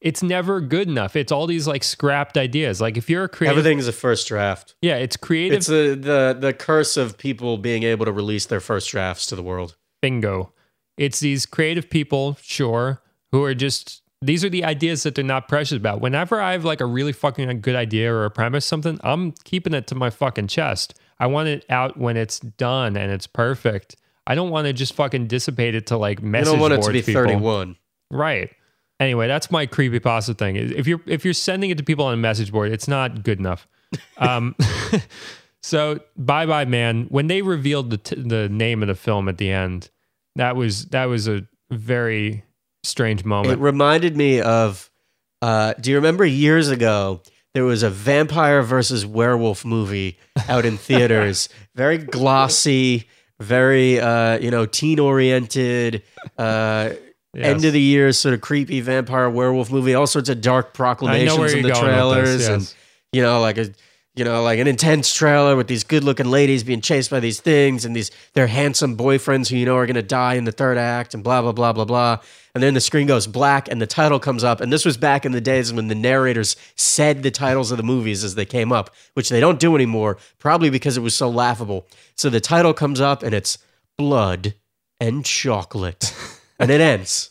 it's 0.01 0.23
never 0.23 0.61
good 0.61 0.89
enough 0.89 1.15
it's 1.17 1.31
all 1.33 1.47
these 1.47 1.67
like 1.67 1.83
scrapped 1.85 2.37
ideas 2.37 2.81
like 2.81 2.97
if 2.97 3.09
you're 3.09 3.25
a 3.25 3.29
creative 3.29 3.57
Everything 3.59 3.79
is 3.79 3.89
a 3.89 3.93
first 3.93 4.27
draft. 4.29 4.75
yeah 4.83 4.97
it's 4.97 5.17
creative 5.17 5.59
It's 5.59 5.67
the, 5.69 5.97
the 5.99 6.37
the 6.39 6.53
curse 6.53 6.97
of 6.97 7.17
people 7.17 7.57
being 7.59 7.85
able 7.85 8.05
to 8.05 8.13
release 8.13 8.47
their 8.47 8.61
first 8.61 8.91
drafts 8.91 9.27
to 9.27 9.37
the 9.37 9.43
world. 9.43 9.77
bingo. 10.03 10.53
It's 10.97 11.21
these 11.21 11.47
creative 11.47 11.89
people, 11.89 12.37
sure, 12.43 13.03
who 13.31 13.43
are 13.45 13.55
just 13.55 14.03
these 14.21 14.45
are 14.45 14.49
the 14.49 14.65
ideas 14.65 15.03
that 15.03 15.17
they're 15.17 15.25
not 15.25 15.49
precious 15.49 15.77
about. 15.77 16.01
Whenever 16.01 16.41
I 16.41 16.53
have 16.53 16.65
like 16.65 16.81
a 16.81 16.87
really 16.87 17.13
fucking 17.13 17.61
good 17.61 17.75
idea 17.75 18.13
or 18.13 18.25
a 18.25 18.31
premise, 18.31 18.65
something, 18.65 19.01
I'm 19.03 19.33
keeping 19.45 19.75
it 19.75 19.87
to 19.89 19.95
my 19.97 20.11
fucking 20.11 20.47
chest. 20.47 20.95
I 21.19 21.27
want 21.27 21.49
it 21.49 21.65
out 21.69 21.97
when 21.97 22.17
it's 22.17 22.39
done 22.39 22.97
and 22.97 23.11
it's 23.11 23.27
perfect. 23.27 23.97
I 24.27 24.37
don't 24.37 24.51
want 24.51 24.69
to 24.69 24.73
just 24.73 24.95
fucking 24.95 25.27
dissipate 25.27 25.75
it 25.75 25.87
to 25.89 25.97
like 25.97 26.21
You 26.21 26.27
message 26.27 26.53
don't 26.53 26.61
want 26.61 26.75
it 26.75 26.83
to 26.83 26.93
be 26.93 27.03
people. 27.03 27.23
31. 27.23 27.77
Right. 28.11 28.51
Anyway, 29.01 29.27
that's 29.27 29.51
my 29.51 29.67
creepy 29.67 29.99
pasta 29.99 30.35
thing. 30.35 30.55
If 30.55 30.87
you're 30.87 31.01
if 31.07 31.25
you're 31.25 31.35
sending 31.35 31.71
it 31.71 31.79
to 31.79 31.85
people 31.85 32.05
on 32.05 32.15
a 32.15 32.19
message 32.19 32.53
board, 32.53 32.71
it's 32.71 32.87
not 32.87 33.25
good 33.25 33.39
enough. 33.39 33.67
Um, 34.17 34.55
so 35.63 36.01
bye 36.17 36.47
bye 36.47 36.65
man. 36.65 37.07
When 37.11 37.27
they 37.27 37.43
revealed 37.43 37.91
the 37.91 37.99
t- 37.99 38.17
the 38.17 38.49
name 38.49 38.83
of 38.83 38.89
the 38.89 38.95
film 38.95 39.29
at 39.29 39.37
the 39.37 39.51
end, 39.51 39.91
that 40.37 40.57
was 40.57 40.87
that 40.87 41.07
was 41.07 41.29
a 41.29 41.47
very 41.71 42.45
strange 42.85 43.25
moment. 43.25 43.55
It 43.55 43.59
reminded 43.63 44.17
me 44.17 44.41
of. 44.41 44.89
Uh, 45.41 45.75
do 45.81 45.91
you 45.91 45.97
remember 45.97 46.25
years 46.25 46.69
ago 46.69 47.21
there 47.55 47.65
was 47.65 47.83
a 47.83 47.91
vampire 47.91 48.63
versus 48.63 49.05
werewolf 49.05 49.65
movie 49.65 50.17
out 50.49 50.65
in 50.65 50.77
theaters? 50.77 51.49
very 51.75 51.99
glossy, 51.99 53.09
very 53.41 53.99
uh, 53.99 54.39
you 54.39 54.51
know 54.51 54.67
teen 54.67 54.99
oriented. 55.01 56.03
Uh, 56.39 56.91
Yes. 57.35 57.47
End 57.47 57.65
of 57.65 57.73
the 57.73 57.81
year, 57.81 58.13
sort 58.13 58.35
of 58.35 58.43
creepy 58.43 58.83
vampire 58.83 59.31
werewolf 59.31 59.71
movie. 59.71 59.95
All 59.95 60.07
sorts 60.07 60.29
of 60.29 60.43
dark 60.43 60.75
proclamations 60.75 61.55
in 61.55 61.63
the 61.63 61.71
trailers, 61.71 62.47
this, 62.47 62.49
and 62.49 62.75
you 63.11 63.23
know, 63.23 63.41
like 63.41 63.57
a 63.57 63.71
you 64.15 64.25
know, 64.25 64.43
like 64.43 64.59
an 64.59 64.67
intense 64.67 65.15
trailer 65.15 65.57
with 65.57 65.69
these 65.69 65.85
good-looking 65.85 66.27
ladies 66.27 66.65
being 66.65 66.83
chased 66.83 67.11
by 67.11 67.21
these 67.21 67.41
things, 67.41 67.85
and 67.85 67.97
these 67.97 68.11
their 68.35 68.47
handsome 68.47 68.97
boyfriends 68.97 69.49
who 69.49 69.57
you 69.57 69.65
know 69.65 69.77
are 69.77 69.87
to 69.87 70.03
die 70.03 70.35
in 70.35 70.45
the 70.45 70.53
third 70.53 70.77
act, 70.77 71.15
and 71.15 71.25
blah 71.25 71.41
blah 71.41 71.53
blah 71.53 71.73
blah 71.73 71.85
blah. 71.85 72.19
And 72.55 72.63
then 72.63 72.75
the 72.75 72.81
screen 72.81 73.07
goes 73.07 73.27
black, 73.27 73.69
and 73.71 73.81
the 73.81 73.87
title 73.87 74.21
comes 74.21 74.45
up. 74.45 74.61
And 74.61 74.71
this 74.71 74.85
was 74.85 74.99
back 74.99 75.25
in 75.25 75.33
the 75.33 75.41
days 75.41 75.73
when 75.73 75.89
the 75.89 75.95
narrators 75.95 76.57
said 76.77 77.23
the 77.23 77.31
titles 77.31 77.71
of 77.71 77.79
the 77.79 77.83
movies 77.83 78.23
as 78.23 78.35
they 78.35 78.45
came 78.45 78.73
up, 78.73 78.91
which 79.15 79.31
they 79.31 79.41
don't 79.41 79.59
do 79.59 79.75
anymore, 79.75 80.19
probably 80.39 80.69
because 80.69 80.99
it 80.99 81.03
was 81.03 81.15
so 81.15 81.31
laughable. 81.31 81.87
So 82.15 82.29
the 82.29 82.41
title 82.41 82.75
comes 82.75 83.01
up, 83.01 83.23
and 83.23 83.35
it's 83.35 83.57
blood 83.97 84.55
and 85.01 85.25
chocolate, 85.25 86.15
and 86.59 86.71
it 86.71 86.83
ends. 86.83 87.31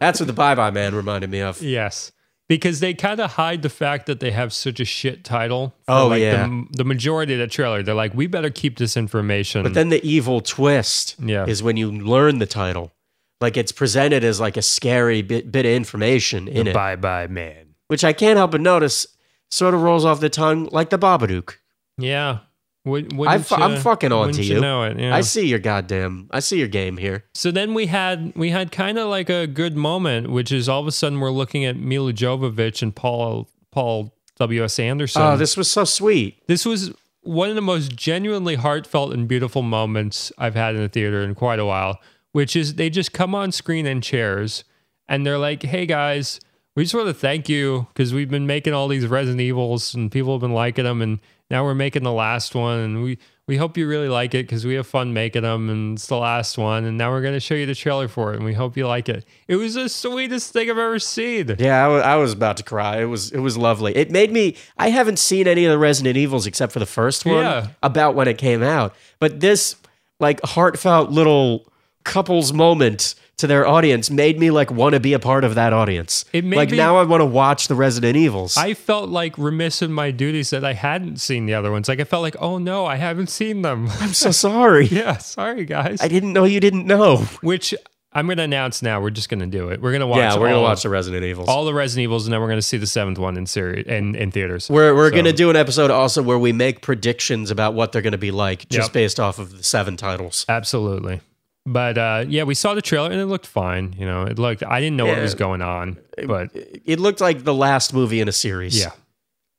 That's 0.00 0.18
what 0.18 0.26
the 0.26 0.32
Bye 0.32 0.54
Bye 0.54 0.70
Man 0.70 0.94
reminded 0.94 1.28
me 1.30 1.40
of. 1.40 1.60
Yes. 1.60 2.10
Because 2.48 2.80
they 2.80 2.92
kind 2.92 3.20
of 3.20 3.32
hide 3.32 3.62
the 3.62 3.70
fact 3.70 4.04
that 4.06 4.20
they 4.20 4.30
have 4.30 4.52
such 4.52 4.78
a 4.78 4.84
shit 4.84 5.24
title. 5.24 5.74
For 5.86 5.92
Oh, 5.94 6.06
like 6.08 6.20
yeah. 6.20 6.46
The, 6.46 6.66
the 6.72 6.84
majority 6.84 7.32
of 7.32 7.38
the 7.38 7.46
trailer, 7.46 7.82
they're 7.82 7.94
like, 7.94 8.12
we 8.14 8.26
better 8.26 8.50
keep 8.50 8.76
this 8.76 8.96
information. 8.98 9.62
But 9.62 9.72
then 9.72 9.88
the 9.88 10.04
evil 10.06 10.42
twist 10.42 11.16
Yeah. 11.24 11.46
is 11.46 11.62
when 11.62 11.76
you 11.78 11.90
learn 11.90 12.38
the 12.40 12.46
title. 12.46 12.92
Like 13.40 13.56
it's 13.56 13.72
presented 13.72 14.24
as 14.24 14.40
like 14.40 14.56
a 14.58 14.62
scary 14.62 15.22
bit, 15.22 15.50
bit 15.50 15.64
of 15.64 15.72
information 15.72 16.46
in 16.48 16.66
it, 16.68 16.74
bye 16.74 16.96
bye 16.96 17.26
man. 17.26 17.74
which 17.88 18.04
I 18.04 18.12
can't 18.12 18.36
help 18.36 18.52
but 18.52 18.60
notice 18.60 19.06
sort 19.50 19.74
of 19.74 19.82
rolls 19.82 20.04
off 20.04 20.20
the 20.20 20.30
tongue 20.30 20.68
like 20.70 20.90
the 20.90 20.98
Babadook. 20.98 21.54
Yeah. 21.98 22.38
Would, 22.84 23.14
I 23.14 23.16
wouldn't 23.16 23.46
fu- 23.46 23.54
I'm 23.54 23.72
you- 23.72 23.80
fucking 23.80 24.12
on 24.12 24.32
to 24.32 24.42
you 24.42 24.56
you. 24.56 24.60
know 24.60 24.82
it. 24.82 24.98
Yeah. 24.98 25.14
I 25.16 25.22
see 25.22 25.46
your 25.46 25.58
goddamn, 25.58 26.28
I 26.30 26.40
see 26.40 26.58
your 26.58 26.68
game 26.68 26.98
here. 26.98 27.24
So 27.34 27.50
then 27.50 27.72
we 27.72 27.86
had 27.86 28.32
we 28.36 28.50
had 28.50 28.70
kind 28.72 28.98
of 28.98 29.08
like 29.08 29.30
a 29.30 29.46
good 29.46 29.74
moment, 29.76 30.30
which 30.30 30.52
is 30.52 30.68
all 30.68 30.80
of 30.82 30.86
a 30.86 30.92
sudden 30.92 31.18
we're 31.20 31.30
looking 31.30 31.64
at 31.64 31.76
Milla 31.76 32.12
Jovovich 32.12 32.82
and 32.82 32.94
Paul 32.94 33.48
Paul 33.70 34.14
W 34.36 34.62
S 34.64 34.78
Anderson. 34.78 35.22
Oh, 35.22 35.36
this 35.36 35.56
was 35.56 35.70
so 35.70 35.84
sweet. 35.84 36.42
this 36.46 36.66
was 36.66 36.92
one 37.22 37.48
of 37.48 37.54
the 37.54 37.62
most 37.62 37.96
genuinely 37.96 38.56
heartfelt 38.56 39.14
and 39.14 39.26
beautiful 39.26 39.62
moments 39.62 40.30
I've 40.36 40.54
had 40.54 40.74
in 40.74 40.82
the 40.82 40.88
theater 40.90 41.22
in 41.22 41.34
quite 41.34 41.58
a 41.58 41.64
while. 41.64 41.98
Which 42.32 42.54
is 42.54 42.74
they 42.74 42.90
just 42.90 43.12
come 43.14 43.34
on 43.34 43.50
screen 43.52 43.86
in 43.86 44.00
chairs 44.02 44.64
and 45.08 45.24
they're 45.24 45.38
like, 45.38 45.62
"Hey 45.62 45.86
guys, 45.86 46.38
we 46.76 46.82
just 46.82 46.94
want 46.94 47.06
to 47.06 47.14
thank 47.14 47.48
you 47.48 47.86
because 47.94 48.12
we've 48.12 48.28
been 48.30 48.46
making 48.46 48.74
all 48.74 48.88
these 48.88 49.06
Resident 49.06 49.40
Evils 49.40 49.94
and 49.94 50.10
people 50.12 50.32
have 50.34 50.40
been 50.42 50.52
liking 50.52 50.84
them, 50.84 51.00
and 51.00 51.20
now 51.50 51.64
we're 51.64 51.74
making 51.74 52.02
the 52.02 52.12
last 52.12 52.54
one, 52.54 52.78
and 52.78 53.02
we 53.02 53.18
we 53.46 53.58
hope 53.58 53.76
you 53.76 53.86
really 53.86 54.08
like 54.08 54.34
it 54.34 54.46
because 54.46 54.64
we 54.64 54.74
have 54.74 54.86
fun 54.86 55.12
making 55.12 55.42
them, 55.42 55.68
and 55.68 55.98
it's 55.98 56.06
the 56.06 56.16
last 56.16 56.56
one, 56.56 56.84
and 56.84 56.96
now 56.96 57.10
we're 57.10 57.20
gonna 57.22 57.40
show 57.40 57.54
you 57.54 57.66
the 57.66 57.74
trailer 57.74 58.08
for 58.08 58.32
it, 58.32 58.36
and 58.36 58.44
we 58.44 58.54
hope 58.54 58.76
you 58.76 58.86
like 58.86 59.08
it. 59.08 59.24
It 59.48 59.56
was 59.56 59.74
the 59.74 59.88
sweetest 59.88 60.52
thing 60.52 60.70
I've 60.70 60.78
ever 60.78 60.98
seen. 60.98 61.54
Yeah, 61.58 61.86
I 61.86 62.16
was 62.16 62.32
about 62.32 62.56
to 62.56 62.62
cry. 62.62 63.02
It 63.02 63.06
was 63.06 63.30
it 63.32 63.40
was 63.40 63.58
lovely. 63.58 63.94
It 63.94 64.10
made 64.10 64.32
me. 64.32 64.56
I 64.78 64.88
haven't 64.90 65.18
seen 65.18 65.46
any 65.46 65.64
of 65.66 65.70
the 65.70 65.78
Resident 65.78 66.16
Evils 66.16 66.46
except 66.46 66.72
for 66.72 66.78
the 66.78 66.86
first 66.86 67.26
one. 67.26 67.42
Yeah. 67.42 67.68
About 67.82 68.14
when 68.14 68.28
it 68.28 68.38
came 68.38 68.62
out, 68.62 68.94
but 69.18 69.40
this 69.40 69.76
like 70.20 70.40
heartfelt 70.44 71.10
little 71.10 71.70
couples 72.04 72.52
moment 72.52 73.14
to 73.38 73.46
their 73.46 73.66
audience 73.66 74.10
made 74.10 74.38
me 74.38 74.50
like 74.50 74.70
want 74.70 74.94
to 74.94 75.00
be 75.00 75.12
a 75.12 75.18
part 75.18 75.44
of 75.44 75.54
that 75.56 75.72
audience. 75.72 76.24
It 76.32 76.44
made 76.44 76.56
like 76.56 76.70
me- 76.70 76.76
now 76.76 76.96
I 76.96 77.02
want 77.02 77.20
to 77.20 77.26
watch 77.26 77.68
the 77.68 77.74
Resident 77.74 78.16
Evils. 78.16 78.56
I 78.56 78.74
felt 78.74 79.08
like 79.08 79.36
remiss 79.36 79.82
in 79.82 79.92
my 79.92 80.10
duties 80.10 80.50
that 80.50 80.64
I 80.64 80.72
hadn't 80.74 81.20
seen 81.20 81.46
the 81.46 81.54
other 81.54 81.72
ones. 81.72 81.88
Like 81.88 82.00
I 82.00 82.04
felt 82.04 82.22
like, 82.22 82.36
oh 82.40 82.58
no, 82.58 82.86
I 82.86 82.96
haven't 82.96 83.28
seen 83.30 83.62
them. 83.62 83.88
I'm 84.00 84.12
so 84.14 84.30
sorry. 84.30 84.86
yeah, 84.90 85.16
sorry 85.18 85.64
guys. 85.64 86.00
I 86.00 86.08
didn't 86.08 86.32
know 86.32 86.44
you 86.44 86.60
didn't 86.60 86.86
know. 86.86 87.18
Which 87.42 87.74
I'm 88.16 88.26
going 88.26 88.36
to 88.38 88.44
announce 88.44 88.80
now. 88.80 89.00
We're 89.00 89.10
just 89.10 89.28
going 89.28 89.40
to 89.40 89.46
do 89.46 89.70
it. 89.70 89.80
We're 89.82 89.90
going 89.90 90.00
to 90.00 90.06
watch. 90.06 90.18
yeah, 90.18 90.38
we're 90.38 90.48
gonna 90.50 90.62
watch 90.62 90.84
the 90.84 90.88
Resident 90.88 91.24
Evils. 91.24 91.48
all 91.48 91.64
the 91.64 91.74
Resident 91.74 92.04
Evils, 92.04 92.26
and 92.26 92.32
then 92.32 92.40
we're 92.40 92.46
going 92.46 92.58
to 92.58 92.62
see 92.62 92.76
the 92.76 92.86
seventh 92.86 93.18
one 93.18 93.36
in 93.36 93.44
series 93.46 93.86
in, 93.88 94.14
in 94.14 94.30
theaters. 94.30 94.70
we're 94.70 94.94
we're 94.94 95.10
So- 95.10 95.16
gonna 95.16 95.32
do 95.32 95.50
an 95.50 95.56
episode 95.56 95.90
also 95.90 96.22
where 96.22 96.38
we 96.38 96.52
make 96.52 96.80
predictions 96.80 97.50
about 97.50 97.74
what 97.74 97.90
they're 97.90 98.02
gonna 98.02 98.16
be 98.16 98.30
like 98.30 98.68
just 98.68 98.90
Yep. 98.90 98.92
based 98.92 99.18
off 99.18 99.40
of 99.40 99.56
the 99.56 99.64
seven 99.64 99.96
titles. 99.96 100.46
absolutely. 100.48 101.20
But 101.66 101.96
uh, 101.96 102.24
yeah, 102.28 102.42
we 102.42 102.54
saw 102.54 102.74
the 102.74 102.82
trailer 102.82 103.10
and 103.10 103.20
it 103.20 103.26
looked 103.26 103.46
fine. 103.46 103.94
You 103.98 104.04
know, 104.06 104.22
it 104.24 104.38
looked. 104.38 104.62
I 104.62 104.80
didn't 104.80 104.96
know 104.96 105.06
what 105.06 105.18
was 105.18 105.34
going 105.34 105.62
on, 105.62 105.98
but 106.26 106.50
It 106.54 107.00
looked 107.00 107.20
like 107.22 107.44
the 107.44 107.54
last 107.54 107.94
movie 107.94 108.20
in 108.20 108.28
a 108.28 108.32
series. 108.32 108.78
yeah, 108.78 108.90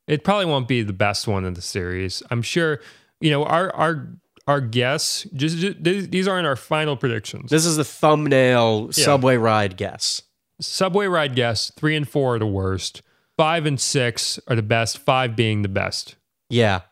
it 0.06 0.22
probably 0.22 0.46
won't 0.46 0.68
be 0.68 0.82
the 0.82 0.92
best 0.92 1.26
one 1.26 1.44
in 1.44 1.54
the 1.54 1.62
series. 1.62 2.22
I'm 2.30 2.42
sure. 2.42 2.80
You 3.20 3.30
know, 3.30 3.44
our 3.44 3.74
our 3.74 4.08
our 4.46 4.60
guess. 4.60 5.26
Just, 5.34 5.56
just 5.58 5.82
these 5.82 6.08
these 6.08 6.28
aren't 6.28 6.46
our 6.46 6.54
final 6.54 6.96
predictions. 6.96 7.50
This 7.50 7.66
is 7.66 7.76
the 7.76 7.84
thumbnail 7.84 8.90
Yeah. 8.94 9.04
subway 9.04 9.36
ride 9.36 9.76
guess. 9.76 10.22
Subway 10.60 11.06
ride 11.06 11.34
guess. 11.34 11.72
Three 11.76 11.96
and 11.96 12.08
four 12.08 12.36
are 12.36 12.38
the 12.38 12.46
worst. 12.46 13.02
Five 13.36 13.66
and 13.66 13.80
six 13.80 14.38
are 14.46 14.54
the 14.54 14.62
best. 14.62 14.98
Five 14.98 15.34
being 15.34 15.62
the 15.62 15.68
best. 15.68 16.14
Yeah. 16.50 16.82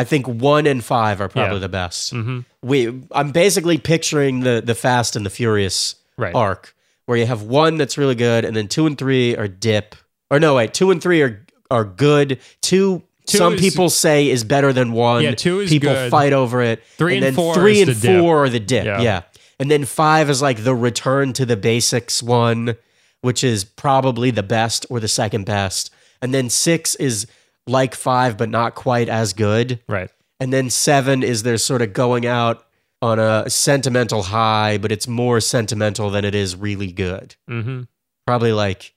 I 0.00 0.04
think 0.04 0.26
one 0.28 0.66
and 0.66 0.82
five 0.84 1.20
are 1.20 1.28
probably 1.28 1.56
Yeah. 1.56 1.60
the 1.60 1.68
best. 1.68 2.10
hmm 2.12 2.40
We 2.62 3.02
I'm 3.12 3.30
basically 3.32 3.78
picturing 3.78 4.40
the 4.40 4.62
the 4.64 4.74
Fast 4.74 5.16
and 5.16 5.26
the 5.26 5.30
Furious 5.30 5.96
Right. 6.16 6.34
arc 6.34 6.74
where 7.06 7.16
you 7.18 7.26
have 7.26 7.42
one 7.42 7.76
that's 7.78 7.96
really 7.98 8.14
good 8.14 8.44
and 8.44 8.54
then 8.56 8.68
two 8.68 8.86
and 8.86 8.96
three 8.98 9.34
are 9.36 9.48
dip. 9.48 9.94
Or 10.30 10.38
no, 10.38 10.54
wait, 10.56 10.74
two 10.74 10.90
and 10.90 11.00
three 11.02 11.20
are 11.22 11.44
are 11.70 11.84
good. 11.84 12.38
Two, 12.62 13.02
Two 13.26 13.38
some 13.38 13.54
is- 13.54 13.60
people 13.60 13.90
say 13.90 14.28
is 14.30 14.42
better 14.44 14.72
than 14.72 14.92
one. 14.92 15.22
Yeah, 15.22 15.34
two 15.34 15.60
is 15.60 15.68
people 15.70 15.92
good. 15.92 16.10
fight 16.10 16.32
over 16.32 16.62
it. 16.62 16.82
Three 16.96 17.16
and 17.16 17.24
and 17.24 17.36
then 17.36 17.42
four 17.44 17.54
three 17.54 17.80
and 17.82 17.90
the 17.90 17.94
dip. 18.00 18.20
four 18.20 18.44
are 18.44 18.48
the 18.48 18.60
dip. 18.60 18.84
Yeah. 18.86 19.00
Yeah. 19.02 19.22
And 19.60 19.70
then 19.70 19.84
five 19.84 20.30
is 20.30 20.40
like 20.40 20.62
the 20.64 20.74
return 20.74 21.32
to 21.34 21.44
the 21.44 21.56
basics 21.56 22.22
one, 22.22 22.76
which 23.22 23.42
is 23.42 23.64
probably 23.64 24.30
the 24.30 24.42
best 24.44 24.86
or 24.88 25.00
the 25.00 25.08
second 25.08 25.44
best. 25.46 25.90
And 26.22 26.32
then 26.32 26.48
six 26.50 26.94
is 26.96 27.26
like 27.68 27.94
five, 27.94 28.36
but 28.36 28.48
not 28.48 28.74
quite 28.74 29.08
as 29.08 29.32
good. 29.32 29.80
Right. 29.88 30.10
And 30.40 30.52
then 30.52 30.70
seven 30.70 31.22
is 31.22 31.42
they're 31.42 31.58
sort 31.58 31.82
of 31.82 31.92
going 31.92 32.26
out 32.26 32.64
on 33.02 33.18
a 33.18 33.48
sentimental 33.50 34.22
high, 34.24 34.78
but 34.78 34.90
it's 34.90 35.06
more 35.06 35.40
sentimental 35.40 36.10
than 36.10 36.24
it 36.24 36.34
is 36.34 36.56
really 36.56 36.92
good. 36.92 37.36
hmm 37.48 37.82
Probably 38.26 38.52
like 38.52 38.94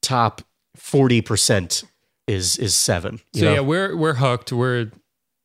top 0.00 0.42
forty 0.76 1.20
percent 1.20 1.84
is 2.26 2.56
is 2.56 2.74
seven. 2.74 3.20
So 3.34 3.44
know? 3.44 3.52
yeah, 3.54 3.60
we're 3.60 3.96
we're 3.96 4.14
hooked. 4.14 4.52
We're 4.52 4.90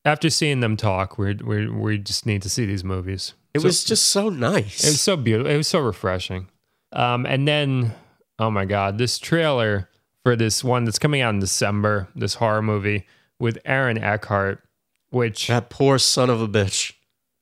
after 0.05 0.30
seeing 0.30 0.61
them 0.61 0.78
talk, 0.78 1.18
we 1.18 1.34
we 1.36 1.68
we 1.68 1.97
just 1.97 2.26
need 2.26 2.41
to 2.43 2.49
see 2.49 2.65
these 2.65 2.84
movies. 2.84 3.34
it 3.53 3.59
So- 3.61 3.68
was 3.68 3.84
just 3.84 4.05
so 4.07 4.30
nice. 4.30 4.84
it 4.84 4.88
was 4.91 5.01
so 5.01 5.18
beautiful. 5.18 5.51
It 5.51 5.57
was 5.57 5.68
so 5.68 5.80
refreshing. 5.80 6.47
Um, 6.93 7.26
and 7.26 7.47
then 7.47 7.93
oh 8.39 8.49
my 8.49 8.63
god, 8.65 8.97
this 8.97 9.20
trailer 9.20 9.89
for 10.28 10.36
this 10.36 10.61
one 10.61 10.84
that's 10.84 10.99
coming 10.99 11.21
out 11.21 11.34
in 11.34 11.39
December, 11.39 12.09
this 12.13 12.34
horror 12.34 12.61
movie 12.61 13.05
with 13.39 13.57
Aaron 13.63 13.97
Eckhart, 13.97 14.61
which 15.09 15.47
that 15.47 15.69
poor 15.69 15.97
son 15.97 16.30
of 16.30 16.41
a 16.41 16.49
bitch. 16.49 16.91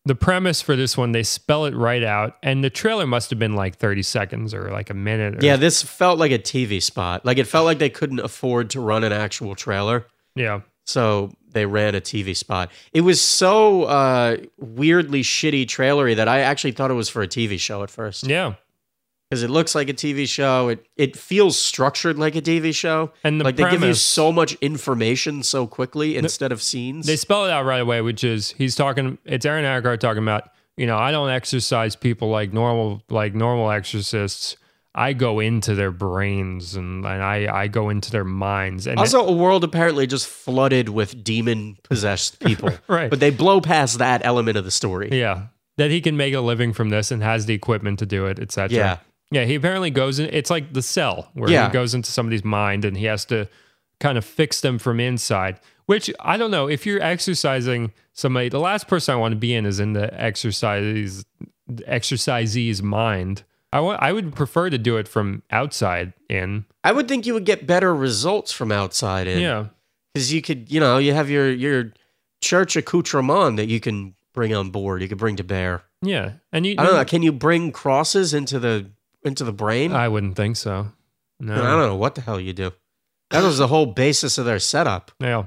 the 0.06 0.14
premise 0.14 0.62
for 0.62 0.76
this 0.76 0.96
one 0.96 1.12
they 1.12 1.24
spell 1.24 1.66
it 1.66 1.74
right 1.74 2.04
out, 2.04 2.38
and 2.44 2.64
the 2.64 2.70
trailer 2.70 3.08
must 3.08 3.32
have 3.32 3.40
been 3.40 3.56
like 3.56 3.78
thirty 3.78 4.04
seconds 4.04 4.54
or 4.54 4.70
like 4.70 4.92
a 4.92 4.94
minute. 4.94 5.42
Or, 5.42 5.44
Yeah, 5.44 5.56
this 5.56 5.82
felt 5.82 6.20
like 6.20 6.32
a 6.32 6.38
TV 6.38 6.80
spot. 6.80 7.26
Like 7.26 7.40
it 7.40 7.48
felt 7.48 7.66
like 7.66 7.80
they 7.80 7.90
couldn't 7.90 8.20
afford 8.20 8.70
to 8.70 8.80
run 8.80 9.04
an 9.04 9.12
actual 9.12 9.56
trailer. 9.56 10.06
yeah. 10.36 10.62
So 10.88 11.32
they 11.50 11.66
ran 11.66 11.96
a 11.96 12.02
TV 12.02 12.38
spot. 12.38 12.70
It 12.94 13.02
was 13.02 13.20
so 13.20 13.86
uh, 13.86 14.38
weirdly 14.60 15.24
shitty 15.24 15.68
trailery 15.68 16.14
that 16.14 16.28
I 16.28 16.42
actually 16.42 16.74
thought 16.74 16.92
it 16.92 16.94
was 16.94 17.10
for 17.10 17.24
a 17.24 17.28
TV 17.28 17.60
show 17.60 17.82
at 17.82 17.90
first. 17.90 18.28
Yeah. 18.28 18.54
Because 19.30 19.44
it 19.44 19.50
looks 19.50 19.74
like 19.76 19.90
a 19.90 19.94
TV 19.94 20.28
show. 20.28 20.70
It 20.70 20.86
it 20.96 21.16
feels 21.18 21.58
structured 21.58 22.18
like 22.18 22.36
a 22.36 22.42
TV 22.42 22.74
show. 22.74 23.12
And 23.24 23.40
the 23.40 23.46
like 23.46 23.56
they 23.56 23.70
give 23.70 23.84
you 23.84 23.94
so 23.94 24.32
much 24.32 24.54
information 24.56 25.44
so 25.44 25.68
quickly 25.68 26.18
instead 26.18 26.52
of 26.52 26.62
scenes. 26.62 27.06
They 27.08 27.16
spell 27.16 27.46
it 27.46 27.52
out 27.52 27.66
right 27.66 27.82
away, 27.82 28.02
which 28.02 28.24
is 28.24 28.52
he's 28.58 28.76
talking. 28.76 29.18
It's 29.26 29.46
Aaron 29.46 29.66
Eckhart 29.66 30.02
talking 30.02 30.24
about. 30.24 30.50
You 30.78 30.88
know, 30.88 30.98
I 30.98 31.12
don't 31.12 31.30
exercise 31.30 31.96
people 31.96 32.30
like 32.30 32.52
normal, 32.52 33.02
like 33.10 33.34
normal 33.34 33.72
exorcists. 33.72 34.58
I 34.94 35.14
go 35.14 35.40
into 35.40 35.74
their 35.76 35.92
brains 35.92 36.76
and, 36.76 37.06
and 37.06 37.24
I 37.24 37.64
I 37.64 37.68
go 37.68 37.90
into 37.90 38.12
their 38.12 38.24
minds 38.26 38.86
and 38.88 39.00
Also, 39.00 39.26
a 39.26 39.32
world 39.32 39.64
apparently 39.64 40.06
just 40.08 40.28
flooded 40.28 40.90
with 40.90 41.24
demon 41.24 41.78
possessed 41.84 42.40
people. 42.46 42.72
Right. 42.88 43.10
But 43.10 43.20
they 43.22 43.30
blow 43.30 43.62
past 43.62 44.00
that 44.00 44.26
element 44.26 44.58
of 44.58 44.66
the 44.66 44.72
story. 44.72 45.10
yeah 45.12 45.48
that 45.78 45.92
he 45.92 46.00
can 46.02 46.16
make 46.16 46.34
a 46.34 46.40
living 46.40 46.72
from 46.72 46.90
this 46.90 47.12
and 47.12 47.22
has 47.22 47.46
the 47.48 47.54
equipment 47.54 48.00
to 48.00 48.06
do 48.06 48.28
it, 48.28 48.40
etc. 48.40 48.78
Yeah. 48.78 48.98
Yeah, 49.32 49.44
he 49.46 49.56
apparently 49.56 49.90
goes 49.90 50.20
in. 50.20 50.30
It's 50.32 50.50
like 50.50 50.74
the 50.74 50.82
cell 50.82 51.30
where 51.34 51.50
Yeah. 51.50 51.68
he 51.68 51.74
goes 51.74 51.94
into 51.94 52.12
somebody's 52.12 52.44
mind 52.44 52.86
and 52.86 52.96
he 52.98 53.06
has 53.06 53.26
to 53.26 53.48
kind 54.00 54.18
of 54.18 54.26
fix 54.26 54.62
them 54.62 54.78
from 54.78 55.00
inside. 55.00 55.60
Which 55.88 56.12
I 56.20 56.38
don't 56.38 56.52
know 56.52 56.68
if 56.68 56.86
you're 56.86 57.02
exercising 57.02 57.92
somebody. 58.14 58.50
The 58.50 58.60
last 58.60 58.88
person 58.88 59.14
I 59.14 59.18
want 59.18 59.34
to 59.34 59.36
be 59.38 59.54
in 59.54 59.66
is 59.66 59.80
in 59.80 59.94
the 59.94 60.12
exercise 60.20 61.24
exercisee's 61.88 62.82
mind. 62.82 63.44
I 63.72 63.80
want. 63.82 64.02
I 64.02 64.12
would 64.14 64.36
prefer 64.36 64.70
to 64.70 64.78
do 64.78 64.98
it 64.98 65.08
from 65.08 65.44
outside 65.52 66.14
in. 66.30 66.66
I 66.84 66.92
would 66.92 67.08
think 67.08 67.26
you 67.26 67.34
would 67.34 67.46
get 67.46 67.68
better 67.68 67.94
results 67.94 68.52
from 68.52 68.72
outside 68.72 69.28
in. 69.28 69.40
Yeah, 69.40 69.66
Because 70.14 70.32
you 70.34 70.42
could, 70.42 70.72
you 70.72 70.80
know, 70.80 70.98
you 70.98 71.14
have 71.14 71.30
your, 71.30 71.52
your 71.52 71.92
church 72.42 72.76
accoutrement 72.76 73.58
that 73.58 73.68
you 73.68 73.80
can 73.80 74.16
bring 74.34 74.54
on 74.54 74.70
board, 74.70 75.02
you 75.02 75.08
could 75.10 75.18
bring 75.18 75.36
to 75.38 75.44
bear. 75.44 75.84
yeah, 76.02 76.34
and 76.52 76.66
you. 76.66 76.76
I 76.78 76.84
don't 76.86 76.94
know. 76.96 77.06
Can 77.06 77.22
you 77.22 77.32
bring 77.32 77.72
crosses 77.72 78.34
into 78.34 78.60
the 78.60 78.90
into 79.26 79.44
the 79.44 79.52
brain? 79.54 79.92
I 79.94 80.08
wouldn't 80.08 80.36
think 80.36 80.56
so. 80.58 80.88
No. 81.40 81.54
I 81.54 81.58
don't 81.58 81.80
know 81.80 81.96
what 81.96 82.16
the 82.16 82.22
hell 82.22 82.40
you 82.40 82.54
do. 82.54 82.72
That 83.32 83.44
was 83.44 83.58
the 83.58 83.68
whole 83.68 83.88
basis 83.88 84.38
of 84.38 84.46
their 84.46 84.60
setup. 84.60 85.12
Yeah. 85.20 85.46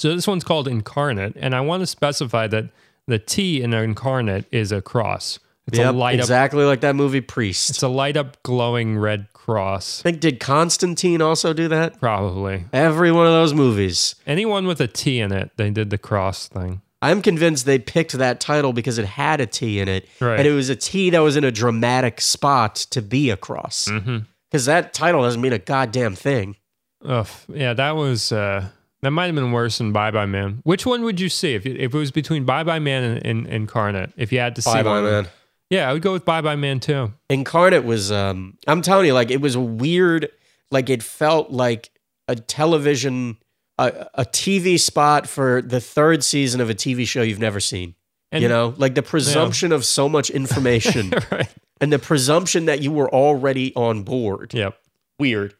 So 0.00 0.14
this 0.14 0.26
one's 0.26 0.44
called 0.44 0.66
Incarnate, 0.68 1.34
and 1.36 1.54
I 1.54 1.60
want 1.60 1.80
to 1.82 1.86
specify 1.86 2.46
that 2.48 2.70
the 3.06 3.18
T 3.18 3.62
in 3.62 3.72
Incarnate 3.74 4.46
is 4.50 4.72
a 4.72 4.80
cross. 4.80 5.38
It's 5.66 5.78
Yep, 5.78 5.94
a 5.94 5.96
light 5.96 6.14
up. 6.18 6.24
exactly 6.24 6.64
like 6.64 6.80
that 6.80 6.96
movie 6.96 7.20
Priest. 7.20 7.68
It's 7.70 7.82
a 7.82 7.88
light 7.88 8.16
up, 8.16 8.42
glowing 8.42 8.96
red 8.96 9.26
cross. 9.34 10.00
I 10.00 10.04
think 10.04 10.20
did 10.20 10.40
Constantine 10.40 11.20
also 11.20 11.52
do 11.52 11.68
that? 11.68 12.00
Probably 12.00 12.64
Every 12.72 13.12
one 13.12 13.26
of 13.26 13.32
those 13.32 13.52
movies. 13.52 14.14
anyone 14.26 14.66
with 14.66 14.80
a 14.80 14.86
T 14.88 15.20
in 15.20 15.30
it, 15.32 15.50
they 15.56 15.70
did 15.70 15.90
the 15.90 15.98
cross 15.98 16.48
thing. 16.48 16.80
I'm 17.00 17.22
convinced 17.22 17.64
they 17.64 17.78
picked 17.78 18.12
that 18.12 18.40
title 18.40 18.72
because 18.72 18.98
it 18.98 19.04
had 19.06 19.40
a 19.40 19.46
T 19.46 19.78
in 19.80 19.88
it, 19.88 20.08
Right. 20.20 20.38
and 20.38 20.48
it 20.48 20.52
was 20.52 20.68
a 20.68 20.76
T 20.76 21.10
that 21.10 21.20
was 21.20 21.36
in 21.36 21.44
a 21.44 21.50
dramatic 21.52 22.20
spot 22.20 22.74
to 22.90 23.00
be 23.02 23.30
across. 23.30 23.86
cross. 23.86 24.00
Mm-hmm. 24.00 24.18
Because 24.50 24.64
that 24.66 24.92
title 24.94 25.22
doesn't 25.22 25.40
mean 25.40 25.52
a 25.52 25.58
goddamn 25.58 26.14
thing. 26.16 26.56
Ugh, 27.04 27.28
yeah, 27.48 27.74
that 27.74 27.92
was 27.92 28.32
uh, 28.32 28.66
that 29.02 29.10
might 29.12 29.26
have 29.26 29.34
been 29.34 29.52
worse 29.52 29.78
than 29.78 29.92
Bye 29.92 30.10
Bye 30.10 30.26
Man. 30.26 30.60
Which 30.64 30.84
one 30.86 31.02
would 31.02 31.20
you 31.20 31.28
see 31.28 31.54
if 31.54 31.64
you, 31.64 31.76
if 31.78 31.94
it 31.94 31.98
was 31.98 32.10
between 32.10 32.44
Bye 32.44 32.64
Bye 32.64 32.78
Man 32.80 33.04
and, 33.04 33.26
and 33.26 33.46
Incarnate? 33.46 34.10
If 34.16 34.32
you 34.32 34.40
had 34.40 34.56
to 34.56 34.62
see 34.62 34.72
Bye 34.72 34.82
bye 34.82 35.00
man. 35.02 35.28
yeah, 35.70 35.88
I 35.88 35.92
would 35.92 36.02
go 36.02 36.12
with 36.12 36.24
Bye 36.24 36.40
Bye 36.40 36.56
Man 36.56 36.80
too. 36.80 37.12
Incarnate 37.30 37.84
was 37.84 38.10
um 38.10 38.56
I'm 38.66 38.82
telling 38.82 39.06
you 39.06 39.14
like 39.14 39.30
it 39.30 39.40
was 39.40 39.56
weird 39.56 40.28
like 40.72 40.90
it 40.90 41.02
felt 41.02 41.50
like 41.50 41.90
a 42.26 42.34
television 42.34 43.36
a, 43.78 44.08
a 44.14 44.24
TV 44.24 44.78
spot 44.78 45.28
for 45.28 45.62
the 45.62 45.80
third 45.80 46.24
season 46.24 46.60
of 46.60 46.68
a 46.68 46.74
TV 46.74 47.06
show 47.06 47.22
you've 47.22 47.38
never 47.38 47.60
seen. 47.60 47.94
And, 48.30 48.42
you 48.42 48.48
know, 48.48 48.74
like 48.76 48.94
the 48.94 49.02
presumption 49.02 49.72
of 49.72 49.84
so 49.84 50.08
much 50.08 50.28
information 50.28 51.12
right? 51.30 51.48
and 51.80 51.92
the 51.92 51.98
presumption 51.98 52.66
that 52.66 52.82
you 52.82 52.92
were 52.92 53.08
already 53.12 53.74
on 53.74 54.02
board. 54.02 54.52
Yep. 54.52 54.76
Weird. 55.18 55.54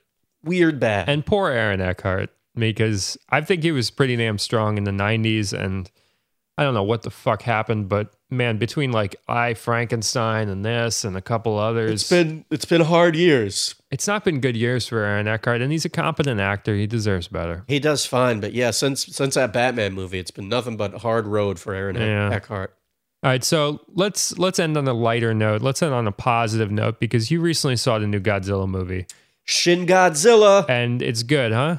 Weird 0.44 0.78
bad. 0.78 1.08
And 1.08 1.24
poor 1.24 1.50
Aaron 1.50 1.80
Eckhart, 1.80 2.30
because 2.54 3.16
I 3.30 3.40
think 3.40 3.62
he 3.62 3.72
was 3.72 3.90
pretty 3.90 4.16
damn 4.16 4.38
strong 4.38 4.76
in 4.76 4.84
the 4.84 4.90
90s. 4.90 5.58
And 5.58 5.90
I 6.58 6.62
don't 6.62 6.74
know 6.74 6.82
what 6.82 7.02
the 7.02 7.10
fuck 7.10 7.42
happened, 7.42 7.88
but 7.88 8.12
man, 8.30 8.58
between 8.58 8.92
like 8.92 9.16
I, 9.28 9.54
Frankenstein, 9.54 10.48
and 10.48 10.64
this, 10.64 11.04
and 11.04 11.16
a 11.16 11.22
couple 11.22 11.58
others, 11.58 11.90
it's 12.02 12.10
been 12.10 12.44
it's 12.50 12.64
been 12.64 12.82
hard 12.82 13.16
years. 13.16 13.74
it's 13.90 14.06
not 14.06 14.24
been 14.24 14.40
good 14.40 14.56
years 14.56 14.86
for 14.88 14.98
Aaron 15.04 15.26
Eckhart. 15.28 15.60
And 15.62 15.72
he's 15.72 15.84
a 15.84 15.88
competent 15.88 16.40
actor. 16.40 16.74
He 16.74 16.86
deserves 16.86 17.28
better. 17.28 17.64
He 17.68 17.78
does 17.78 18.04
fine, 18.06 18.40
but 18.40 18.52
yeah, 18.52 18.70
since 18.70 19.06
since 19.06 19.34
that 19.34 19.52
Batman 19.52 19.92
movie, 19.94 20.18
it's 20.18 20.30
been 20.30 20.48
nothing 20.48 20.76
but 20.76 20.94
hard 21.02 21.26
road 21.26 21.58
for 21.58 21.74
Aaron 21.74 21.96
Yeah. 21.96 22.30
Eckhart. 22.32 22.74
All 23.24 23.30
right, 23.30 23.42
so 23.42 23.80
let's 23.94 24.38
let's 24.38 24.60
end 24.60 24.76
on 24.76 24.86
a 24.86 24.92
lighter 24.92 25.34
note. 25.34 25.60
Let's 25.60 25.82
end 25.82 25.92
on 25.92 26.06
a 26.06 26.12
positive 26.12 26.70
note 26.70 27.00
because 27.00 27.30
you 27.32 27.40
recently 27.40 27.74
saw 27.74 27.98
the 27.98 28.06
new 28.06 28.20
Godzilla 28.20 28.68
movie, 28.68 29.06
Shin 29.44 29.86
Godzilla. 29.86 30.64
and 30.68 31.02
it's 31.02 31.24
good, 31.24 31.50
huh? 31.52 31.78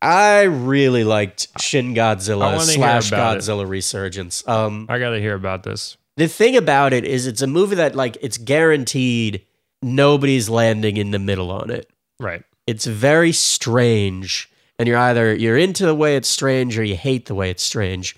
I 0.00 0.42
really 0.42 1.04
liked 1.04 1.48
Shin 1.60 1.94
Godzilla 1.94 2.60
slash 2.60 3.08
about 3.08 3.36
it. 3.36 3.40
Godzilla 3.40 3.68
Resurgence. 3.68 4.46
Um, 4.46 4.86
I 4.88 4.98
got 4.98 5.10
to 5.10 5.20
hear 5.20 5.34
about 5.34 5.64
this. 5.64 5.96
the 6.16 6.28
thing 6.28 6.56
about 6.56 6.92
it 6.92 7.04
is, 7.04 7.26
it's 7.26 7.42
a 7.42 7.46
movie 7.46 7.76
that 7.76 7.94
like 7.94 8.16
it's 8.20 8.38
guaranteed 8.38 9.44
nobody's 9.82 10.48
landing 10.48 10.96
in 10.96 11.10
the 11.10 11.18
middle 11.18 11.50
on 11.50 11.70
it. 11.70 11.90
Right. 12.20 12.42
It's 12.66 12.84
very 12.84 13.32
strange, 13.32 14.50
and 14.78 14.86
you're 14.86 14.98
either 14.98 15.34
you're 15.34 15.56
into 15.58 15.86
the 15.86 15.94
way 15.94 16.16
it's 16.16 16.28
strange 16.28 16.78
or 16.78 16.84
you 16.84 16.96
hate 16.96 17.26
the 17.26 17.34
way 17.34 17.50
it's 17.50 17.62
strange. 17.62 18.14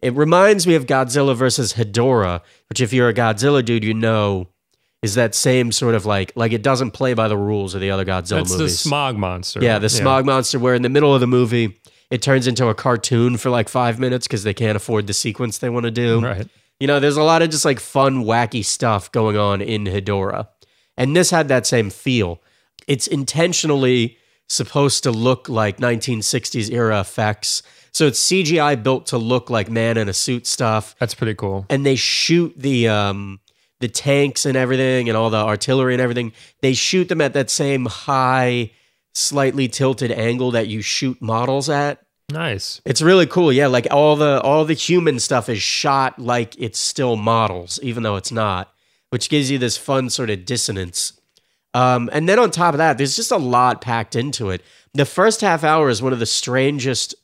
It 0.00 0.14
reminds 0.14 0.66
me 0.66 0.74
of 0.74 0.86
Godzilla 0.86 1.36
versus 1.36 1.74
Hedorah, 1.74 2.40
which 2.68 2.80
if 2.80 2.92
you're 2.92 3.08
a 3.08 3.14
Godzilla 3.14 3.64
dude, 3.64 3.84
you 3.84 3.94
know 3.94 4.48
is 5.02 5.16
that 5.16 5.34
same 5.34 5.72
sort 5.72 5.94
of 5.94 6.06
like 6.06 6.32
like 6.36 6.52
it 6.52 6.62
doesn't 6.62 6.92
play 6.92 7.12
by 7.12 7.28
the 7.28 7.36
rules 7.36 7.74
of 7.74 7.80
the 7.80 7.90
other 7.90 8.04
Godzilla 8.04 8.38
movies. 8.38 8.58
That's 8.58 8.58
the 8.58 8.68
smog 8.70 9.16
monster. 9.16 9.62
Yeah, 9.62 9.78
the 9.78 9.88
smog 9.88 10.24
monster, 10.24 10.58
where 10.58 10.74
in 10.74 10.82
the 10.82 10.88
middle 10.88 11.12
of 11.14 11.20
the 11.20 11.26
movie, 11.26 11.80
it 12.10 12.22
turns 12.22 12.46
into 12.46 12.68
a 12.68 12.74
cartoon 12.74 13.36
for 13.36 13.50
like 13.50 13.68
five 13.68 13.98
minutes 13.98 14.26
because 14.26 14.44
they 14.44 14.54
can't 14.54 14.76
afford 14.76 15.06
the 15.06 15.14
sequence 15.14 15.58
they 15.58 15.68
want 15.68 15.84
to 15.84 15.90
do. 15.90 16.20
Right. 16.20 16.46
You 16.78 16.86
know, 16.86 17.00
there's 17.00 17.16
a 17.16 17.22
lot 17.22 17.42
of 17.42 17.50
just 17.50 17.64
like 17.64 17.80
fun, 17.80 18.24
wacky 18.24 18.64
stuff 18.64 19.10
going 19.12 19.36
on 19.36 19.60
in 19.60 19.84
Hedorah. 19.84 20.48
And 20.96 21.16
this 21.16 21.30
had 21.30 21.48
that 21.48 21.66
same 21.66 21.90
feel. 21.90 22.42
It's 22.86 23.06
intentionally 23.06 24.18
supposed 24.48 25.02
to 25.04 25.10
look 25.10 25.48
like 25.48 25.78
1960s 25.78 26.70
era 26.70 27.00
effects. 27.00 27.62
So 27.92 28.06
it's 28.06 28.22
CGI 28.22 28.82
built 28.82 29.06
to 29.06 29.18
look 29.18 29.48
like 29.48 29.70
man 29.70 29.96
in 29.96 30.08
a 30.08 30.12
suit 30.12 30.46
stuff. 30.46 30.94
That's 30.98 31.14
pretty 31.14 31.34
cool. 31.34 31.66
And 31.70 31.86
they 31.86 31.96
shoot 31.96 32.52
the 32.56 32.88
um 32.88 33.40
the 33.82 33.88
tanks 33.88 34.46
and 34.46 34.56
everything 34.56 35.08
and 35.08 35.16
all 35.18 35.28
the 35.28 35.36
artillery 35.36 35.92
and 35.92 36.00
everything. 36.00 36.32
They 36.62 36.72
shoot 36.72 37.08
them 37.08 37.20
at 37.20 37.34
that 37.34 37.50
same 37.50 37.84
high, 37.84 38.70
slightly 39.14 39.68
tilted 39.68 40.10
angle 40.10 40.52
that 40.52 40.68
you 40.68 40.80
shoot 40.80 41.20
models 41.20 41.68
at. 41.68 42.00
Nice. 42.30 42.80
It's 42.86 43.02
really 43.02 43.26
cool. 43.26 43.52
Yeah, 43.52 43.66
like 43.66 43.86
all 43.90 44.16
the 44.16 44.40
all 44.40 44.64
the 44.64 44.74
human 44.74 45.18
stuff 45.18 45.48
is 45.50 45.60
shot 45.60 46.18
like 46.18 46.54
it's 46.58 46.78
still 46.78 47.16
models, 47.16 47.78
even 47.82 48.02
though 48.02 48.16
it's 48.16 48.32
not, 48.32 48.72
which 49.10 49.28
gives 49.28 49.50
you 49.50 49.58
this 49.58 49.76
fun 49.76 50.08
sort 50.08 50.30
of 50.30 50.46
dissonance. 50.46 51.20
Um, 51.74 52.08
and 52.12 52.28
then 52.28 52.38
on 52.38 52.50
top 52.50 52.74
of 52.74 52.78
that, 52.78 52.96
there's 52.96 53.16
just 53.16 53.32
a 53.32 53.36
lot 53.36 53.80
packed 53.80 54.16
into 54.16 54.50
it. 54.50 54.62
The 54.94 55.04
first 55.04 55.40
half 55.40 55.64
hour 55.64 55.88
is 55.88 56.02
one 56.02 56.12
of 56.12 56.18
the 56.18 56.26
strangest 56.26 57.14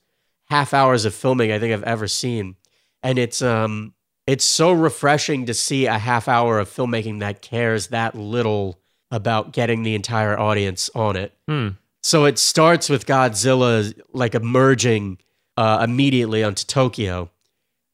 half 0.50 0.72
hours 0.72 1.04
of 1.04 1.14
filming 1.14 1.52
I 1.52 1.58
think 1.58 1.72
I've 1.72 1.82
ever 1.84 2.08
seen, 2.08 2.56
and 3.02 3.18
it's 3.18 3.40
um 3.40 3.94
it's 4.28 4.44
so 4.44 4.72
refreshing 4.72 5.46
to 5.46 5.54
see 5.54 5.86
a 5.86 5.96
half 5.96 6.28
hour 6.28 6.58
of 6.58 6.68
filmmaking 6.68 7.20
that 7.20 7.40
cares 7.40 7.86
that 7.86 8.14
little 8.14 8.78
about 9.10 9.54
getting 9.54 9.84
the 9.84 9.94
entire 9.94 10.38
audience 10.38 10.90
on 10.94 11.16
it. 11.16 11.32
Hmm. 11.48 11.68
So 12.02 12.26
it 12.26 12.38
starts 12.38 12.90
with 12.90 13.06
Godzilla 13.06 13.98
like 14.12 14.34
emerging 14.34 15.16
uh, 15.56 15.80
immediately 15.82 16.44
onto 16.44 16.66
Tokyo, 16.66 17.30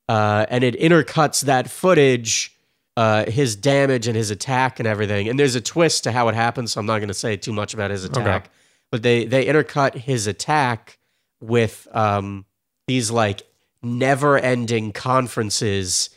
uh, 0.09 0.45
and 0.49 0.65
it 0.65 0.79
intercuts 0.81 1.43
that 1.43 1.71
footage, 1.71 2.53
uh, 2.97 3.31
his 3.31 3.55
damage 3.55 4.09
and 4.09 4.17
his 4.17 4.33
attack 4.33 4.81
and 4.81 4.89
everything. 4.89 5.29
And 5.29 5.39
there's 5.39 5.55
a 5.55 5.61
twist 5.61 6.03
to 6.03 6.11
how 6.11 6.29
it 6.29 6.35
happens, 6.35 6.73
so 6.73 6.81
I'm 6.81 6.87
not 6.87 6.99
going 6.99 7.09
to 7.09 7.15
say 7.15 7.37
too 7.37 7.53
much 7.53 7.75
about 7.75 7.93
his 7.93 8.05
attack. 8.05 8.51
But 8.91 9.05
they 9.05 9.25
they 9.25 9.47
intercut 9.47 9.95
his 9.95 10.27
attack 10.27 10.99
with 11.41 11.87
um, 11.93 12.45
these 12.89 13.13
like 13.13 13.43
never-ending 13.85 14.93
conferences 14.93 16.11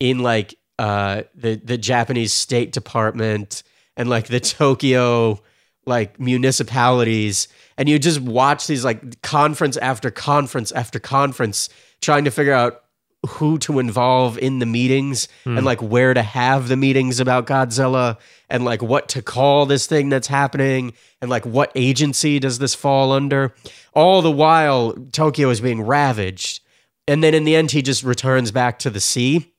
in 0.00 0.20
like 0.20 0.54
uh, 0.78 1.22
the 1.34 1.56
the 1.56 1.78
Japanese 1.78 2.32
State 2.32 2.72
Department 2.72 3.62
and 3.96 4.08
like 4.08 4.26
the 4.26 4.40
Tokyo 4.40 5.40
like 5.86 6.18
municipalities. 6.18 7.48
And 7.76 7.88
you 7.88 7.98
just 7.98 8.20
watch 8.20 8.66
these 8.66 8.84
like 8.84 9.22
conference 9.22 9.76
after 9.76 10.10
conference 10.10 10.72
after 10.72 10.98
conference 10.98 11.68
trying 12.00 12.24
to 12.24 12.30
figure 12.30 12.52
out 12.52 12.82
who 13.26 13.58
to 13.58 13.78
involve 13.78 14.38
in 14.38 14.58
the 14.58 14.66
meetings 14.66 15.28
and 15.56 15.64
like 15.64 15.80
where 15.80 16.12
to 16.12 16.22
have 16.22 16.68
the 16.68 16.76
meetings 16.76 17.20
about 17.20 17.46
Godzilla 17.46 18.18
and 18.50 18.66
like 18.66 18.82
what 18.82 19.08
to 19.10 19.22
call 19.22 19.64
this 19.64 19.86
thing 19.86 20.10
that's 20.10 20.26
happening 20.26 20.92
and 21.22 21.30
like 21.30 21.46
what 21.46 21.72
agency 21.74 22.38
does 22.38 22.58
this 22.58 22.74
fall 22.74 23.12
under. 23.12 23.54
All 23.94 24.20
the 24.20 24.30
while 24.30 24.92
Tokyo 25.12 25.48
is 25.48 25.62
being 25.62 25.80
ravaged. 25.80 26.60
And 27.08 27.24
then 27.24 27.32
in 27.32 27.44
the 27.44 27.56
end 27.56 27.70
he 27.70 27.80
just 27.80 28.02
returns 28.02 28.50
back 28.50 28.78
to 28.80 28.90
the 28.90 29.00
sea 29.00 29.53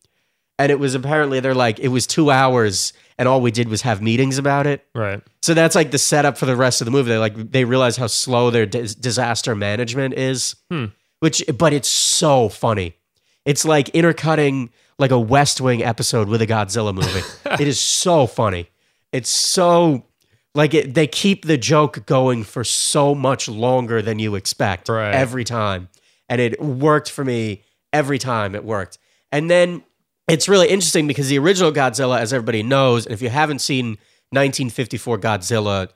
and 0.59 0.71
it 0.71 0.79
was 0.79 0.95
apparently 0.95 1.39
they're 1.39 1.53
like 1.55 1.79
it 1.79 1.89
was 1.89 2.07
2 2.07 2.31
hours 2.31 2.93
and 3.17 3.27
all 3.27 3.41
we 3.41 3.51
did 3.51 3.67
was 3.69 3.81
have 3.83 4.01
meetings 4.01 4.37
about 4.37 4.67
it 4.67 4.85
Right. 4.95 5.21
so 5.41 5.53
that's 5.53 5.75
like 5.75 5.91
the 5.91 5.97
setup 5.97 6.37
for 6.37 6.45
the 6.45 6.55
rest 6.55 6.81
of 6.81 6.85
the 6.85 6.91
movie. 6.91 7.09
They 7.09 7.17
like 7.17 7.51
they 7.51 7.63
realize 7.65 7.97
how 7.97 8.07
slow 8.07 8.49
their 8.51 8.65
dis- 8.65 8.95
disaster 8.95 9.55
management 9.55 10.13
is, 10.15 10.55
Hmm. 10.69 10.85
which 11.19 11.43
but 11.57 11.73
it's 11.73 11.89
so 11.89 12.49
funny. 12.49 12.95
It's 13.45 13.63
like 13.65 13.89
intercutting 13.89 14.69
like 14.97 15.11
a 15.11 15.19
West 15.19 15.59
Wing 15.61 15.83
episode 15.83 16.27
with 16.29 16.41
a 16.41 16.47
Godzilla 16.47 16.93
movie. 16.93 17.21
it 17.61 17.67
is 17.67 17.79
so 17.79 18.25
funny. 18.27 18.69
It's 19.11 19.29
so 19.29 20.05
like 20.55 20.73
it, 20.73 20.93
they 20.93 21.05
keep 21.07 21.45
the 21.45 21.57
joke 21.57 22.05
going 22.05 22.43
for 22.43 22.63
so 22.63 23.13
much 23.13 23.47
longer 23.49 24.01
than 24.01 24.19
you 24.19 24.35
expect 24.35 24.87
Right. 24.89 25.13
every 25.13 25.43
time 25.43 25.89
and 26.29 26.39
it 26.41 26.61
worked 26.61 27.09
for 27.11 27.23
me 27.25 27.61
every 27.93 28.17
time 28.17 28.55
it 28.55 28.63
worked 28.65 28.97
and 29.31 29.49
then 29.49 29.83
it's 30.27 30.47
really 30.49 30.67
interesting 30.69 31.07
because 31.07 31.27
the 31.29 31.37
original 31.37 31.71
godzilla 31.71 32.19
as 32.19 32.33
everybody 32.33 32.63
knows 32.63 33.05
and 33.05 33.13
if 33.13 33.21
you 33.21 33.29
haven't 33.29 33.59
seen 33.59 33.97
1954 34.31 35.19
godzilla 35.19 35.89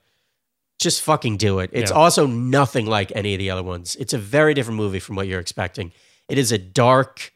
just 0.79 1.01
fucking 1.01 1.37
do 1.37 1.59
it 1.59 1.69
it's 1.73 1.91
Yeah. 1.91 1.97
also 1.97 2.25
nothing 2.27 2.85
like 2.85 3.11
any 3.15 3.33
of 3.33 3.39
the 3.39 3.49
other 3.49 3.63
ones 3.63 3.95
it's 3.99 4.13
a 4.13 4.17
very 4.17 4.53
different 4.53 4.77
movie 4.77 4.99
from 4.99 5.15
what 5.15 5.27
you're 5.27 5.39
expecting 5.39 5.91
it 6.29 6.37
is 6.37 6.51
a 6.51 6.57
dark 6.57 7.31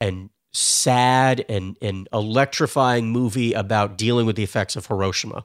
and 0.00 0.30
sad 0.52 1.44
and, 1.48 1.76
and 1.82 2.08
electrifying 2.12 3.10
movie 3.10 3.52
about 3.52 3.98
dealing 3.98 4.24
with 4.26 4.36
the 4.36 4.42
effects 4.42 4.74
of 4.76 4.86
hiroshima 4.86 5.44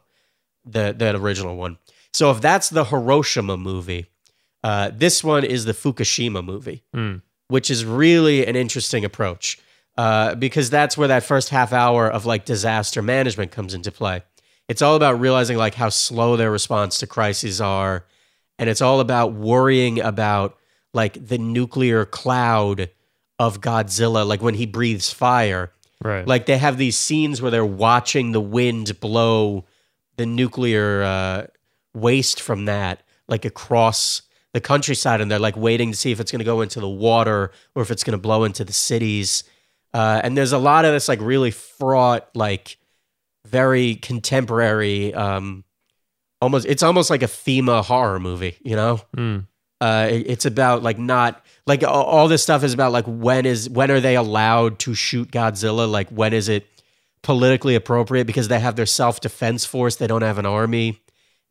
the 0.66 0.96
the 0.98 1.14
original 1.18 1.58
one. 1.58 1.78
So 2.14 2.32
if 2.32 2.40
that's 2.40 2.70
the 2.70 2.86
Hiroshima 2.86 3.58
movie, 3.58 4.06
uh, 4.64 4.92
this 4.94 5.24
one 5.26 5.44
is 5.44 5.66
the 5.66 5.74
Fukushima 5.74 6.42
movie, 6.46 6.84
Hmm. 6.94 7.16
which 7.50 7.70
is 7.70 7.84
really 7.84 8.46
an 8.46 8.56
interesting 8.56 9.04
approach 9.04 9.58
uh, 9.98 10.36
because 10.36 10.70
that's 10.70 10.98
where 10.98 11.08
that 11.08 11.24
first 11.24 11.50
half 11.50 11.74
hour 11.74 12.10
of 12.10 12.26
like 12.26 12.46
disaster 12.46 13.02
management 13.02 13.52
comes 13.52 13.74
into 13.74 13.92
play. 13.92 14.24
It's 14.68 14.82
all 14.82 14.96
about 14.96 15.20
realizing 15.20 15.58
like 15.58 15.76
how 15.76 15.90
slow 15.90 16.36
their 16.36 16.52
response 16.52 17.00
to 17.00 17.08
crises 17.08 17.62
are, 17.62 18.06
and 18.58 18.70
it's 18.70 18.82
all 18.82 19.00
about 19.00 19.34
worrying 19.34 20.00
about 20.00 20.58
like 20.94 21.28
the 21.28 21.38
nuclear 21.38 22.06
cloud 22.06 22.90
of 23.40 23.62
Godzilla, 23.62 24.26
like 24.26 24.42
when 24.42 24.54
he 24.54 24.66
breathes 24.66 25.12
fire. 25.12 25.72
Right. 26.02 26.28
Like 26.28 26.46
they 26.46 26.58
have 26.58 26.78
these 26.78 26.98
scenes 26.98 27.42
where 27.42 27.52
they're 27.52 27.66
watching 27.66 28.32
the 28.32 28.42
wind 28.42 29.00
blow 29.00 29.66
the 30.18 30.26
nuclear 30.26 31.04
uh, 31.04 31.48
waste 31.94 32.42
from 32.42 32.66
that, 32.66 33.04
like 33.28 33.46
across 33.46 34.22
the 34.54 34.62
countryside, 34.62 35.22
and 35.22 35.32
they're 35.32 35.40
like 35.40 35.58
waiting 35.58 35.92
to 35.92 35.98
see 35.98 36.12
if 36.12 36.20
it's 36.20 36.32
going 36.32 36.40
to 36.40 36.46
go 36.46 36.62
into 36.62 36.80
the 36.80 36.90
water 36.90 37.52
or 37.74 37.82
if 37.82 37.90
it's 37.90 38.04
going 38.04 38.18
to 38.18 38.22
blow 38.22 38.44
into 38.44 38.64
the 38.64 38.74
cities. 38.74 39.44
Uh, 39.94 40.22
and 40.24 40.36
there's 40.38 40.52
a 40.54 40.58
lot 40.58 40.86
of 40.86 40.94
this 40.94 41.08
like 41.08 41.22
really 41.22 41.52
fraught, 41.52 42.28
like 42.36 42.78
very 43.46 43.96
contemporary, 43.96 45.14
um, 45.14 45.64
almost 46.42 46.66
it's 46.66 46.84
almost 46.84 47.10
like 47.10 47.22
a 47.24 47.28
FEMA 47.28 47.84
horror 47.84 48.20
movie, 48.20 48.58
you 48.64 48.76
know? 48.76 49.02
Hmm. 49.16 49.40
Uh, 49.82 50.08
it- 50.10 50.26
it's 50.30 50.46
about 50.46 50.82
like 50.82 50.98
not 50.98 51.44
like 51.68 51.84
a- 51.84 51.90
all 51.90 52.28
this 52.28 52.42
stuff 52.42 52.64
is 52.64 52.74
about 52.74 52.92
like 52.92 53.06
when 53.06 53.46
is 53.46 53.70
when 53.70 53.92
are 53.92 54.00
they 54.00 54.16
allowed 54.16 54.80
to 54.80 54.94
shoot 54.96 55.30
Godzilla? 55.32 55.90
Like 55.90 56.10
when 56.10 56.34
is 56.34 56.50
it 56.50 56.66
politically 57.22 57.76
appropriate 57.76 58.26
because 58.28 58.48
they 58.50 58.60
have 58.60 58.76
their 58.76 58.86
self 58.86 59.20
defense 59.22 59.64
force. 59.66 59.96
They 59.96 60.08
don't 60.08 60.22
have 60.24 60.38
an 60.38 60.46
army, 60.46 61.02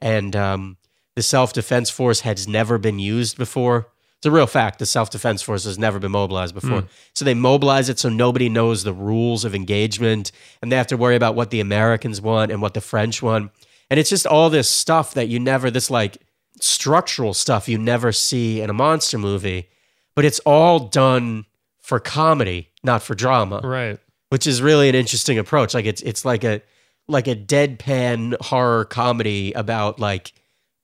and 0.00 0.34
um, 0.36 0.76
the 1.16 1.22
self 1.22 1.52
defense 1.52 1.90
force 1.90 2.20
has 2.20 2.46
never 2.48 2.78
been 2.78 2.98
used 2.98 3.36
before. 3.38 3.88
It's 4.22 4.26
a 4.28 4.30
real 4.30 4.46
fact. 4.46 4.78
The 4.78 4.86
self 4.86 5.10
defense 5.10 5.42
force 5.42 5.64
has 5.64 5.80
never 5.80 5.98
been 5.98 6.12
mobilized 6.12 6.54
before. 6.54 6.82
Hmm. 6.82 6.86
So 7.12 7.24
they 7.24 7.34
mobilize 7.34 7.88
it 7.88 7.98
so 7.98 8.08
nobody 8.08 8.48
knows 8.48 8.84
the 8.84 8.92
rules 8.92 9.44
of 9.44 9.52
engagement, 9.52 10.30
and 10.62 10.70
they 10.70 10.76
have 10.76 10.86
to 10.86 10.96
worry 10.96 11.16
about 11.16 11.34
what 11.34 11.50
the 11.50 11.58
Americans 11.58 12.20
want 12.20 12.52
and 12.52 12.62
what 12.62 12.74
the 12.74 12.80
French 12.80 13.20
want. 13.20 13.50
And 13.90 13.98
it's 13.98 14.08
just 14.08 14.24
all 14.24 14.48
this 14.48 14.68
stuff 14.70 15.14
that 15.14 15.26
you 15.26 15.40
never, 15.40 15.72
this 15.72 15.90
like 15.90 16.18
structural 16.60 17.34
stuff 17.34 17.68
you 17.68 17.78
never 17.78 18.12
see 18.12 18.60
in 18.60 18.70
a 18.70 18.72
monster 18.72 19.18
movie, 19.18 19.68
but 20.14 20.24
it's 20.24 20.38
all 20.46 20.78
done 20.78 21.44
for 21.80 21.98
comedy, 21.98 22.70
not 22.84 23.02
for 23.02 23.16
drama 23.16 23.60
right. 23.64 23.98
which 24.28 24.46
is 24.46 24.62
really 24.62 24.88
an 24.88 24.94
interesting 24.94 25.36
approach. 25.36 25.74
Like 25.74 25.84
it's 25.84 26.00
it's 26.02 26.24
like 26.24 26.44
a 26.44 26.62
like 27.08 27.26
a 27.26 27.34
deadpan 27.34 28.40
horror 28.40 28.84
comedy 28.84 29.52
about 29.54 29.98
like 29.98 30.32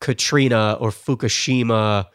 Katrina 0.01 0.77
or 0.81 0.91
Fukushima 0.91 2.07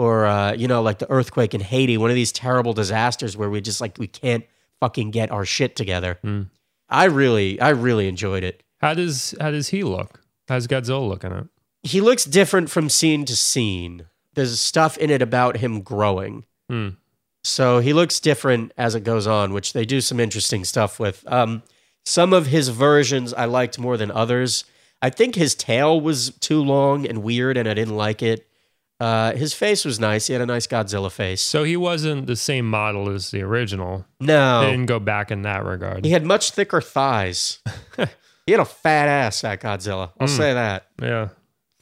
or 0.00 0.24
uh, 0.24 0.52
you 0.54 0.66
know 0.66 0.80
like 0.80 0.98
the 0.98 1.10
earthquake 1.10 1.52
in 1.52 1.60
Haiti, 1.60 1.98
one 1.98 2.08
of 2.08 2.16
these 2.16 2.32
terrible 2.32 2.72
disasters 2.72 3.36
where 3.36 3.50
we 3.50 3.60
just 3.60 3.82
like 3.82 3.98
we 3.98 4.06
can't 4.06 4.46
fucking 4.80 5.10
get 5.10 5.30
our 5.30 5.44
shit 5.44 5.76
together. 5.76 6.18
Hmm. 6.22 6.44
I 6.88 7.04
really 7.04 7.60
I 7.60 7.68
really 7.68 8.08
enjoyed 8.08 8.42
it. 8.42 8.62
How 8.78 8.94
does 8.94 9.34
how 9.38 9.50
does 9.50 9.68
he 9.68 9.82
look? 9.82 10.22
How's 10.48 10.66
Godzilla 10.66 11.06
looking 11.06 11.32
at? 11.32 11.48
He 11.82 12.00
looks 12.00 12.24
different 12.24 12.70
from 12.70 12.88
scene 12.88 13.26
to 13.26 13.36
scene. 13.36 14.06
There's 14.32 14.58
stuff 14.58 14.96
in 14.96 15.10
it 15.10 15.20
about 15.20 15.58
him 15.58 15.82
growing. 15.82 16.46
Hmm. 16.70 16.90
So 17.44 17.80
he 17.80 17.92
looks 17.92 18.20
different 18.20 18.72
as 18.78 18.94
it 18.94 19.04
goes 19.04 19.26
on, 19.26 19.52
which 19.52 19.74
they 19.74 19.84
do 19.84 20.00
some 20.00 20.18
interesting 20.18 20.64
stuff 20.64 20.98
with. 20.98 21.30
Um, 21.30 21.62
some 22.06 22.32
of 22.32 22.46
his 22.46 22.68
versions 22.68 23.34
I 23.34 23.44
liked 23.44 23.78
more 23.78 23.98
than 23.98 24.10
others. 24.10 24.64
I 25.02 25.10
think 25.10 25.34
his 25.34 25.54
tail 25.54 26.00
was 26.00 26.30
too 26.40 26.62
long 26.62 27.06
and 27.06 27.22
weird, 27.22 27.58
and 27.58 27.68
I 27.68 27.74
didn't 27.74 27.96
like 27.96 28.22
it. 28.22 28.46
Uh, 29.00 29.32
his 29.34 29.54
face 29.54 29.84
was 29.84 29.98
nice. 29.98 30.26
He 30.26 30.34
had 30.34 30.42
a 30.42 30.46
nice 30.46 30.66
Godzilla 30.66 31.10
face. 31.10 31.40
So 31.40 31.64
he 31.64 31.76
wasn't 31.76 32.26
the 32.26 32.36
same 32.36 32.68
model 32.68 33.08
as 33.08 33.30
the 33.30 33.40
original. 33.42 34.04
They 34.20 34.26
No, 34.26 34.62
didn't 34.62 34.86
go 34.86 34.98
back 35.00 35.30
in 35.30 35.42
that 35.42 35.64
regard. 35.64 36.04
he 36.04 36.10
had 36.10 36.24
much 36.26 36.50
thicker 36.50 36.80
thighs. 36.82 37.60
he 38.46 38.52
had 38.52 38.60
a 38.60 38.64
fat 38.66 39.08
ass, 39.08 39.40
that 39.40 39.60
Godzilla. 39.62 40.10
I'll 40.20 40.28
Mm. 40.28 40.36
say 40.36 40.52
that. 40.52 40.86
yeah. 41.00 41.28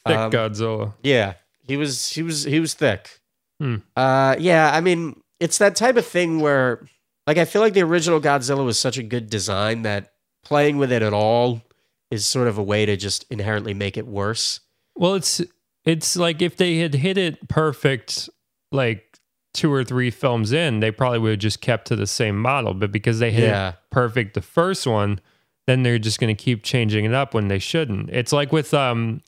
Thick 0.07 0.17
Um, 0.17 0.31
Godzilla. 0.31 0.95
Yeah, 1.03 1.35
he 1.67 1.77
was. 1.77 2.11
He 2.13 2.23
was. 2.23 2.45
He 2.45 2.61
was 2.61 2.75
thick. 2.75 3.21
Hmm. 3.61 3.77
Uh, 3.97 4.37
yeah. 4.39 4.71
I 4.73 4.81
mean, 4.81 5.21
it's 5.41 5.59
that 5.59 5.75
type 5.75 5.97
of 5.97 6.07
thing 6.07 6.39
where, 6.41 6.87
like, 7.27 7.37
I 7.37 7.45
feel 7.45 7.61
like 7.63 7.75
the 7.75 7.83
original 7.83 8.21
Godzilla 8.21 8.65
was 8.65 8.79
such 8.79 8.97
a 8.97 9.03
good 9.03 9.29
design 9.29 9.83
that 9.83 10.13
playing 10.45 10.79
with 10.79 10.93
it 10.93 11.03
at 11.03 11.13
all 11.13 11.63
is 12.13 12.25
sort 12.25 12.47
of 12.49 12.57
a 12.59 12.63
way 12.63 12.87
to 12.87 12.97
just 12.97 13.27
inherently 13.29 13.75
make 13.75 13.97
it 13.99 14.07
worse. 14.07 14.61
Well, 14.97 15.15
it's 15.15 15.43
it's 15.89 16.17
like 16.17 16.43
if 16.43 16.57
they 16.57 16.79
had 16.79 16.95
hit 16.95 17.17
it 17.19 17.49
perfect, 17.49 18.29
like 18.73 19.19
two 19.55 19.73
or 19.73 19.83
three 19.85 20.11
films 20.11 20.53
in, 20.53 20.81
they 20.81 20.91
probably 20.91 21.19
would 21.19 21.31
have 21.31 21.39
just 21.39 21.61
kept 21.61 21.87
to 21.89 21.97
the 21.97 22.07
same 22.07 22.39
model. 22.39 22.75
But 22.75 22.93
because 22.93 23.19
they 23.19 23.31
hit 23.31 23.45
Yeah. 23.49 23.71
it 23.71 23.75
perfect 23.91 24.35
the 24.35 24.43
first 24.43 24.87
one, 24.87 25.21
then 25.67 25.83
they're 25.83 25.99
just 25.99 26.21
going 26.21 26.35
to 26.35 26.41
keep 26.43 26.63
changing 26.63 27.05
it 27.05 27.15
up 27.15 27.35
when 27.35 27.49
they 27.49 27.59
shouldn't. 27.59 28.11
It's 28.11 28.33
like 28.33 28.53
with 28.53 28.73
um, 28.75 29.23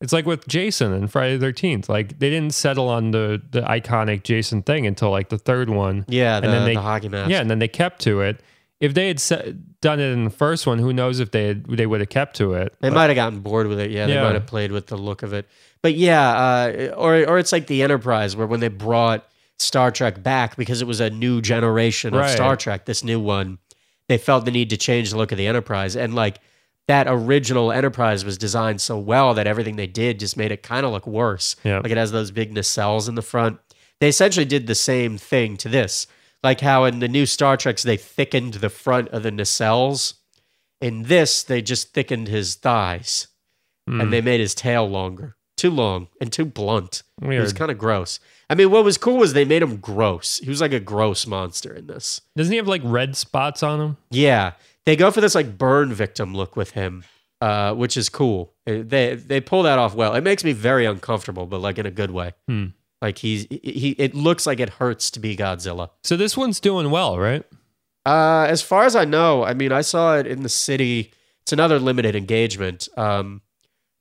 it's 0.00 0.12
like 0.12 0.26
with 0.26 0.46
Jason 0.48 0.92
and 0.92 1.10
Friday 1.10 1.36
the 1.36 1.46
Thirteenth. 1.46 1.88
Like 1.88 2.18
they 2.18 2.28
didn't 2.30 2.54
settle 2.54 2.88
on 2.88 3.12
the 3.12 3.40
the 3.50 3.62
iconic 3.62 4.24
Jason 4.24 4.62
thing 4.62 4.86
until 4.86 5.10
like 5.10 5.28
the 5.28 5.38
third 5.38 5.70
one. 5.70 6.04
Yeah, 6.08 6.40
the, 6.40 6.46
And 6.46 6.54
then 6.54 6.64
they- 6.64 6.74
the 6.74 6.80
hockey 6.82 7.08
mask. 7.08 7.30
Yeah, 7.30 7.40
and 7.40 7.48
then 7.50 7.60
they 7.60 7.68
kept 7.68 8.00
to 8.02 8.20
it. 8.22 8.40
If 8.80 8.94
they 8.94 9.06
had 9.06 9.20
se- 9.20 9.54
done 9.82 10.00
it 10.00 10.10
in 10.12 10.24
the 10.24 10.30
first 10.30 10.66
one, 10.66 10.78
who 10.78 10.92
knows 10.94 11.20
if 11.20 11.30
they 11.32 11.48
had, 11.48 11.66
they 11.66 11.84
would 11.86 12.00
have 12.00 12.08
kept 12.08 12.36
to 12.36 12.54
it. 12.54 12.74
They 12.80 12.88
might 12.88 13.08
have 13.10 13.14
gotten 13.16 13.40
bored 13.40 13.66
with 13.66 13.78
it. 13.78 13.90
Yeah, 13.90 14.06
they 14.06 14.14
Yeah. 14.14 14.22
might 14.22 14.34
have 14.34 14.46
played 14.46 14.72
with 14.72 14.86
the 14.86 14.96
look 14.96 15.22
of 15.22 15.34
it. 15.34 15.46
But 15.82 15.94
yeah, 15.94 16.30
uh, 16.32 16.94
or 16.96 17.16
or 17.28 17.38
it's 17.38 17.52
like 17.52 17.66
the 17.66 17.82
Enterprise, 17.82 18.34
where 18.34 18.46
when 18.46 18.60
they 18.60 18.68
brought 18.68 19.28
Star 19.58 19.90
Trek 19.90 20.22
back 20.22 20.56
because 20.56 20.80
it 20.80 20.86
was 20.86 21.00
a 21.00 21.10
new 21.10 21.42
generation 21.42 22.14
of 22.14 22.20
Right. 22.20 22.30
Star 22.30 22.56
Trek, 22.56 22.86
this 22.86 23.04
new 23.04 23.20
one, 23.20 23.58
they 24.08 24.16
felt 24.18 24.44
the 24.46 24.50
need 24.50 24.70
to 24.70 24.76
change 24.76 25.10
the 25.10 25.16
look 25.18 25.32
of 25.32 25.38
the 25.38 25.46
Enterprise, 25.46 25.94
and 25.96 26.14
like 26.14 26.38
that 26.88 27.06
original 27.08 27.70
Enterprise 27.70 28.24
was 28.24 28.36
designed 28.38 28.80
so 28.80 28.98
well 28.98 29.34
that 29.34 29.46
everything 29.46 29.76
they 29.76 29.86
did 29.86 30.18
just 30.18 30.36
made 30.36 30.50
it 30.50 30.62
kind 30.62 30.84
of 30.86 30.92
look 30.92 31.06
worse. 31.06 31.54
Yeah. 31.64 31.78
Like 31.78 31.92
it 31.92 31.96
has 31.98 32.10
those 32.12 32.30
big 32.30 32.54
nacelles 32.54 33.08
in 33.08 33.14
the 33.14 33.22
front. 33.22 33.58
They 34.00 34.08
essentially 34.08 34.44
did 34.46 34.66
the 34.66 34.74
same 34.74 35.16
thing 35.18 35.56
to 35.58 35.68
this. 35.68 36.06
Like 36.42 36.60
how 36.60 36.84
in 36.84 36.98
the 36.98 37.08
new 37.08 37.26
Star 37.26 37.56
Treks 37.56 37.82
they 37.82 37.96
thickened 37.96 38.54
the 38.54 38.68
front 38.70 39.08
of 39.10 39.22
the 39.22 39.30
nacelles. 39.30 40.14
In 40.80 41.04
this, 41.04 41.42
they 41.44 41.62
just 41.62 41.92
thickened 41.94 42.28
his 42.28 42.54
thighs 42.56 43.28
Hmm. 43.88 44.00
and 44.00 44.12
they 44.12 44.20
made 44.20 44.38
his 44.40 44.54
tail 44.54 44.88
longer. 44.88 45.36
Too 45.56 45.70
long 45.70 46.08
and 46.20 46.32
too 46.32 46.44
blunt. 46.44 47.02
It 47.20 47.40
was 47.40 47.52
kind 47.52 47.70
of 47.70 47.78
gross. 47.78 48.18
I 48.50 48.54
mean, 48.54 48.70
what 48.70 48.84
was 48.84 48.98
cool 48.98 49.16
was 49.16 49.32
they 49.32 49.44
made 49.44 49.62
him 49.62 49.76
gross. 49.76 50.38
He 50.38 50.48
was 50.48 50.60
like 50.60 50.72
a 50.72 50.80
gross 50.80 51.26
monster 51.26 51.72
in 51.72 51.86
this. 51.86 52.20
Doesn't 52.36 52.50
he 52.52 52.56
have 52.56 52.66
like 52.68 52.80
red 52.84 53.16
spots 53.16 53.62
on 53.62 53.80
him? 53.80 53.96
Yeah. 54.10 54.52
They 54.86 54.96
go 54.96 55.10
for 55.12 55.20
this 55.20 55.34
like 55.36 55.56
burn 55.58 55.92
victim 55.92 56.34
look 56.34 56.56
with 56.56 56.72
him, 56.72 57.04
uh, 57.40 57.74
which 57.74 57.96
is 57.96 58.08
cool. 58.08 58.52
They 58.66 59.14
they 59.14 59.40
pull 59.40 59.62
that 59.64 59.78
off 59.78 59.94
well. 59.94 60.14
It 60.14 60.22
makes 60.22 60.42
me 60.42 60.52
very 60.52 60.84
uncomfortable, 60.86 61.46
but 61.46 61.60
like 61.60 61.78
in 61.78 61.86
a 61.86 61.90
good 61.92 62.10
way. 62.10 62.32
Hmm. 62.48 62.66
Like 63.02 63.18
he's 63.18 63.48
he 63.50 63.96
it 63.98 64.14
looks 64.14 64.46
like 64.46 64.60
it 64.60 64.70
hurts 64.70 65.10
to 65.10 65.20
be 65.20 65.36
Godzilla. 65.36 65.90
So 66.04 66.16
this 66.16 66.36
one's 66.36 66.60
doing 66.60 66.88
well, 66.90 67.18
right? 67.18 67.44
Uh, 68.06 68.46
as 68.48 68.62
far 68.62 68.84
as 68.84 68.94
I 68.94 69.04
know, 69.04 69.44
I 69.44 69.54
mean, 69.54 69.72
I 69.72 69.80
saw 69.80 70.16
it 70.16 70.26
in 70.26 70.44
the 70.44 70.48
city. 70.48 71.12
It's 71.42 71.52
another 71.52 71.80
limited 71.80 72.14
engagement. 72.14 72.88
Um, 72.96 73.42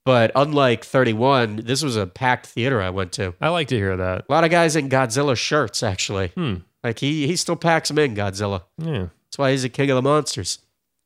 but 0.05 0.31
unlike 0.35 0.83
31, 0.83 1.57
this 1.57 1.83
was 1.83 1.95
a 1.95 2.07
packed 2.07 2.47
theater 2.47 2.81
I 2.81 2.91
went 2.91 3.11
to. 3.13 3.33
I 3.41 3.49
like 3.49 3.67
to 3.69 3.75
hear 3.75 3.97
that. 3.97 4.25
A 4.27 4.31
lot 4.31 4.43
of 4.43 4.51
guys 4.51 4.75
in 4.75 4.89
Godzilla 4.89 5.35
shirts, 5.35 5.81
actually. 5.81 6.29
Hmm. 6.29 6.55
Like 6.83 6.99
he 6.99 7.25
he 7.25 7.35
still 7.35 7.55
packs 7.55 7.89
them 7.89 7.97
in 7.97 8.15
Godzilla. 8.15 8.63
Yeah. 8.77 9.07
That's 9.25 9.37
why 9.37 9.51
he's 9.51 9.63
the 9.63 9.69
king 9.69 9.89
of 9.89 9.95
the 9.95 10.01
monsters. 10.03 10.59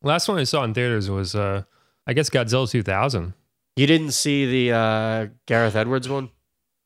Last 0.03 0.27
one 0.27 0.37
I 0.37 0.43
saw 0.43 0.63
in 0.63 0.73
theaters 0.73 1.09
was, 1.09 1.33
uh, 1.33 1.63
I 2.05 2.13
guess, 2.13 2.29
Godzilla 2.29 2.69
2000. 2.69 3.33
You 3.77 3.87
didn't 3.87 4.11
see 4.11 4.45
the 4.67 4.75
uh, 4.75 5.27
Gareth 5.45 5.75
Edwards 5.75 6.09
one? 6.09 6.29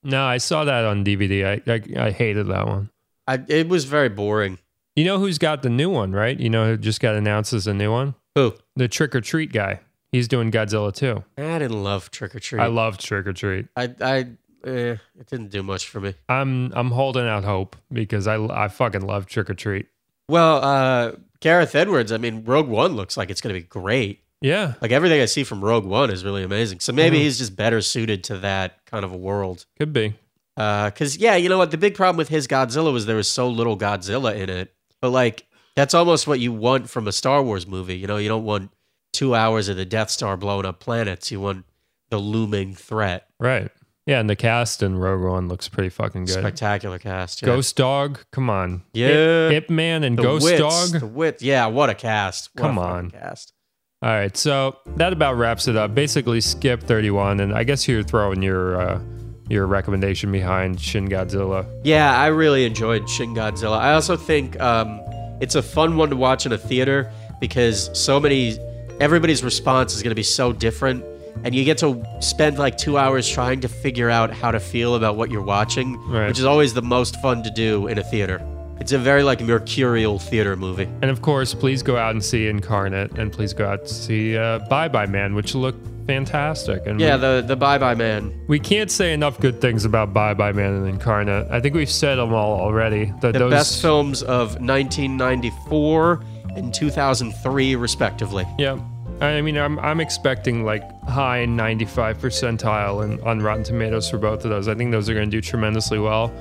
No, 0.03 0.23
I 0.25 0.37
saw 0.37 0.63
that 0.63 0.85
on 0.85 1.03
DVD. 1.03 1.61
I 1.67 1.71
I, 1.71 2.05
I 2.07 2.11
hated 2.11 2.47
that 2.47 2.67
one. 2.67 2.89
I, 3.27 3.43
it 3.47 3.69
was 3.69 3.85
very 3.85 4.09
boring. 4.09 4.57
You 4.95 5.05
know 5.05 5.19
who's 5.19 5.37
got 5.37 5.61
the 5.61 5.69
new 5.69 5.89
one, 5.89 6.11
right? 6.11 6.37
You 6.39 6.49
know 6.49 6.65
who 6.65 6.77
just 6.77 6.99
got 6.99 7.15
announced 7.15 7.53
as 7.53 7.67
a 7.67 7.73
new 7.73 7.91
one? 7.91 8.15
Who? 8.35 8.55
The 8.75 8.87
Trick 8.87 9.15
or 9.15 9.21
Treat 9.21 9.53
guy. 9.53 9.81
He's 10.11 10.27
doing 10.27 10.51
Godzilla 10.51 10.93
too. 10.93 11.23
I 11.37 11.59
didn't 11.59 11.83
love 11.83 12.09
Trick 12.11 12.33
or 12.35 12.39
Treat. 12.39 12.59
I 12.59 12.67
loved 12.67 12.99
Trick 12.99 13.27
or 13.27 13.33
Treat. 13.33 13.67
I, 13.75 13.93
I, 14.01 14.17
eh, 14.65 14.97
it 15.17 15.27
didn't 15.29 15.51
do 15.51 15.61
much 15.61 15.87
for 15.87 15.99
me. 16.01 16.15
I'm 16.27 16.73
I'm 16.73 16.91
holding 16.91 17.27
out 17.27 17.43
hope 17.43 17.75
because 17.91 18.27
I 18.27 18.43
I 18.43 18.67
fucking 18.67 19.01
love 19.01 19.27
Trick 19.27 19.49
or 19.49 19.53
Treat. 19.53 19.87
Well, 20.27 20.63
uh, 20.63 21.11
Gareth 21.39 21.75
Edwards. 21.75 22.11
I 22.11 22.17
mean, 22.17 22.43
Rogue 22.43 22.67
One 22.67 22.95
looks 22.95 23.17
like 23.17 23.29
it's 23.29 23.41
going 23.41 23.53
to 23.53 23.61
be 23.61 23.67
great. 23.67 24.23
Yeah, 24.41 24.75
Like 24.81 24.91
everything 24.91 25.19
I 25.21 25.25
see 25.25 25.43
from 25.43 25.63
Rogue 25.63 25.83
One 25.85 26.09
is 26.09 26.23
really 26.23 26.43
amazing. 26.43 26.79
So 26.79 26.93
maybe 26.93 27.17
Mhm. 27.17 27.21
he's 27.23 27.37
just 27.39 27.55
better 27.57 27.81
suited 27.81 28.23
to 28.25 28.37
that 28.37 28.85
kind 28.85 29.03
of 29.03 29.11
a 29.11 29.17
world. 29.17 29.65
could 29.77 29.91
be. 29.91 30.13
Because 30.55 31.17
yeah, 31.17 31.35
you 31.35 31.49
know 31.49 31.57
what? 31.57 31.71
The 31.71 31.77
big 31.77 31.93
problem 31.95 32.17
with 32.17 32.29
his 32.29 32.47
Godzilla 32.47 32.91
was 32.93 33.05
there 33.05 33.15
was 33.17 33.27
so 33.29 33.49
little 33.49 33.77
Godzilla 33.77 34.35
in 34.35 34.49
it. 34.49 34.73
But 35.01 35.09
like, 35.11 35.45
that's 35.75 35.93
almost 35.93 36.25
what 36.27 36.39
you 36.39 36.51
want 36.53 36.89
from 36.89 37.07
a 37.07 37.11
Star 37.11 37.41
Wars 37.43 37.67
movie. 37.67 37.97
You 37.97 38.07
know, 38.07 38.17
you 38.17 38.27
don't 38.29 38.43
want 38.45 38.71
two 39.13 39.35
hours 39.35 39.67
of 39.69 39.75
the 39.77 39.85
Death 39.85 40.09
Star 40.09 40.35
blowing 40.37 40.65
up 40.65 40.79
planets. 40.79 41.31
You 41.31 41.39
want 41.41 41.65
the 42.09 42.17
looming 42.17 42.75
threat. 42.75 43.27
Right. 43.39 43.69
Yeah, 44.05 44.19
and 44.19 44.29
the 44.29 44.35
cast 44.35 44.81
in 44.81 44.97
Rogue 44.97 45.21
One 45.23 45.47
looks 45.49 45.67
pretty 45.69 45.89
fucking 45.89 46.25
good. 46.25 46.39
Spectacular 46.39 46.97
cast. 46.97 47.41
Yeah. 47.41 47.45
Ghost 47.47 47.75
Dog, 47.75 48.19
come 48.31 48.49
on. 48.49 48.81
Yeah. 48.93 49.49
Ip, 49.49 49.63
Ip 49.65 49.69
Man 49.69 50.03
and 50.03 50.17
the 50.17 50.23
Ghost 50.23 50.45
wits, 50.45 50.59
Dog. 50.59 50.99
The 51.01 51.05
wit. 51.07 51.41
Yeah, 51.41 51.67
what 51.67 51.89
a 51.89 51.93
cast. 51.93 52.49
What 52.53 52.61
Come 52.63 52.75
fucking 52.77 52.91
on. 52.91 53.11
Cast. 53.11 53.53
All 54.01 54.09
right, 54.09 54.35
so 54.37 54.77
that 54.95 55.11
about 55.11 55.35
wraps 55.35 55.67
it 55.67 55.75
up. 55.75 55.93
Basically, 55.93 56.39
skip 56.39 56.81
31, 56.83 57.41
and 57.41 57.53
I 57.53 57.65
guess 57.65 57.85
you're 57.85 58.01
throwing 58.01 58.41
your 58.41 58.79
uh, 58.79 59.01
your 59.49 59.67
recommendation 59.67 60.31
behind 60.31 60.79
Shin 60.79 61.09
Godzilla. 61.09 61.65
Yeah, 61.83 62.17
I 62.17 62.27
really 62.27 62.65
enjoyed 62.65 63.09
Shin 63.09 63.33
Godzilla. 63.35 63.77
I 63.77 63.91
also 63.91 64.15
think 64.15 64.57
um, 64.61 65.01
it's 65.41 65.55
a 65.55 65.61
fun 65.61 65.97
one 65.97 66.09
to 66.11 66.15
watch 66.15 66.45
in 66.45 66.53
a 66.53 66.57
theater 66.57 67.11
because 67.41 67.89
so 67.97 68.21
many, 68.21 68.57
everybody's 69.01 69.43
response 69.43 69.93
is 69.95 70.01
going 70.01 70.11
to 70.11 70.15
be 70.15 70.23
so 70.23 70.53
different. 70.53 71.03
And 71.43 71.53
you 71.53 71.63
get 71.65 71.77
to 71.79 72.01
spend 72.21 72.57
like 72.57 72.77
two 72.77 72.97
hours 72.97 73.27
trying 73.27 73.59
to 73.61 73.67
figure 73.67 74.09
out 74.09 74.31
how 74.33 74.51
to 74.51 74.59
feel 74.61 74.95
about 74.95 75.15
what 75.17 75.29
you're 75.31 75.41
watching, 75.43 75.97
Right. 76.07 76.27
which 76.27 76.39
is 76.39 76.45
always 76.45 76.73
the 76.73 76.81
most 76.81 77.19
fun 77.21 77.43
to 77.43 77.49
do 77.51 77.87
in 77.87 77.97
a 77.97 78.03
theater. 78.03 78.39
It's 78.79 78.91
a 78.93 78.97
very 78.97 79.23
like 79.23 79.41
mercurial 79.41 80.19
theater 80.19 80.55
movie. 80.55 80.87
And 81.01 81.11
of 81.11 81.21
course, 81.21 81.53
please 81.53 81.83
go 81.83 81.97
out 81.97 82.11
and 82.11 82.23
see 82.23 82.47
Incarnate, 82.47 83.17
and 83.17 83.31
please 83.31 83.53
go 83.53 83.67
out 83.67 83.85
to 83.85 83.93
see 83.93 84.37
uh, 84.37 84.59
Bye 84.69 84.87
Bye 84.87 85.05
Man, 85.05 85.35
which 85.35 85.53
looked 85.55 85.85
fantastic. 86.07 86.87
And 86.87 86.99
Yeah, 86.99 87.15
we, 87.15 87.21
the 87.21 87.43
the 87.47 87.55
Bye 87.55 87.77
Bye 87.77 87.95
Man. 87.95 88.33
we 88.47 88.59
can't 88.59 88.89
say 88.89 89.13
enough 89.13 89.39
good 89.39 89.59
things 89.61 89.85
about 89.85 90.13
Bye 90.13 90.33
Bye 90.33 90.53
Man 90.53 90.73
and 90.73 90.87
Incarnate. 90.87 91.47
I 91.51 91.59
think 91.59 91.75
we've 91.75 91.89
said 91.89 92.15
them 92.15 92.33
all 92.33 92.59
already. 92.59 93.13
That 93.21 93.33
The 93.33 93.39
those, 93.39 93.51
best 93.51 93.81
films 93.81 94.23
of 94.23 94.59
1994 94.61 96.23
and 96.55 96.73
2003, 96.73 97.75
respectively. 97.75 98.45
Yeah. 98.57 98.79
I 99.21 99.41
mean, 99.41 99.57
I'm, 99.57 99.77
I'm 99.79 99.99
expecting 99.99 100.63
like 100.63 100.81
high 101.09 101.45
95 101.45 102.17
percentile 102.19 103.03
in, 103.03 103.19
on 103.21 103.39
Rotten 103.41 103.63
Tomatoes 103.63 104.09
for 104.09 104.17
both 104.17 104.43
of 104.43 104.49
those. 104.49 104.67
I 104.67 104.75
think 104.75 104.91
those 104.91 105.09
are 105.09 105.13
going 105.13 105.29
to 105.29 105.31
do 105.31 105.41
tremendously 105.41 105.99
well. 105.99 106.31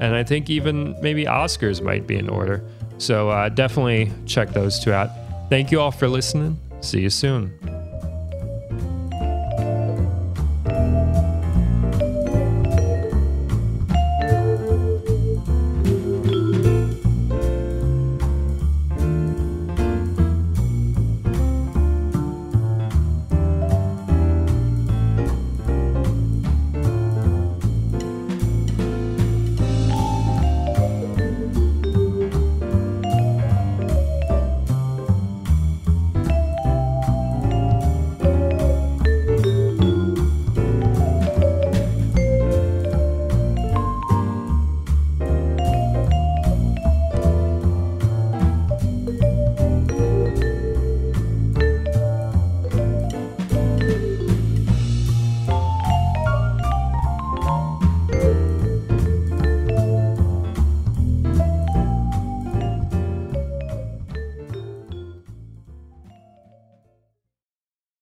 And 0.00 0.14
I 0.14 0.24
think 0.24 0.50
even 0.50 1.00
maybe 1.00 1.24
Oscars 1.24 1.82
might 1.82 2.06
be 2.06 2.16
in 2.16 2.28
order. 2.28 2.64
So 2.98 3.30
uh, 3.30 3.48
definitely 3.48 4.10
check 4.26 4.50
those 4.50 4.78
two 4.78 4.92
out. 4.92 5.10
Thank 5.50 5.70
you 5.70 5.80
all 5.80 5.90
for 5.90 6.08
listening. 6.08 6.58
See 6.80 7.00
you 7.00 7.10
soon. 7.10 7.73